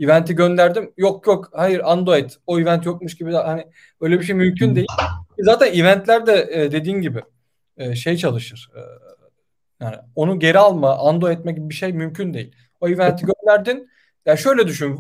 [0.01, 0.93] event'i gönderdim.
[0.97, 3.67] Yok yok hayır Android o event yokmuş gibi hani
[4.01, 4.87] öyle bir şey mümkün değil.
[5.39, 7.23] Zaten eventler de e, dediğin gibi
[7.77, 8.71] e, şey çalışır.
[8.77, 8.81] E,
[9.85, 12.57] yani onu geri alma, undo etme gibi bir şey mümkün değil.
[12.81, 13.77] O eventi gönderdin.
[13.79, 13.87] Ya
[14.27, 14.99] yani şöyle düşün.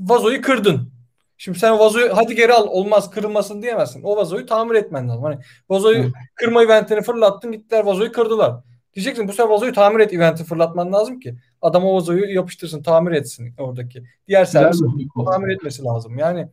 [0.00, 0.99] Vazoyu kırdın.
[1.42, 4.02] Şimdi sen vazoyu hadi geri al olmaz kırılmasın diyemezsin.
[4.02, 5.22] O vazoyu tamir etmen lazım.
[5.22, 5.38] Hani
[5.68, 8.54] vazoyu kırma eventini fırlattın gittiler vazoyu kırdılar.
[8.94, 13.12] Diyeceksin bu sefer vazoyu tamir et eventi fırlatman lazım ki adam o vazoyu yapıştırsın tamir
[13.12, 14.02] etsin oradaki.
[14.28, 14.80] Diğer servis
[15.24, 16.18] tamir etmesi lazım.
[16.18, 16.48] Yani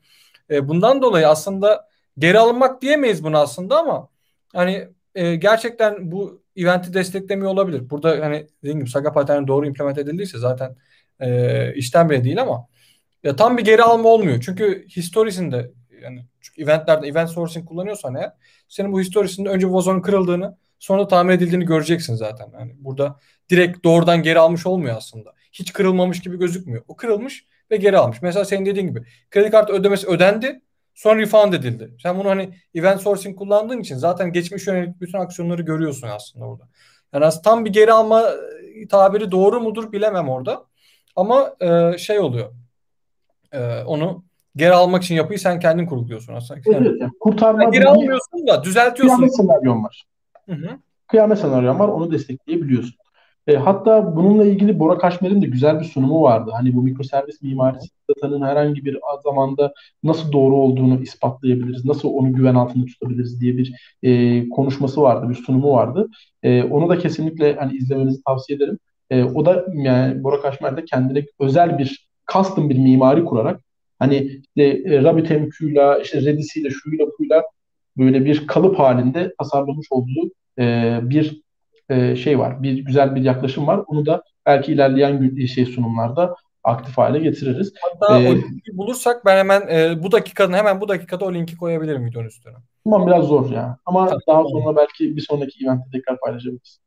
[0.49, 4.07] e, bundan dolayı aslında geri alınmak diyemeyiz bunu aslında ama
[4.53, 7.89] hani e, gerçekten bu eventi desteklemiyor olabilir.
[7.89, 10.75] Burada hani dediğim gibi Saga paterni doğru implement edildiyse zaten
[11.19, 12.67] e, işten bile değil ama
[13.23, 14.41] ya tam bir geri alma olmuyor.
[14.45, 18.31] Çünkü historisinde yani çünkü eventlerde event sourcing kullanıyorsan eğer
[18.67, 22.49] senin bu historisinde önce vazonun kırıldığını sonra tamir edildiğini göreceksin zaten.
[22.59, 25.33] Yani burada direkt doğrudan geri almış olmuyor aslında.
[25.51, 26.83] Hiç kırılmamış gibi gözükmüyor.
[26.87, 28.21] O kırılmış ve geri almış.
[28.21, 30.61] Mesela senin dediğin gibi kredi kartı ödemesi ödendi
[30.97, 31.91] Sonra refund edildi.
[32.03, 36.69] Sen bunu hani event sourcing kullandığın için zaten geçmiş yönelik bütün aksiyonları görüyorsun aslında orada.
[37.13, 38.23] Yani aslında tam bir geri alma
[38.75, 40.65] e, tabiri doğru mudur bilemem orada.
[41.15, 42.53] Ama e, şey oluyor.
[43.51, 44.23] E, onu
[44.55, 46.59] geri almak için yapıyı sen kendin kurguluyorsun aslında.
[46.65, 49.15] Yani, yani kurtarma yani geri almıyorsun da düzeltiyorsun.
[49.15, 50.03] Kıyamet senaryon var.
[50.49, 50.69] Hı hı.
[51.07, 51.87] Kıyamet senaryon var.
[51.87, 52.95] Onu destekleyebiliyorsun.
[53.47, 56.51] E, hatta bununla ilgili Bora Kaşmer'in de güzel bir sunumu vardı.
[56.53, 59.73] Hani bu mikroservis mimarisi datanın herhangi bir zamanda
[60.03, 63.73] nasıl doğru olduğunu ispatlayabiliriz, nasıl onu güven altında tutabiliriz diye bir
[64.03, 66.07] e, konuşması vardı, bir sunumu vardı.
[66.43, 68.79] E, onu da kesinlikle hani izlemenizi tavsiye ederim.
[69.09, 73.61] E, o da yani Bora Kaşmer de kendine özel bir custom bir mimari kurarak
[73.99, 77.43] hani işte e, RabbitMQ'yla, işte Redis'iyle, şuyla, buyla
[77.97, 81.41] böyle bir kalıp halinde tasarlamış olduğu e, bir
[81.89, 82.63] e, şey var.
[82.63, 83.83] Bir güzel bir yaklaşım var.
[83.87, 87.73] Onu da belki ilerleyen şey sunumlarda aktif hale getiririz.
[87.81, 91.57] Hatta ee, o linki bulursak ben hemen e, bu dakikanın hemen bu dakikada o linki
[91.57, 92.53] koyabilirim videonun üstüne.
[92.83, 93.77] Tamam biraz zor ya.
[93.85, 94.21] Ama tamam.
[94.27, 96.79] daha sonra belki bir sonraki eventte tekrar paylaşabiliriz.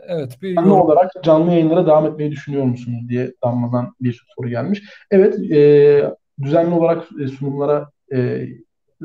[0.00, 0.42] Evet.
[0.42, 4.82] Bir canlı olarak canlı yayınlara devam etmeyi düşünüyor musunuz diye Damla'dan bir soru gelmiş.
[5.10, 8.48] Evet, e, düzenli olarak e, sunumlara e,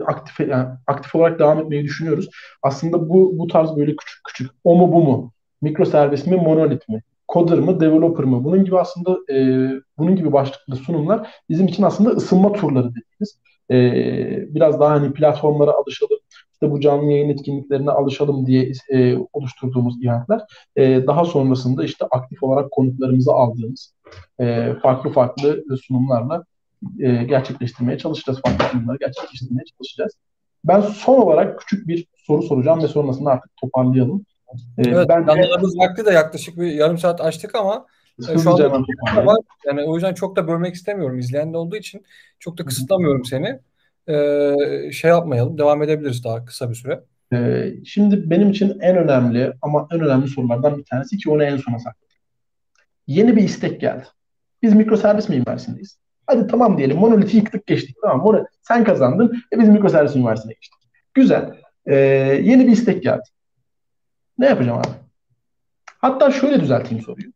[0.06, 2.30] aktif yani aktif olarak devam etmeyi düşünüyoruz.
[2.64, 5.32] Aslında bu bu tarz böyle küçük küçük o mu bu mu?
[5.62, 7.02] Mikro servis mi, monolit mi?
[7.34, 8.44] Coder mı, developer mı?
[8.44, 13.40] Bunun gibi aslında e, bunun gibi başlıklı sunumlar bizim için aslında ısınma turları dediğimiz.
[13.72, 13.76] E,
[14.56, 16.20] biraz daha hani platformlara alışalım,
[16.62, 20.42] işte bu canlı yayın etkinliklerine alışalım diye e, oluşturduğumuz eventler.
[20.76, 23.94] E, daha sonrasında işte aktif olarak konuklarımızı aldığımız
[24.40, 26.44] e, farklı farklı sunumlarla
[27.00, 28.42] e, gerçekleştirmeye çalışacağız.
[28.46, 30.14] Farklı sunumları gerçekleştirmeye çalışacağız.
[30.64, 34.26] Ben son olarak küçük bir soru soracağım ve sonrasında artık toparlayalım.
[34.78, 37.86] E, evet, ben canlılarımız vakti de yaklaşık bir yarım saat açtık ama
[38.30, 38.72] e, şu anda
[39.26, 39.38] var.
[39.66, 42.06] Yani o yüzden çok da bölmek istemiyorum izleyen de olduğu için.
[42.40, 43.60] Çok da kısıtlamıyorum seni
[44.08, 45.58] e, şey yapmayalım.
[45.58, 47.04] Devam edebiliriz daha kısa bir süre.
[47.34, 51.58] Ee, şimdi benim için en önemli ama en önemli sorulardan bir tanesi ki onu en
[51.58, 52.18] sona sakladım.
[53.08, 54.06] Yeni bir istek geldi.
[54.62, 56.00] Biz mikroservis mimarisiindeyiz.
[56.28, 57.96] Hadi tamam diyelim monoliti yıktık geçtik.
[58.02, 60.80] Tamam onu sen kazandın ve biz mikroservis mimarisine geçtik.
[61.14, 61.62] Güzel.
[61.86, 61.96] Ee,
[62.44, 63.24] yeni bir istek geldi.
[64.38, 64.88] Ne yapacağım abi?
[65.98, 67.32] Hatta şöyle düzelteyim soruyu.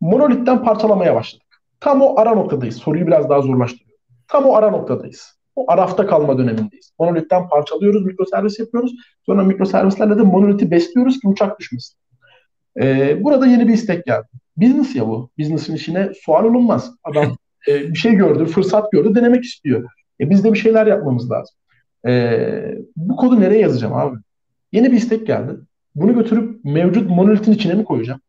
[0.00, 1.62] Monolitten parçalamaya başladık.
[1.80, 2.76] Tam o ara noktadayız.
[2.76, 3.98] Soruyu biraz daha zorlaştırıyor.
[4.28, 5.39] Tam o ara noktadayız.
[5.56, 6.92] O arafta kalma dönemindeyiz.
[6.98, 8.92] Monolitten parçalıyoruz, mikroservis yapıyoruz.
[9.26, 11.98] Sonra mikroservislerle de monoliti besliyoruz ki uçak düşmesin.
[12.80, 14.26] Ee, burada yeni bir istek geldi.
[14.56, 15.30] Business ya bu.
[15.38, 16.94] Business'ın işine sual olunmaz.
[17.04, 17.36] Adam
[17.68, 19.90] e, bir şey gördü, fırsat gördü, denemek istiyor.
[20.20, 21.56] E, biz de bir şeyler yapmamız lazım.
[22.06, 24.16] E, bu kodu nereye yazacağım abi?
[24.72, 25.52] Yeni bir istek geldi.
[25.94, 28.20] Bunu götürüp mevcut monolitin içine mi koyacağım?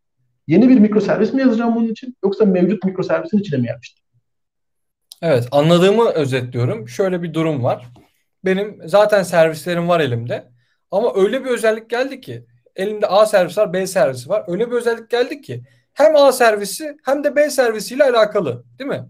[0.48, 2.16] Yeni bir mikroservis mi yazacağım bunun için?
[2.24, 4.01] Yoksa mevcut mikroservisin içine mi yerleştireceğim?
[5.22, 6.88] Evet anladığımı özetliyorum.
[6.88, 7.88] Şöyle bir durum var.
[8.46, 10.52] Benim zaten servislerim var elimde.
[10.92, 12.46] Ama öyle bir özellik geldi ki
[12.76, 14.44] elimde A servis var B servisi var.
[14.48, 15.64] Öyle bir özellik geldi ki
[15.94, 19.10] hem A servisi hem de B servisiyle alakalı değil mi?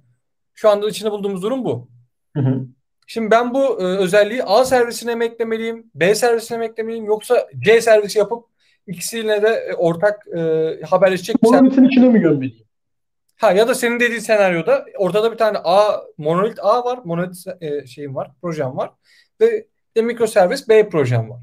[0.53, 1.89] Şu anda içinde bulduğumuz durum bu.
[2.35, 2.67] Hı hı.
[3.07, 7.81] Şimdi ben bu e, özelliği A servisine mi eklemeliyim, B servisine mi eklemeliyim yoksa C
[7.81, 8.45] servisi yapıp
[8.87, 10.41] ikisiyle de e, ortak e,
[10.89, 11.43] haberleşecek.
[11.43, 12.65] Monolitin içine mi gömmeliyim?
[13.41, 16.99] Ha ya da senin dediğin senaryoda ortada bir tane A monolit A var.
[17.05, 18.31] Monolit e, şeyim var.
[18.41, 18.91] Projem var.
[19.41, 19.65] Ve
[19.97, 21.39] de mikroservis B projem var.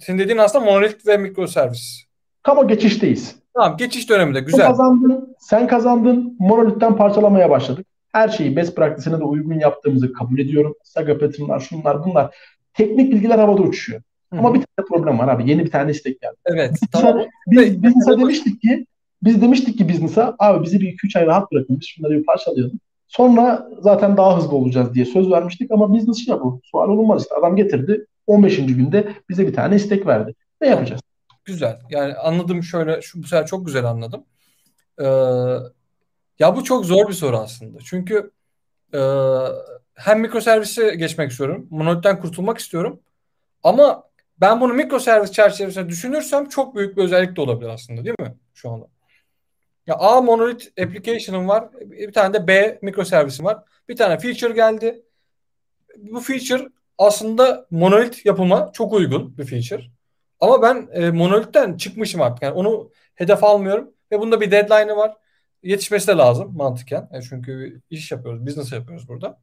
[0.00, 2.04] Senin dediğin aslında monolit ve mikroservis.
[2.42, 3.36] Tam o geçişteyiz.
[3.54, 4.58] Tamam geçiş döneminde güzel.
[4.58, 6.36] Sen kazandın, sen kazandın.
[6.38, 7.86] Monolitten parçalamaya başladık.
[8.12, 10.74] Her şeyi best practice'ine de uygun yaptığımızı kabul ediyorum.
[10.84, 12.36] Saga pattern'lar, şunlar bunlar.
[12.74, 14.02] Teknik bilgiler havada uçuşuyor.
[14.32, 14.40] Hı-hı.
[14.40, 15.50] Ama bir tane problem var abi.
[15.50, 16.36] Yeni bir tane istek geldi.
[16.46, 16.78] Evet.
[16.92, 17.24] Tamam.
[17.46, 18.86] Biz, biz demiştik ki
[19.24, 22.80] biz demiştik ki business'a abi bizi bir 2-3 ay rahat bırakın biz şunları bir parçalayalım.
[23.08, 26.60] Sonra zaten daha hızlı olacağız diye söz vermiştik ama business şey bu.
[26.64, 27.34] Sual olunmaz işte.
[27.34, 28.56] Adam getirdi 15.
[28.56, 30.34] günde bize bir tane istek verdi.
[30.60, 31.00] Ne yapacağız?
[31.44, 31.80] Güzel.
[31.90, 34.24] Yani anladım şöyle şu bu sefer çok güzel anladım.
[35.00, 35.04] Ee,
[36.38, 37.78] ya bu çok zor bir soru aslında.
[37.84, 38.30] Çünkü
[38.94, 39.00] e,
[39.94, 41.66] hem mikroservise geçmek istiyorum.
[41.70, 43.00] Monolitten kurtulmak istiyorum.
[43.62, 44.04] Ama
[44.40, 48.34] ben bunu mikroservis çerçevesinde düşünürsem çok büyük bir özellik de olabilir aslında değil mi?
[48.54, 48.93] Şu anda.
[49.86, 51.68] Ya A monolith application'ım var.
[51.80, 53.64] Bir tane de B mikroservisim var.
[53.88, 55.02] Bir tane feature geldi.
[55.96, 56.68] Bu feature
[56.98, 59.82] aslında monolith yapıma çok uygun bir feature.
[60.40, 62.42] Ama ben e, monolith'ten çıkmışım artık.
[62.42, 63.90] Yani onu hedef almıyorum.
[64.12, 65.14] Ve bunda bir deadline'ı var.
[65.62, 67.08] Yetişmesi de lazım mantıken.
[67.12, 69.38] E, çünkü iş yapıyoruz, business yapıyoruz burada.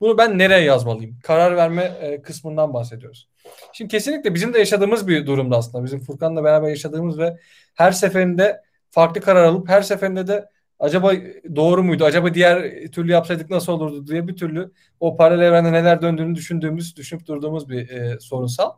[0.00, 1.18] Bunu ben nereye yazmalıyım?
[1.22, 3.28] Karar verme e, kısmından bahsediyoruz.
[3.72, 5.84] Şimdi kesinlikle bizim de yaşadığımız bir durumda aslında.
[5.84, 7.38] Bizim Furkan'la beraber yaşadığımız ve
[7.74, 8.62] her seferinde
[8.92, 10.48] farklı karar alıp her seferinde de
[10.78, 11.12] acaba
[11.56, 12.04] doğru muydu?
[12.04, 16.96] Acaba diğer türlü yapsaydık nasıl olurdu diye bir türlü o paralel evrende neler döndüğünü düşündüğümüz,
[16.96, 18.72] düşünüp durduğumuz bir e, sorunsal.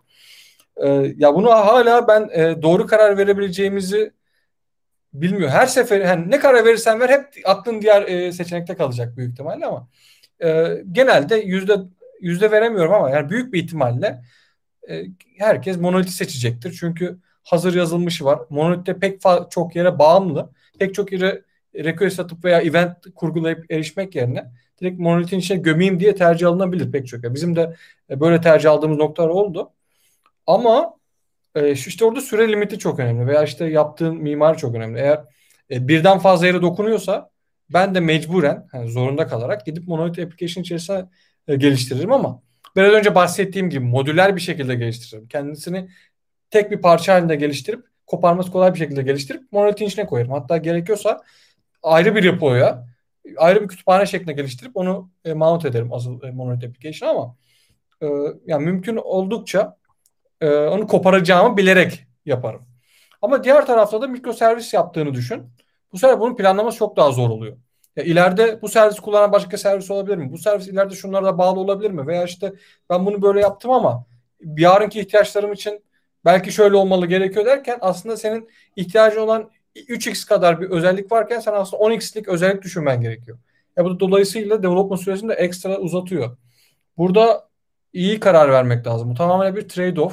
[0.76, 4.12] E, ya bunu hala ben e, doğru karar verebileceğimizi
[5.12, 5.50] bilmiyor.
[5.50, 9.66] Her sefer yani ne karar verirsen ver hep aklın diğer e, seçenekte kalacak büyük ihtimalle
[9.66, 9.88] ama
[10.44, 11.76] e, genelde yüzde
[12.20, 14.22] yüzde veremiyorum ama yani büyük bir ihtimalle
[14.88, 15.04] e,
[15.38, 16.76] herkes monoliti seçecektir.
[16.80, 18.38] Çünkü hazır yazılmışı var.
[18.50, 20.50] Monolith'te pek çok yere bağımlı.
[20.78, 21.42] Pek çok yere
[21.74, 24.50] request atıp veya event kurgulayıp erişmek yerine
[24.80, 27.34] direkt monolithin içine gömeyim diye tercih alınabilir pek çok.
[27.34, 27.76] Bizim de
[28.10, 29.70] e, böyle tercih aldığımız noktalar oldu.
[30.46, 30.94] Ama
[31.54, 35.00] e, işte orada süre limiti çok önemli veya işte yaptığın mimari çok önemli.
[35.00, 35.24] Eğer
[35.70, 37.30] e, birden fazla yere dokunuyorsa
[37.70, 41.06] ben de mecburen yani zorunda kalarak gidip monolith application içerisine
[41.48, 42.42] geliştiririm ama
[42.76, 45.28] biraz önce bahsettiğim gibi modüler bir şekilde geliştiririm.
[45.28, 45.88] Kendisini
[46.50, 50.32] tek bir parça halinde geliştirip koparması kolay bir şekilde geliştirip monolitin içine koyarım.
[50.32, 51.20] Hatta gerekiyorsa
[51.82, 52.86] ayrı bir repoya
[53.36, 57.36] ayrı bir kütüphane şeklinde geliştirip onu e, mount ederim asıl e, monolith application ama
[58.02, 58.06] e,
[58.46, 59.76] yani mümkün oldukça
[60.40, 62.66] e, onu koparacağımı bilerek yaparım.
[63.22, 65.42] Ama diğer tarafta da mikroservis yaptığını düşün.
[65.92, 67.56] Bu sefer bunun planlaması çok daha zor oluyor.
[67.96, 70.32] Ya ileride bu servis kullanan başka servis olabilir mi?
[70.32, 72.06] Bu servis ileride şunlara da bağlı olabilir mi?
[72.06, 72.52] Veya işte
[72.90, 74.06] ben bunu böyle yaptım ama
[74.56, 75.84] yarınki ihtiyaçlarım için
[76.24, 81.52] belki şöyle olmalı gerekiyor derken aslında senin ihtiyacın olan 3x kadar bir özellik varken sen
[81.52, 83.38] aslında 10x'lik özellik düşünmen gerekiyor.
[83.76, 86.36] Ya bu dolayısıyla development süresini de ekstra uzatıyor.
[86.96, 87.48] Burada
[87.92, 89.10] iyi karar vermek lazım.
[89.10, 90.12] Bu tamamen bir trade-off.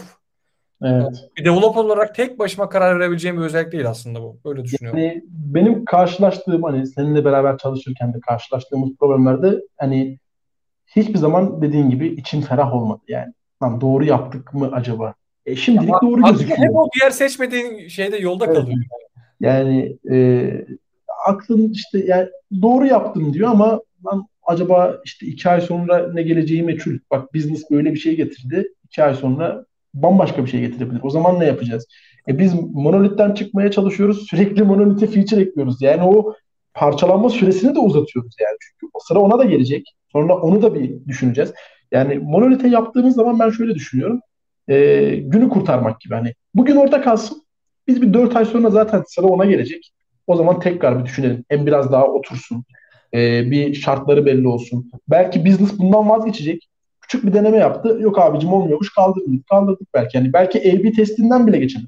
[0.84, 1.30] Evet.
[1.38, 4.38] Bir developer olarak tek başıma karar verebileceğim bir özellik değil aslında bu.
[4.46, 5.00] Böyle düşünüyorum.
[5.00, 10.20] Yani benim karşılaştığım hani seninle beraber çalışırken de karşılaştığımız problemlerde hani
[10.96, 13.34] hiçbir zaman dediğin gibi için ferah olmadı yani.
[13.64, 15.14] Lan doğru yaptık mı acaba?
[15.46, 16.58] E şimdilik Ama doğru gözüküyor.
[16.58, 18.56] Hep o diğer seçmediğin şeyde yolda evet.
[18.56, 18.78] kalıyor.
[19.40, 20.52] Yani e,
[21.28, 22.30] aklın işte yani
[22.62, 26.98] doğru yaptım diyor ama lan acaba işte iki ay sonra ne geleceği meçhul.
[27.12, 28.68] Bak business böyle bir şey getirdi.
[28.86, 31.00] İki ay sonra bambaşka bir şey getirebilir.
[31.04, 31.88] O zaman ne yapacağız?
[32.28, 34.28] E biz monolitten çıkmaya çalışıyoruz.
[34.30, 35.82] Sürekli monolite feature ekliyoruz.
[35.82, 36.36] Yani o
[36.74, 38.58] parçalanma süresini de uzatıyoruz yani.
[38.60, 39.96] Çünkü o sıra ona da gelecek.
[40.12, 41.54] Sonra onu da bir düşüneceğiz.
[41.92, 44.20] Yani monolite yaptığımız zaman ben şöyle düşünüyorum.
[44.70, 46.14] E, günü kurtarmak gibi.
[46.14, 47.42] Hani bugün orada kalsın.
[47.88, 49.92] Biz bir 4 ay sonra zaten sıra ona gelecek.
[50.28, 51.46] O zaman tekrar bir düşünelim.
[51.50, 52.64] Hem biraz daha otursun.
[53.14, 54.92] E, bir şartları belli olsun.
[55.08, 56.68] Belki business bundan vazgeçecek.
[57.02, 57.98] Küçük bir deneme yaptı.
[58.02, 59.48] Yok abicim olmuyormuş kaldırdık.
[59.48, 60.18] Kaldırdık belki.
[60.18, 61.88] Yani belki A-B testinden bile geçelim.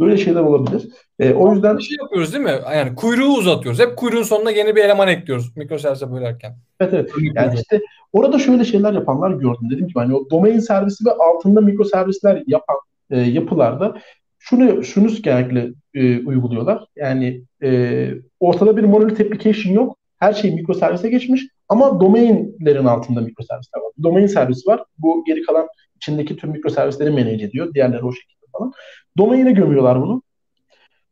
[0.00, 0.88] Böyle şeyler olabilir.
[1.18, 2.60] E, o yüzden bir şey yapıyoruz değil mi?
[2.74, 3.80] Yani kuyruğu uzatıyoruz.
[3.80, 6.56] Hep kuyruğun sonuna yeni bir eleman ekliyoruz mikroservise bölerken.
[6.80, 7.10] Evet evet.
[7.34, 7.80] Yani işte
[8.12, 9.70] orada şöyle şeyler yapanlar gördüm.
[9.70, 12.76] Dedim ki hani o domain servisi ve altında mikroservisler yapan
[13.10, 13.98] e, yapılarda
[14.38, 16.84] şunu şunu genellikle e, uyguluyorlar.
[16.96, 18.10] Yani e,
[18.40, 19.98] ortada bir monolith application yok.
[20.18, 23.92] Her şey mikroservise geçmiş ama domainlerin altında mikroservisler var.
[24.02, 24.84] Domain servisi var.
[24.98, 27.74] Bu geri kalan içindeki tüm mikroservisleri manage ediyor.
[27.74, 28.72] Diğerleri o şekilde falan.
[29.18, 30.22] Domaine gömüyorlar bunu.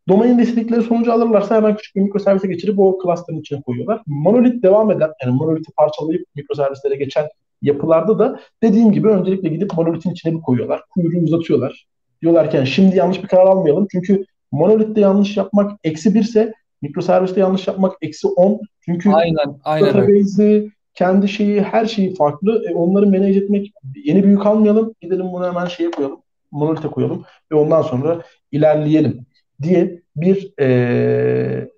[0.08, 4.02] Domain istedikleri sonucu alırlarsa hemen küçük bir mikroservise geçirip o cluster'ın içine koyuyorlar.
[4.06, 7.28] Monolith devam eden, yani monolith'i parçalayıp mikroservislere geçen
[7.62, 10.82] yapılarda da dediğim gibi öncelikle gidip monolith'in içine bir koyuyorlar.
[10.90, 11.86] Kuyruğu uzatıyorlar.
[12.22, 13.86] Diyorlarken şimdi yanlış bir karar almayalım.
[13.92, 16.52] Çünkü monolith'te yanlış yapmak eksi birse
[16.82, 18.60] mikroserviste yanlış yapmak eksi on.
[18.80, 22.64] Çünkü aynen, aynen database'i, kendi şeyi, her şeyi farklı.
[22.70, 23.72] E, onları manage etmek
[24.04, 24.94] yeni bir yük almayalım.
[25.00, 26.20] Gidelim bunu hemen şeye koyalım.
[26.50, 29.26] Monolith'e koyalım ve ondan sonra ilerleyelim
[29.62, 31.70] diye bir e,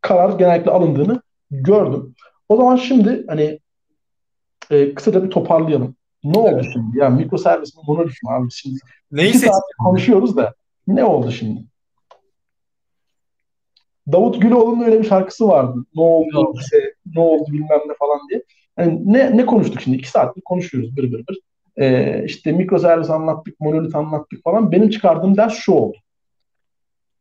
[0.00, 2.14] karar genellikle alındığını gördüm.
[2.48, 3.60] O zaman şimdi hani
[4.70, 5.96] e, kısaca bir toparlayalım.
[6.24, 6.70] Ne oldu evet.
[6.72, 6.98] şimdi?
[6.98, 8.78] Ya mikroservis mi monolith mi abi şimdi?
[9.12, 9.32] Neyi
[9.84, 10.54] konuşuyoruz da
[10.86, 11.64] ne oldu şimdi?
[14.12, 15.84] Davut Güloğlu'nun öyle bir şarkısı vardı.
[15.94, 16.54] Ne oldu
[17.14, 18.42] ne oldu bilmem ne falan diye.
[18.78, 19.96] Yani ne, ne konuştuk şimdi?
[19.96, 21.36] İki saattir konuşuyoruz bır bır bır.
[21.76, 24.72] Ee, işte mikroservis anlattık, monolit anlattık falan.
[24.72, 25.96] Benim çıkardığım ders şu oldu.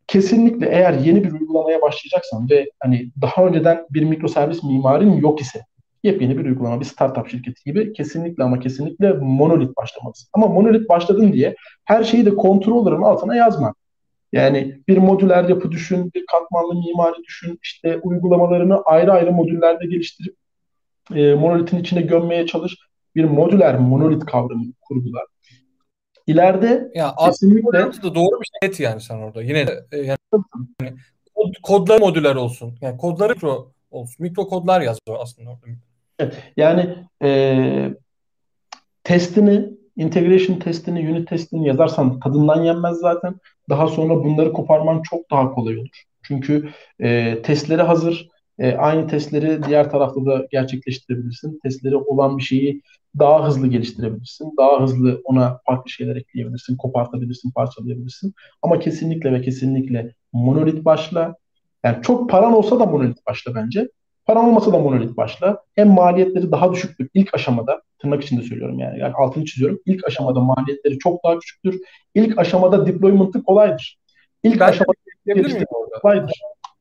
[0.08, 5.66] Kesinlikle eğer yeni bir uygulamaya başlayacaksan ve hani daha önceden bir mikroservis mimarin yok ise
[6.04, 10.30] yepyeni bir uygulama, bir startup şirketi gibi kesinlikle ama kesinlikle monolit başlamalısın.
[10.34, 11.56] Ama monolit başladın diye
[11.86, 13.74] her şeyi de controller'ın altına yazma.
[14.32, 20.36] Yani bir modüler yapı düşün, bir katmanlı mimari düşün, işte uygulamalarını ayrı ayrı modüllerde geliştirip
[21.16, 22.78] e, monolitin içine gömmeye çalış.
[23.16, 25.24] Bir modüler monolit kavramı kurgular.
[26.28, 29.42] İleride ya kesinlikle da doğru bir şey et yani sen orada.
[29.44, 30.18] Yine de e, yani,
[31.36, 32.76] kod, kodlar modüler olsun.
[32.82, 34.16] Yani kodları mikro olsun.
[34.20, 35.62] Mikro kodlar yaz aslında orada.
[36.20, 36.44] Evet.
[36.58, 37.94] Yani e,
[39.04, 43.36] testini, integration testini, unit testini yazarsan tadından yenmez zaten.
[43.70, 46.04] Daha sonra bunları koparman çok daha kolay olur.
[46.24, 46.70] Çünkü
[47.00, 48.30] e, testleri hazır.
[48.60, 51.60] E, aynı testleri diğer tarafta da gerçekleştirebilirsin.
[51.64, 52.82] Testleri olan bir şeyi
[53.20, 54.54] daha hızlı geliştirebilirsin.
[54.58, 58.34] Daha hızlı ona farklı şeyler ekleyebilirsin, kopartabilirsin, parçalayabilirsin.
[58.62, 61.36] Ama kesinlikle ve kesinlikle monolit başla.
[61.84, 63.90] Yani çok paran olsa da monolit başla bence.
[64.26, 65.64] Paran olmasa da monolit başla.
[65.76, 67.82] Hem maliyetleri daha düşüktür ilk aşamada.
[68.00, 69.00] Tırnak içinde söylüyorum yani.
[69.00, 69.80] Yani altını çiziyorum.
[69.86, 71.80] İlk aşamada maliyetleri çok daha küçüktür.
[72.16, 74.00] İlk aşamada deployment'ı kolaydır.
[74.44, 74.94] İlk ben aşamada
[75.26, 75.68] geliştirmek
[76.02, 76.32] kolaydır.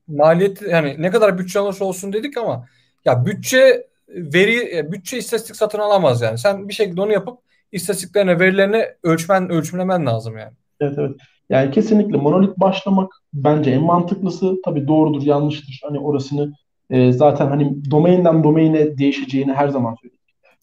[0.09, 2.67] Maliyet yani ne kadar bütçe alırsa olsun dedik ama
[3.05, 6.39] ya bütçe veri e, bütçe istatistik satın alamaz yani.
[6.39, 7.39] Sen bir şekilde onu yapıp
[7.73, 10.53] istatistiklerine, verilerini ölçmen, ölçümlemen lazım yani.
[10.81, 11.11] Evet evet.
[11.51, 14.57] Yani kesinlikle monolit başlamak bence en mantıklısı.
[14.65, 15.81] Tabii doğrudur, yanlıştır.
[15.85, 16.53] Hani orasını
[16.91, 20.21] e, zaten hani domainden domaine değişeceğini her zaman söyledik.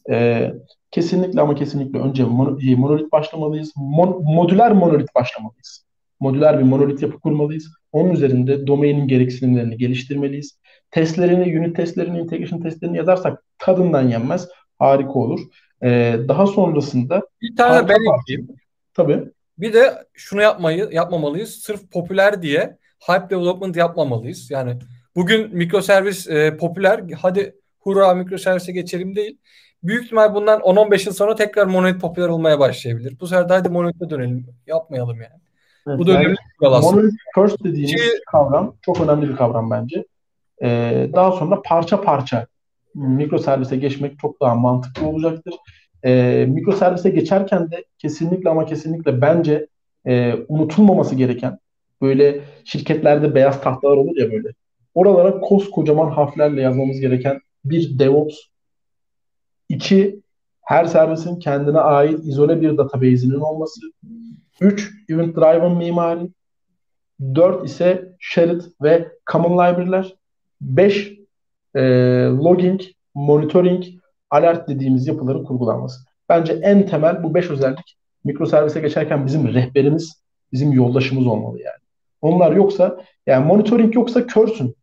[0.09, 0.53] E,
[0.91, 3.73] kesinlikle ama kesinlikle önce e, monolit başlamalıyız.
[3.75, 5.85] Mon- modüler monolit başlamalıyız.
[6.19, 7.71] Modüler bir monolit yapı kurmalıyız.
[7.91, 10.58] Onun üzerinde domainin gereksinimlerini geliştirmeliyiz.
[10.91, 14.47] Testlerini, unit testlerini, integration testlerini yazarsak tadından yenmez.
[14.79, 15.39] Harika olur.
[15.83, 18.55] Ee, daha sonrasında bir tane ben ekleyeyim.
[18.93, 19.23] Tabii.
[19.57, 21.49] Bir de şunu yapmayı yapmamalıyız.
[21.49, 24.51] Sırf popüler diye hype development yapmamalıyız.
[24.51, 24.77] Yani
[25.15, 27.03] bugün mikroservis e, popüler.
[27.21, 29.37] Hadi hurra mikroservise geçelim değil.
[29.83, 33.19] Büyük ihtimal bundan 10-15 yıl sonra tekrar monolit popüler olmaya başlayabilir.
[33.19, 34.45] Bu sefer de hadi monolite dönelim.
[34.67, 35.41] Yapmayalım yani.
[35.87, 40.05] Evet, Bu da önemli bir Monolith first dediğimiz şey, kavram çok önemli bir kavram bence.
[40.63, 42.47] Ee, daha sonra parça parça
[42.95, 45.53] mikroservise geçmek çok daha mantıklı olacaktır.
[46.05, 49.67] Ee, mikroservise geçerken de kesinlikle ama kesinlikle bence
[50.07, 51.59] e, unutulmaması gereken
[52.01, 54.47] böyle şirketlerde beyaz tahtalar olur ya böyle.
[54.93, 58.35] Oralara koskocaman harflerle yazmamız gereken bir DevOps.
[59.69, 60.21] İki,
[60.61, 63.81] her servisin kendine ait izole bir database'inin olması.
[64.61, 64.91] 3.
[65.09, 66.29] Event Driven mimari.
[67.35, 70.18] 4 ise Shared ve Common Library'ler.
[70.61, 71.19] 5.
[71.75, 71.81] E,
[72.25, 72.81] logging,
[73.15, 73.85] monitoring,
[74.29, 75.99] alert dediğimiz yapıların kurgulanması.
[76.29, 80.23] Bence en temel bu 5 özellik mikroservise geçerken bizim rehberimiz,
[80.53, 81.79] bizim yoldaşımız olmalı yani.
[82.21, 84.75] Onlar yoksa, yani monitoring yoksa körsün.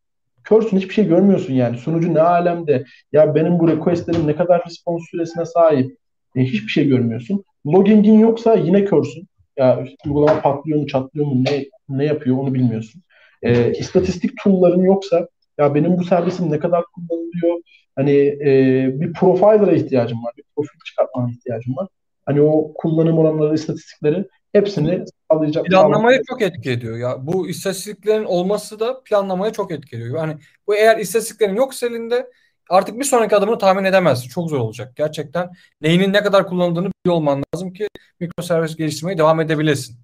[0.45, 1.79] Körsün hiçbir şey görmüyorsun yani.
[1.79, 2.85] Sunucu ne alemde?
[3.13, 5.97] Ya benim bu requestlerim ne kadar response süresine sahip?
[6.37, 7.45] E, hiçbir şey görmüyorsun.
[7.67, 9.29] Logging'in yoksa yine körsün.
[9.57, 13.03] Ya uygulama patlıyor mu, çatlıyor mu, ne ne yapıyor onu bilmiyorsun.
[13.43, 15.29] E, istatistik tool'ların yoksa
[15.59, 17.61] ya benim bu servisim ne kadar kullanılıyor?
[17.97, 21.89] Hani e, bir profiler'a ihtiyacım var, bir profil çıkartmaya ihtiyacım var.
[22.27, 25.67] Hani o kullanım oranları, istatistikleri hepsini sağlayacak.
[25.67, 27.27] Planlamaya çok etki ediyor ya.
[27.27, 30.17] Bu istatistiklerin olması da planlamaya çok etki ediyor.
[30.17, 32.31] Yani bu eğer istatistiklerin yoksa elinde
[32.71, 34.29] artık bir sonraki adımını tahmin edemezsin.
[34.29, 34.97] Çok zor olacak.
[34.97, 35.51] Gerçekten
[35.81, 37.89] neyinin ne kadar kullanıldığını biliyor olman lazım ki
[38.21, 39.97] mikroservis geliştirmeye devam edebilesin.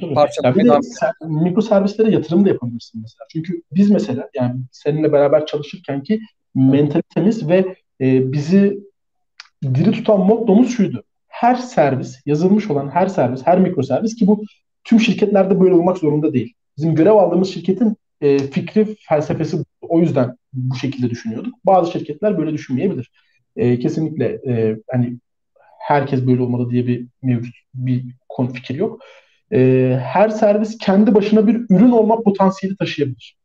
[0.00, 0.14] Tabii.
[0.44, 0.78] Ya bir de
[1.20, 3.26] mikroservislere yatırım da yapabilirsin mesela.
[3.32, 6.20] Çünkü biz mesela yani seninle beraber çalışırken ki
[6.54, 8.80] mentalitemiz ve e, bizi
[9.64, 11.04] diri tutan mottomuz şuydu.
[11.28, 14.44] Her servis, yazılmış olan her servis, her mikroservis ki bu
[14.84, 16.54] tüm şirketlerde böyle olmak zorunda değil.
[16.76, 21.54] Bizim görev aldığımız şirketin e, fikri, felsefesi o yüzden bu şekilde düşünüyorduk.
[21.66, 23.10] Bazı şirketler böyle düşünmeyebilir.
[23.56, 25.18] E, kesinlikle e, hani
[25.78, 29.00] herkes böyle olmalı diye bir mevcut bir konu fikir yok.
[29.52, 33.36] E, her servis kendi başına bir ürün olma potansiyeli taşıyabilir.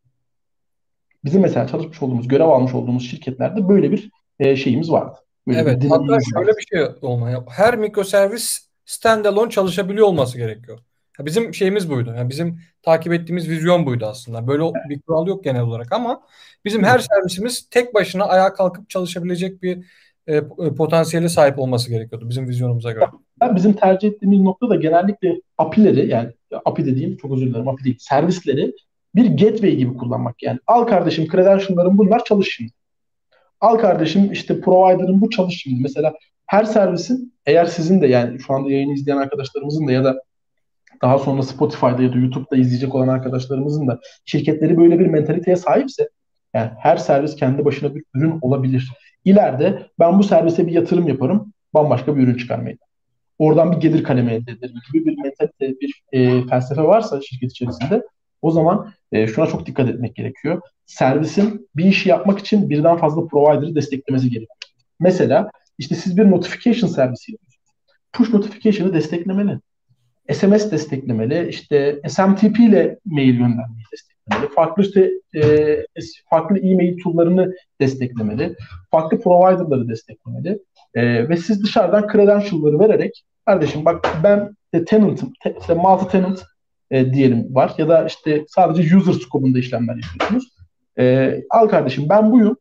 [1.24, 5.18] Bizim mesela çalışmış olduğumuz, görev almış olduğumuz şirketlerde böyle bir e, şeyimiz vardı.
[5.48, 5.82] Böyle evet.
[5.82, 7.46] Bir hatta şöyle bir şey olmaya.
[7.50, 10.80] Her mikroservis standalone çalışabiliyor olması gerekiyor.
[11.20, 12.14] Bizim şeyimiz buydu.
[12.18, 14.48] Yani bizim takip ettiğimiz vizyon buydu aslında.
[14.48, 16.22] Böyle bir kural yok genel olarak ama
[16.66, 19.86] bizim her servisimiz tek başına ayağa kalkıp çalışabilecek bir
[20.28, 20.44] e, e
[20.78, 23.06] potansiyeli sahip olması gerekiyordu bizim vizyonumuza göre.
[23.56, 26.30] Bizim tercih ettiğimiz nokta da genellikle API'leri yani
[26.66, 28.74] API dediğim çok özür dilerim API değil servisleri
[29.16, 30.60] bir gateway gibi kullanmak yani.
[30.68, 32.72] Al kardeşim credential'ların bunlar çalış şimdi.
[33.62, 35.82] Al kardeşim işte provider'ın bu çalış şimdi.
[35.82, 36.14] Mesela
[36.46, 40.22] her servisin eğer sizin de yani şu anda yayını izleyen arkadaşlarımızın da ya da
[41.02, 46.10] daha sonra Spotify'da ya da YouTube'da izleyecek olan arkadaşlarımızın da şirketleri böyle bir mentaliteye sahipse
[46.54, 48.92] yani her servis kendi başına bir ürün olabilir.
[49.26, 52.78] İleride ben bu servise bir yatırım yaparım, bambaşka bir ürün çıkarmayı.
[53.40, 58.04] Oradan bir gelir kalemi elde ederim gibi bir mentalite, bir e, felsefe varsa şirket içerisinde
[58.42, 60.62] o zaman e, şuna çok dikkat etmek gerekiyor.
[60.86, 64.58] Servisin bir işi yapmak için birden fazla provider'ı desteklemesi gerekiyor.
[65.00, 67.74] Mesela işte siz bir notification servisi yapıyorsunuz.
[68.14, 69.60] Push notification'ı desteklemeli.
[70.34, 74.17] SMS desteklemeli, işte SMTP ile mail göndermeyi desteklemeli,
[74.56, 75.78] farklı işte e,
[76.30, 78.56] farklı e-mail tool'larını desteklemeli,
[78.92, 80.60] farklı provider'ları desteklemeli
[80.94, 86.44] e, ve siz dışarıdan credential'ları vererek kardeşim bak ben de tenant'ım, te, işte multi tenant
[86.92, 90.50] e, diyelim var ya da işte sadece user scope'unda işlemler yapıyorsunuz.
[91.00, 92.58] E, al kardeşim ben buyum,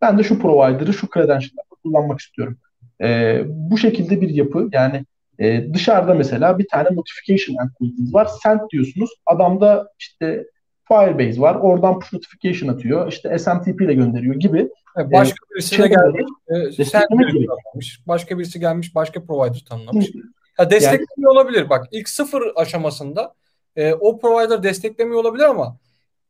[0.00, 2.56] ben de şu provider'ı şu credential'ları kullanmak istiyorum.
[3.02, 5.04] E, bu şekilde bir yapı yani
[5.38, 8.28] e, dışarıda mesela bir tane notification endpoint'iniz var.
[8.42, 9.10] Send diyorsunuz.
[9.26, 10.44] Adamda işte
[10.92, 11.54] Firebase var.
[11.54, 13.08] Oradan push notification atıyor.
[13.12, 14.68] İşte SMTP ile gönderiyor gibi.
[14.96, 16.78] Evet, başka e, birisi de gelmiş.
[16.78, 18.00] E, sen tanımlamış.
[18.06, 18.94] Başka birisi gelmiş.
[18.94, 20.10] Başka provider tanımlamış.
[20.56, 21.70] Ha, desteklemiyor yani, olabilir.
[21.70, 23.34] Bak ilk sıfır aşamasında
[23.76, 25.76] e, o provider desteklemiyor olabilir ama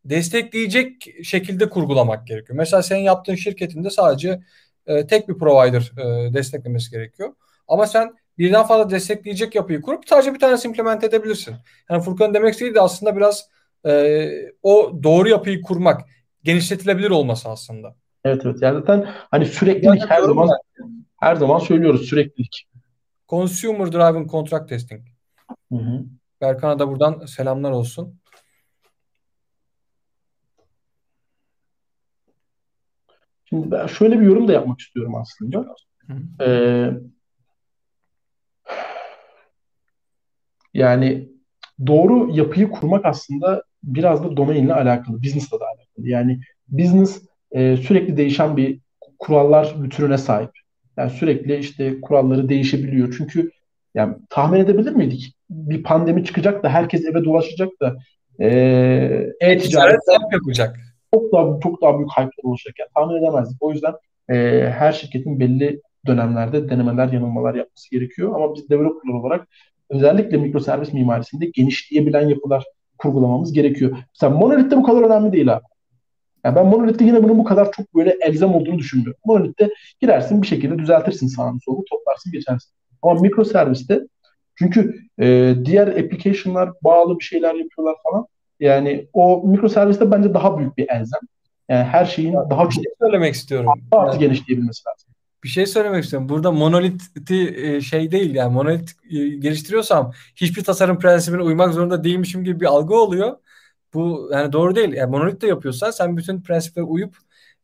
[0.04, 2.56] destekleyecek şekilde kurgulamak gerekiyor.
[2.56, 4.40] Mesela senin yaptığın şirketinde sadece
[4.86, 7.34] e, tek bir provider e, desteklemesi gerekiyor.
[7.68, 11.54] Ama sen birden fazla destekleyecek yapıyı kurup sadece bir tane implement edebilirsin.
[11.90, 13.48] Yani Furkan demek istediği de aslında biraz
[13.86, 14.30] e,
[14.62, 16.00] o doğru yapıyı kurmak,
[16.42, 17.94] genişletilebilir olması aslında.
[18.24, 18.62] Evet evet.
[18.62, 20.48] Yani zaten hani süreklilik her zaman
[21.20, 22.68] her zaman söylüyoruz süreklilik.
[23.28, 25.02] Consumer Driven Contract Testing.
[25.72, 26.04] Hı hı.
[26.40, 28.18] Berkan'a da buradan selamlar olsun.
[33.44, 35.74] Şimdi ben şöyle bir yorum da yapmak istiyorum aslında.
[36.40, 36.90] Ee,
[40.74, 41.28] yani
[41.86, 46.08] doğru yapıyı kurmak aslında biraz da domainle alakalı, business'la da alakalı.
[46.08, 47.22] Yani business
[47.52, 48.80] e, sürekli değişen bir
[49.18, 50.50] kurallar bütününe sahip.
[50.96, 53.14] Yani sürekli işte kuralları değişebiliyor.
[53.18, 53.50] Çünkü
[53.94, 55.34] yani tahmin edebilir miydik?
[55.50, 57.96] Bir pandemi çıkacak da herkes eve dolaşacak da
[58.40, 58.48] e,
[59.40, 60.00] e-ticaret
[60.32, 60.76] yapacak.
[61.14, 62.74] Çok daha çok daha büyük hype'lar olacak.
[62.78, 63.62] Yani tahmin edemezdik.
[63.62, 63.94] O yüzden
[64.28, 64.34] e,
[64.78, 68.34] her şirketin belli dönemlerde denemeler, yanılmalar yapması gerekiyor.
[68.34, 69.48] Ama biz developerlar olarak
[69.90, 72.64] özellikle mikroservis mimarisinde genişleyebilen yapılar
[73.02, 73.98] kurgulamamız gerekiyor.
[74.14, 75.64] Mesela monolitte bu kadar önemli değil abi.
[76.44, 79.20] Yani ben monolitte yine bunun bu kadar çok böyle elzem olduğunu düşünmüyorum.
[79.24, 79.70] Monolitte
[80.00, 82.72] girersin bir şekilde düzeltirsin sağını solunu toplarsın geçersin.
[83.02, 84.00] Ama mikroserviste
[84.54, 88.26] çünkü e, diğer application'lar bağlı bir şeyler yapıyorlar falan.
[88.60, 91.20] Yani o mikroserviste bence daha büyük bir elzem.
[91.68, 93.72] Yani her şeyin daha çok şey söylemek istiyorum.
[93.92, 95.11] Daha yani, genişleyebilmesi lazım.
[95.44, 96.28] Bir şey söylemek istiyorum.
[96.28, 102.44] Burada monoliti e, şey değil yani monolit e, geliştiriyorsam hiçbir tasarım prensibine uymak zorunda değilmişim
[102.44, 103.36] gibi bir algı oluyor.
[103.94, 104.92] Bu yani doğru değil.
[104.92, 107.16] Yani monolit de yapıyorsan sen bütün prensiplere uyup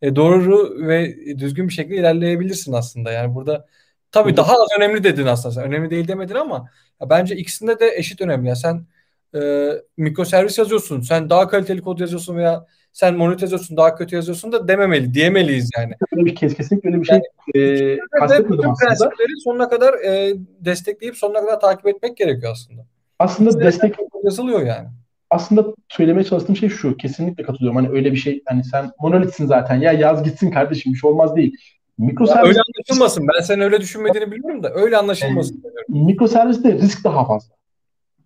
[0.02, 3.12] e, doğru ve düzgün bir şekilde ilerleyebilirsin aslında.
[3.12, 3.66] Yani burada
[4.12, 5.55] tabii daha az önemli dedin aslında.
[5.55, 8.48] Sen önemli değil demedin ama ya bence ikisinde de eşit önemli.
[8.48, 8.86] Yani sen
[9.34, 11.00] e, mikroservis yazıyorsun.
[11.00, 12.66] Sen daha kaliteli kod yazıyorsun veya
[12.99, 15.93] sen monolit yazıyorsun daha kötü yazıyorsun da dememeli, diyemeliyiz yani.
[16.12, 17.20] Bir kes, kesinlikle öyle bir şey
[17.55, 18.89] yani, e, kastetmedim aslında.
[18.89, 22.87] Prensipleri sonuna kadar e, destekleyip sonuna kadar takip etmek gerekiyor aslında.
[23.19, 23.95] Aslında Size destek
[24.25, 24.89] yazılıyor yani
[25.31, 26.97] aslında söylemeye çalıştığım şey şu.
[26.97, 27.77] Kesinlikle katılıyorum.
[27.77, 29.77] Hani öyle bir şey hani sen monolitsin zaten.
[29.77, 31.57] Ya yaz gitsin kardeşim bir şey olmaz değil.
[31.99, 33.27] Mikroservis öyle anlaşılmasın.
[33.35, 35.62] Ben sen öyle düşünmediğini biliyorum da öyle anlaşılmasın.
[35.65, 37.55] Yani, mikroserviste risk daha fazla.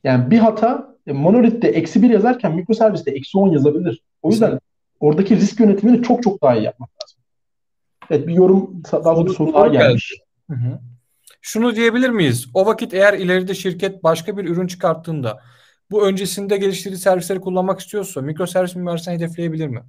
[0.04, 4.02] Yani bir hata e, monolitte eksi bir yazarken mikroserviste eksi on yazabilir.
[4.22, 4.58] O yüzden
[5.00, 7.18] oradaki risk yönetimini çok çok daha iyi yapmak lazım.
[8.10, 10.14] Evet bir yorum daha doğrusu bir soru daha gelmiş.
[10.50, 10.78] Hı hı.
[11.40, 12.46] Şunu diyebilir miyiz?
[12.54, 15.40] O vakit eğer ileride şirket başka bir ürün çıkarttığında
[15.90, 19.82] bu öncesinde geliştirdiği servisleri kullanmak istiyorsa mikroservis mimarisini hedefleyebilir mi?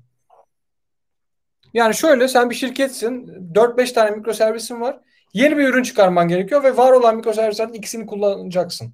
[1.73, 3.27] Yani şöyle sen bir şirketsin.
[3.53, 4.99] 4-5 tane mikroservisin var.
[5.33, 8.93] Yeni bir ürün çıkarman gerekiyor ve var olan mikroservislerin ikisini kullanacaksın.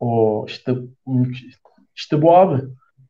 [0.00, 0.74] O işte
[1.96, 2.62] işte bu abi.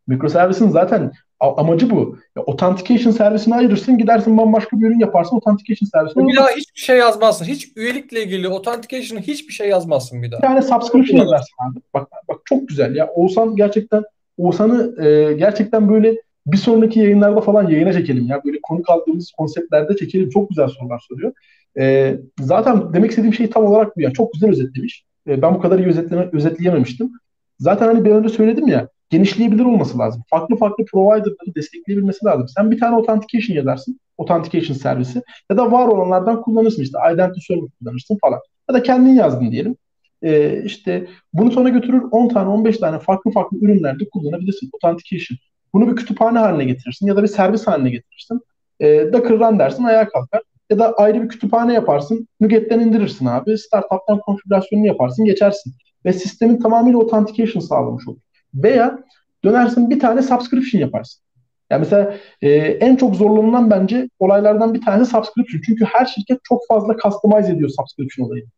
[0.06, 1.12] Mikroservisin zaten
[1.44, 2.18] amacı bu.
[2.36, 6.28] Ya, authentication servisini ayırırsın gidersin bambaşka bir ürün yaparsın authentication servisini.
[6.28, 7.44] Bir daha hiçbir şey yazmazsın.
[7.44, 10.42] Hiç üyelikle ilgili authentication'ı hiçbir şey yazmazsın bir daha.
[10.42, 11.80] Bir tane subscription yazarsın abi.
[11.94, 13.08] Bak, bak çok güzel ya.
[13.08, 14.02] Oğuzhan gerçekten
[14.38, 16.16] Oğuzhan'ı e, gerçekten böyle
[16.46, 18.40] bir sonraki yayınlarda falan yayına çekelim ya.
[18.44, 20.30] Böyle konu kaldığımız konseptlerde çekelim.
[20.30, 21.32] Çok güzel sorular soruyor.
[21.78, 24.12] E, zaten demek istediğim şey tam olarak bu ya.
[24.12, 25.04] Çok güzel özetlemiş.
[25.28, 27.12] E, ben bu kadar iyi özetleme, özetleyememiştim.
[27.58, 30.22] Zaten hani bir önce söyledim ya genişleyebilir olması lazım.
[30.30, 32.48] Farklı farklı provider'ları destekleyebilmesi lazım.
[32.48, 34.00] Sen bir tane authentication yazarsın.
[34.18, 35.22] Authentication servisi.
[35.50, 36.98] Ya da var olanlardan kullanırsın işte.
[37.14, 38.40] Identity server kullanırsın falan.
[38.70, 39.76] Ya da kendin yazdın diyelim.
[40.22, 44.70] Ee, işte bunu sonra götürür 10 tane 15 tane farklı farklı ürünlerde kullanabilirsin.
[44.74, 45.38] Authentication.
[45.74, 48.40] Bunu bir kütüphane haline getirirsin ya da bir servis haline getirirsin.
[48.80, 50.42] Ee, Docker run dersin ayağa kalkar.
[50.70, 52.28] Ya da ayrı bir kütüphane yaparsın.
[52.40, 53.58] Nuget'ten indirirsin abi.
[53.58, 55.24] Startup'tan konfigürasyonunu yaparsın.
[55.24, 55.72] Geçersin.
[56.04, 58.18] Ve sistemin tamamıyla authentication sağlamış olur.
[58.54, 58.98] Veya
[59.44, 61.24] dönersin bir tane subscription yaparsın.
[61.70, 65.60] Yani mesela e, en çok zorlanılan bence olaylardan bir tanesi subscription.
[65.66, 68.48] Çünkü her şirket çok fazla customize ediyor subscription olayını.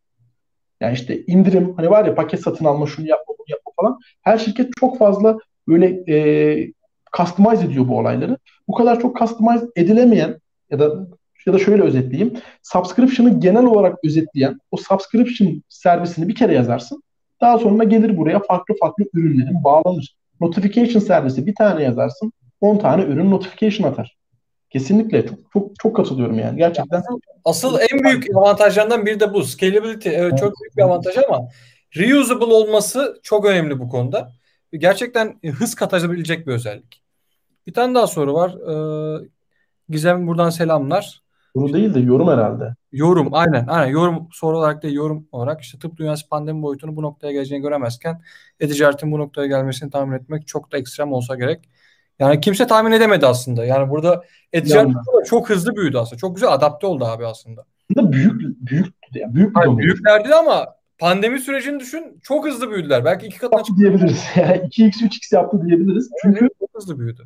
[0.81, 3.99] Yani işte indirim hani var ya paket satın alma şunu yapma bunu yapma falan.
[4.23, 6.73] Her şirket çok fazla böyle e,
[7.17, 8.39] customize ediyor bu olayları.
[8.69, 10.41] Bu kadar çok customize edilemeyen
[10.71, 11.07] ya da
[11.47, 12.35] ya da şöyle özetleyeyim.
[12.63, 17.03] Subscription'ı genel olarak özetleyen o subscription servisini bir kere yazarsın.
[17.41, 20.17] Daha sonra gelir buraya farklı farklı ürünlerin bağlanır.
[20.41, 24.17] Notification servisi bir tane yazarsın 10 tane ürün notification atar.
[24.71, 26.57] Kesinlikle çok çok çok katılıyorum yani.
[26.57, 27.03] Gerçekten.
[27.45, 29.45] Asıl en büyük avantajlarından biri de bu.
[29.45, 31.49] Scalability evet, çok büyük bir avantaj ama
[31.97, 34.33] reusable olması çok önemli bu konuda.
[34.73, 37.03] Gerçekten hız katabilecek bir özellik.
[37.67, 38.51] Bir tane daha soru var.
[38.51, 39.29] Ee,
[39.89, 41.23] Gizem buradan selamlar.
[41.57, 42.75] Soru değil de yorum herhalde.
[42.93, 43.67] Yorum aynen.
[43.69, 43.93] aynen.
[43.93, 48.23] Yorum soru olarak da yorum olarak işte tıp dünyası pandemi boyutunu bu noktaya geleceğini göremezken
[48.61, 51.69] e-ticaretin bu noktaya gelmesini tahmin etmek çok da ekstrem olsa gerek.
[52.19, 53.65] Yani kimse tahmin edemedi aslında.
[53.65, 54.93] Yani burada e-ticaret
[55.27, 56.19] çok hızlı büyüdü aslında.
[56.19, 57.65] Çok güzel adapte oldu abi aslında.
[57.91, 60.67] Aslında büyük büyük yani büyük Hayır, büyüklerdi ama
[60.99, 63.05] pandemi sürecini düşün çok hızlı büyüdüler.
[63.05, 63.81] Belki iki katına çıktı.
[63.81, 64.25] diyebiliriz.
[64.37, 66.11] Yani 2x 3x yaptı diyebiliriz.
[66.23, 67.23] Çünkü çok hızlı büyüdü.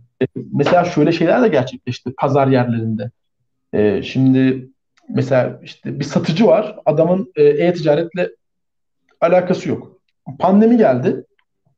[0.53, 3.11] Mesela şöyle şeyler de gerçekleşti pazar yerlerinde.
[3.75, 4.69] Ee, şimdi
[5.09, 6.77] mesela işte bir satıcı var.
[6.87, 8.31] Adamın e, e-ticaretle
[9.21, 10.01] alakası yok.
[10.39, 11.25] Pandemi geldi.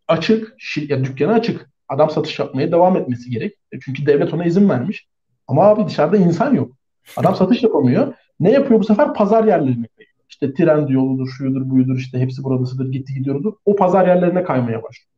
[0.09, 0.57] Açık,
[0.89, 1.71] ya dükkanı açık.
[1.89, 3.53] Adam satış yapmaya devam etmesi gerek.
[3.73, 5.07] E, çünkü devlet ona izin vermiş.
[5.49, 6.73] Ama abi dışarıda insan yok.
[7.17, 8.15] Adam satış yapamıyor.
[8.41, 9.15] Ne yapıyor bu sefer?
[9.15, 10.13] Pazar yerlerine kayıyor.
[10.29, 13.53] İşte tren yoludur, şuyudur, buyudur, işte hepsi buradasıdır, gitti gidiyordur.
[13.65, 15.09] O pazar yerlerine kaymaya başlıyor.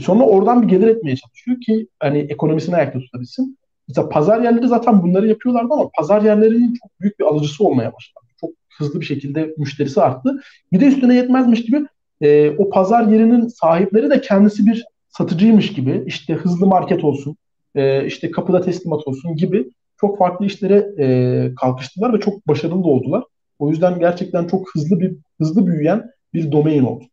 [0.00, 3.57] Sonra oradan bir gelir etmeye çalışıyor ki hani ekonomisini ayakta tutabilsin.
[3.88, 8.24] Mesela pazar yerleri zaten bunları yapıyorlardı ama pazar yerlerinin çok büyük bir alıcısı olmaya başladı.
[8.40, 10.40] Çok hızlı bir şekilde müşterisi arttı.
[10.72, 11.86] Bir de üstüne yetmezmiş gibi
[12.20, 17.36] e, o pazar yerinin sahipleri de kendisi bir satıcıymış gibi işte hızlı market olsun,
[17.74, 19.70] e, işte kapıda teslimat olsun gibi
[20.00, 23.24] çok farklı işlere e, kalkıştılar ve çok başarılı oldular.
[23.58, 27.04] O yüzden gerçekten çok hızlı bir hızlı büyüyen bir domain oldu.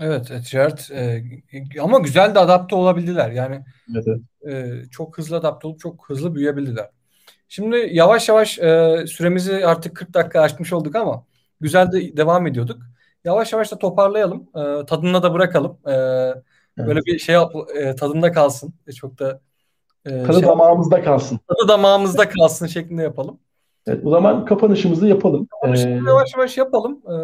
[0.00, 1.22] Evet, ticaret e,
[1.80, 3.30] ama güzel de adapte olabildiler.
[3.30, 3.64] Yani
[3.94, 4.20] evet.
[4.48, 6.90] E, çok hızlı adapte olup çok hızlı büyüyebildiler.
[7.48, 11.24] Şimdi yavaş yavaş e, süremizi artık 40 dakika aşmış olduk ama
[11.60, 12.82] güzel de devam ediyorduk.
[13.24, 14.48] Yavaş yavaş da toparlayalım.
[14.54, 15.78] E, tadına da bırakalım.
[15.86, 16.88] E, evet.
[16.88, 17.36] Böyle bir şey
[17.74, 18.74] e, tadında kalsın.
[18.86, 19.40] E, çok da
[20.04, 21.40] e, tadı şey, damağımızda kalsın.
[21.48, 23.38] Tadı damağımızda kalsın şeklinde yapalım.
[23.86, 25.46] Evet, o zaman kapanışımızı yapalım.
[25.46, 27.02] Kapanışımızı ee, yavaş yavaş yapalım.
[27.08, 27.14] Ee,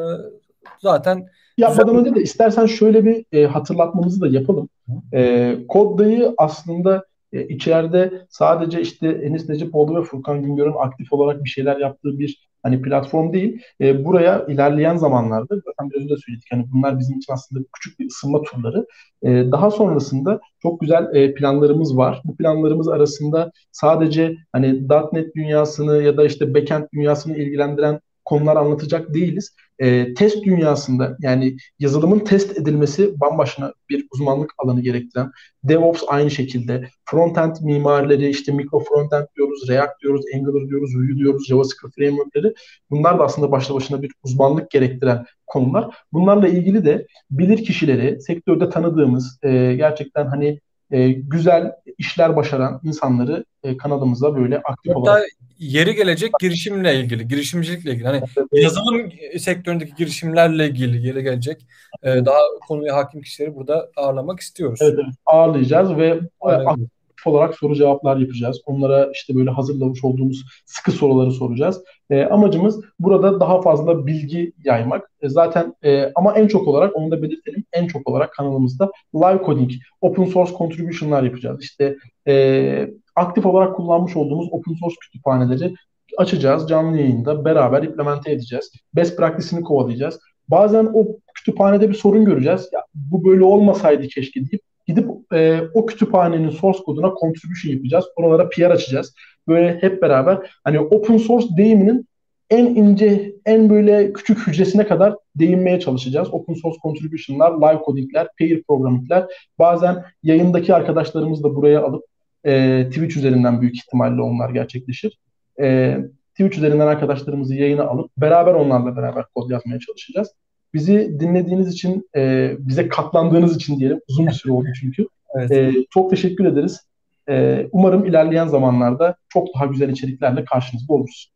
[0.78, 1.28] zaten
[1.60, 4.68] Yapmadan önce de istersen şöyle bir e, hatırlatmamızı da yapalım.
[5.14, 11.48] E, Kodda'yı aslında e, içeride sadece işte Enis Necipoğlu ve Furkan Güngör'ün aktif olarak bir
[11.48, 13.62] şeyler yaptığı bir hani platform değil.
[13.80, 16.46] E, buraya ilerleyen zamanlarda zaten biraz önce söyledik.
[16.50, 18.86] Hani bunlar bizim için aslında küçük bir ısınma turları.
[19.22, 22.22] E, daha sonrasında çok güzel e, planlarımız var.
[22.24, 28.00] Bu planlarımız arasında sadece hani .NET dünyasını ya da işte backend dünyasını ilgilendiren
[28.30, 29.54] konular anlatacak değiliz.
[29.78, 35.30] E, test dünyasında yani yazılımın test edilmesi bambaşka bir uzmanlık alanı gerektiren
[35.64, 41.46] DevOps aynı şekilde frontend mimarileri işte mikro frontend diyoruz, React diyoruz, Angular diyoruz, Vue diyoruz,
[41.48, 42.54] JavaScript frameworkleri
[42.90, 45.94] bunlar da aslında başlı başına bir uzmanlık gerektiren konular.
[46.12, 50.60] Bunlarla ilgili de bilir kişileri, sektörde tanıdığımız e, gerçekten hani
[50.90, 57.28] e, güzel işler başaran insanları e, kanalımıza böyle aktif Hatta olarak yeri gelecek girişimle ilgili,
[57.28, 58.06] girişimcilikle ilgili.
[58.06, 58.22] Hani
[58.52, 61.66] yazılım sektöründeki girişimlerle ilgili yeri gelecek.
[62.02, 64.78] E, daha konuya hakim kişileri burada ağırlamak istiyoruz.
[64.82, 65.14] Evet, evet.
[65.26, 66.64] ağırlayacağız ve Aynen.
[66.64, 68.60] aktif olarak soru cevaplar yapacağız.
[68.66, 71.84] Onlara işte böyle hazırlamış olduğumuz sıkı soruları soracağız.
[72.10, 75.10] E, amacımız burada daha fazla bilgi yaymak.
[75.22, 77.64] E, zaten e, ama en çok olarak onu da belirtelim.
[77.72, 79.70] En çok olarak kanalımızda live coding,
[80.00, 81.62] open source contribution'lar yapacağız.
[81.62, 81.96] İşte
[82.28, 85.74] e, aktif olarak kullanmış olduğumuz open source kütüphaneleri
[86.18, 86.68] açacağız.
[86.68, 88.72] Canlı yayında beraber implemente edeceğiz.
[88.94, 90.20] Best practice'ini kovalayacağız.
[90.48, 92.68] Bazen o kütüphanede bir sorun göreceğiz.
[92.72, 98.04] Ya, bu böyle olmasaydı keşke deyip gidip e, o kütüphanenin source koduna contribution yapacağız.
[98.16, 99.14] Oralara PR açacağız.
[99.48, 102.06] Böyle hep beraber hani open source deyiminin
[102.50, 106.34] en ince, en böyle küçük hücresine kadar değinmeye çalışacağız.
[106.34, 109.24] Open source contribution'lar, live coding'ler, pair programming'ler.
[109.58, 112.04] Bazen yayındaki arkadaşlarımız da buraya alıp
[112.44, 115.18] e, Twitch üzerinden büyük ihtimalle onlar gerçekleşir.
[115.60, 115.96] E,
[116.30, 120.28] Twitch üzerinden arkadaşlarımızı yayına alıp beraber onlarla beraber kod yazmaya çalışacağız.
[120.74, 124.00] Bizi dinlediğiniz için, e, bize katlandığınız için diyelim.
[124.08, 125.06] Uzun bir süre oldu çünkü.
[125.34, 125.50] evet.
[125.50, 126.80] e, çok teşekkür ederiz.
[127.28, 131.32] E, umarım ilerleyen zamanlarda çok daha güzel içeriklerle karşınızda oluruz.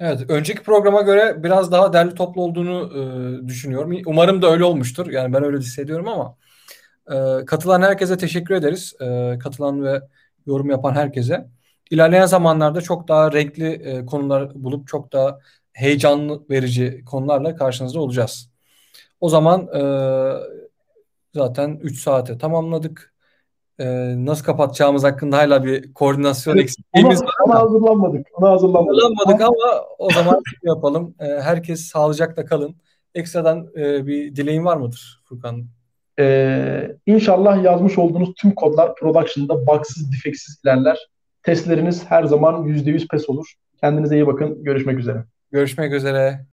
[0.00, 3.02] Evet, önceki programa göre biraz daha derli toplu olduğunu e,
[3.48, 3.96] düşünüyorum.
[4.06, 5.10] Umarım da öyle olmuştur.
[5.10, 6.36] Yani ben öyle hissediyorum ama
[7.10, 8.94] e, katılan herkese teşekkür ederiz.
[9.00, 10.00] E, katılan ve
[10.46, 11.46] yorum yapan herkese.
[11.90, 15.38] İlerleyen zamanlarda çok daha renkli e, konular bulup çok daha
[15.72, 18.50] heyecanlı verici konularla karşınızda olacağız.
[19.20, 19.82] O zaman e,
[21.34, 23.14] zaten 3 saate tamamladık.
[23.78, 23.86] E,
[24.26, 27.34] nasıl kapatacağımız hakkında hala bir koordinasyon eksikliğimiz var.
[27.46, 28.26] Ona hazırlanmadık.
[28.34, 29.02] Ona hazırlanmadık.
[29.02, 31.14] Hazırlanmadık ama o zaman şey yapalım.
[31.20, 32.76] E, herkes sağlıcakla kalın.
[33.14, 35.66] Ekstradan e, bir dileğin var mıdır Furkan?
[36.18, 41.08] Ee, inşallah yazmış olduğunuz tüm kodlar production'da bugsız, defeksiz ilerler.
[41.42, 43.54] Testleriniz her zaman %100 pes olur.
[43.80, 44.64] Kendinize iyi bakın.
[44.64, 45.24] Görüşmek üzere.
[45.52, 46.46] Görüşmek üzere.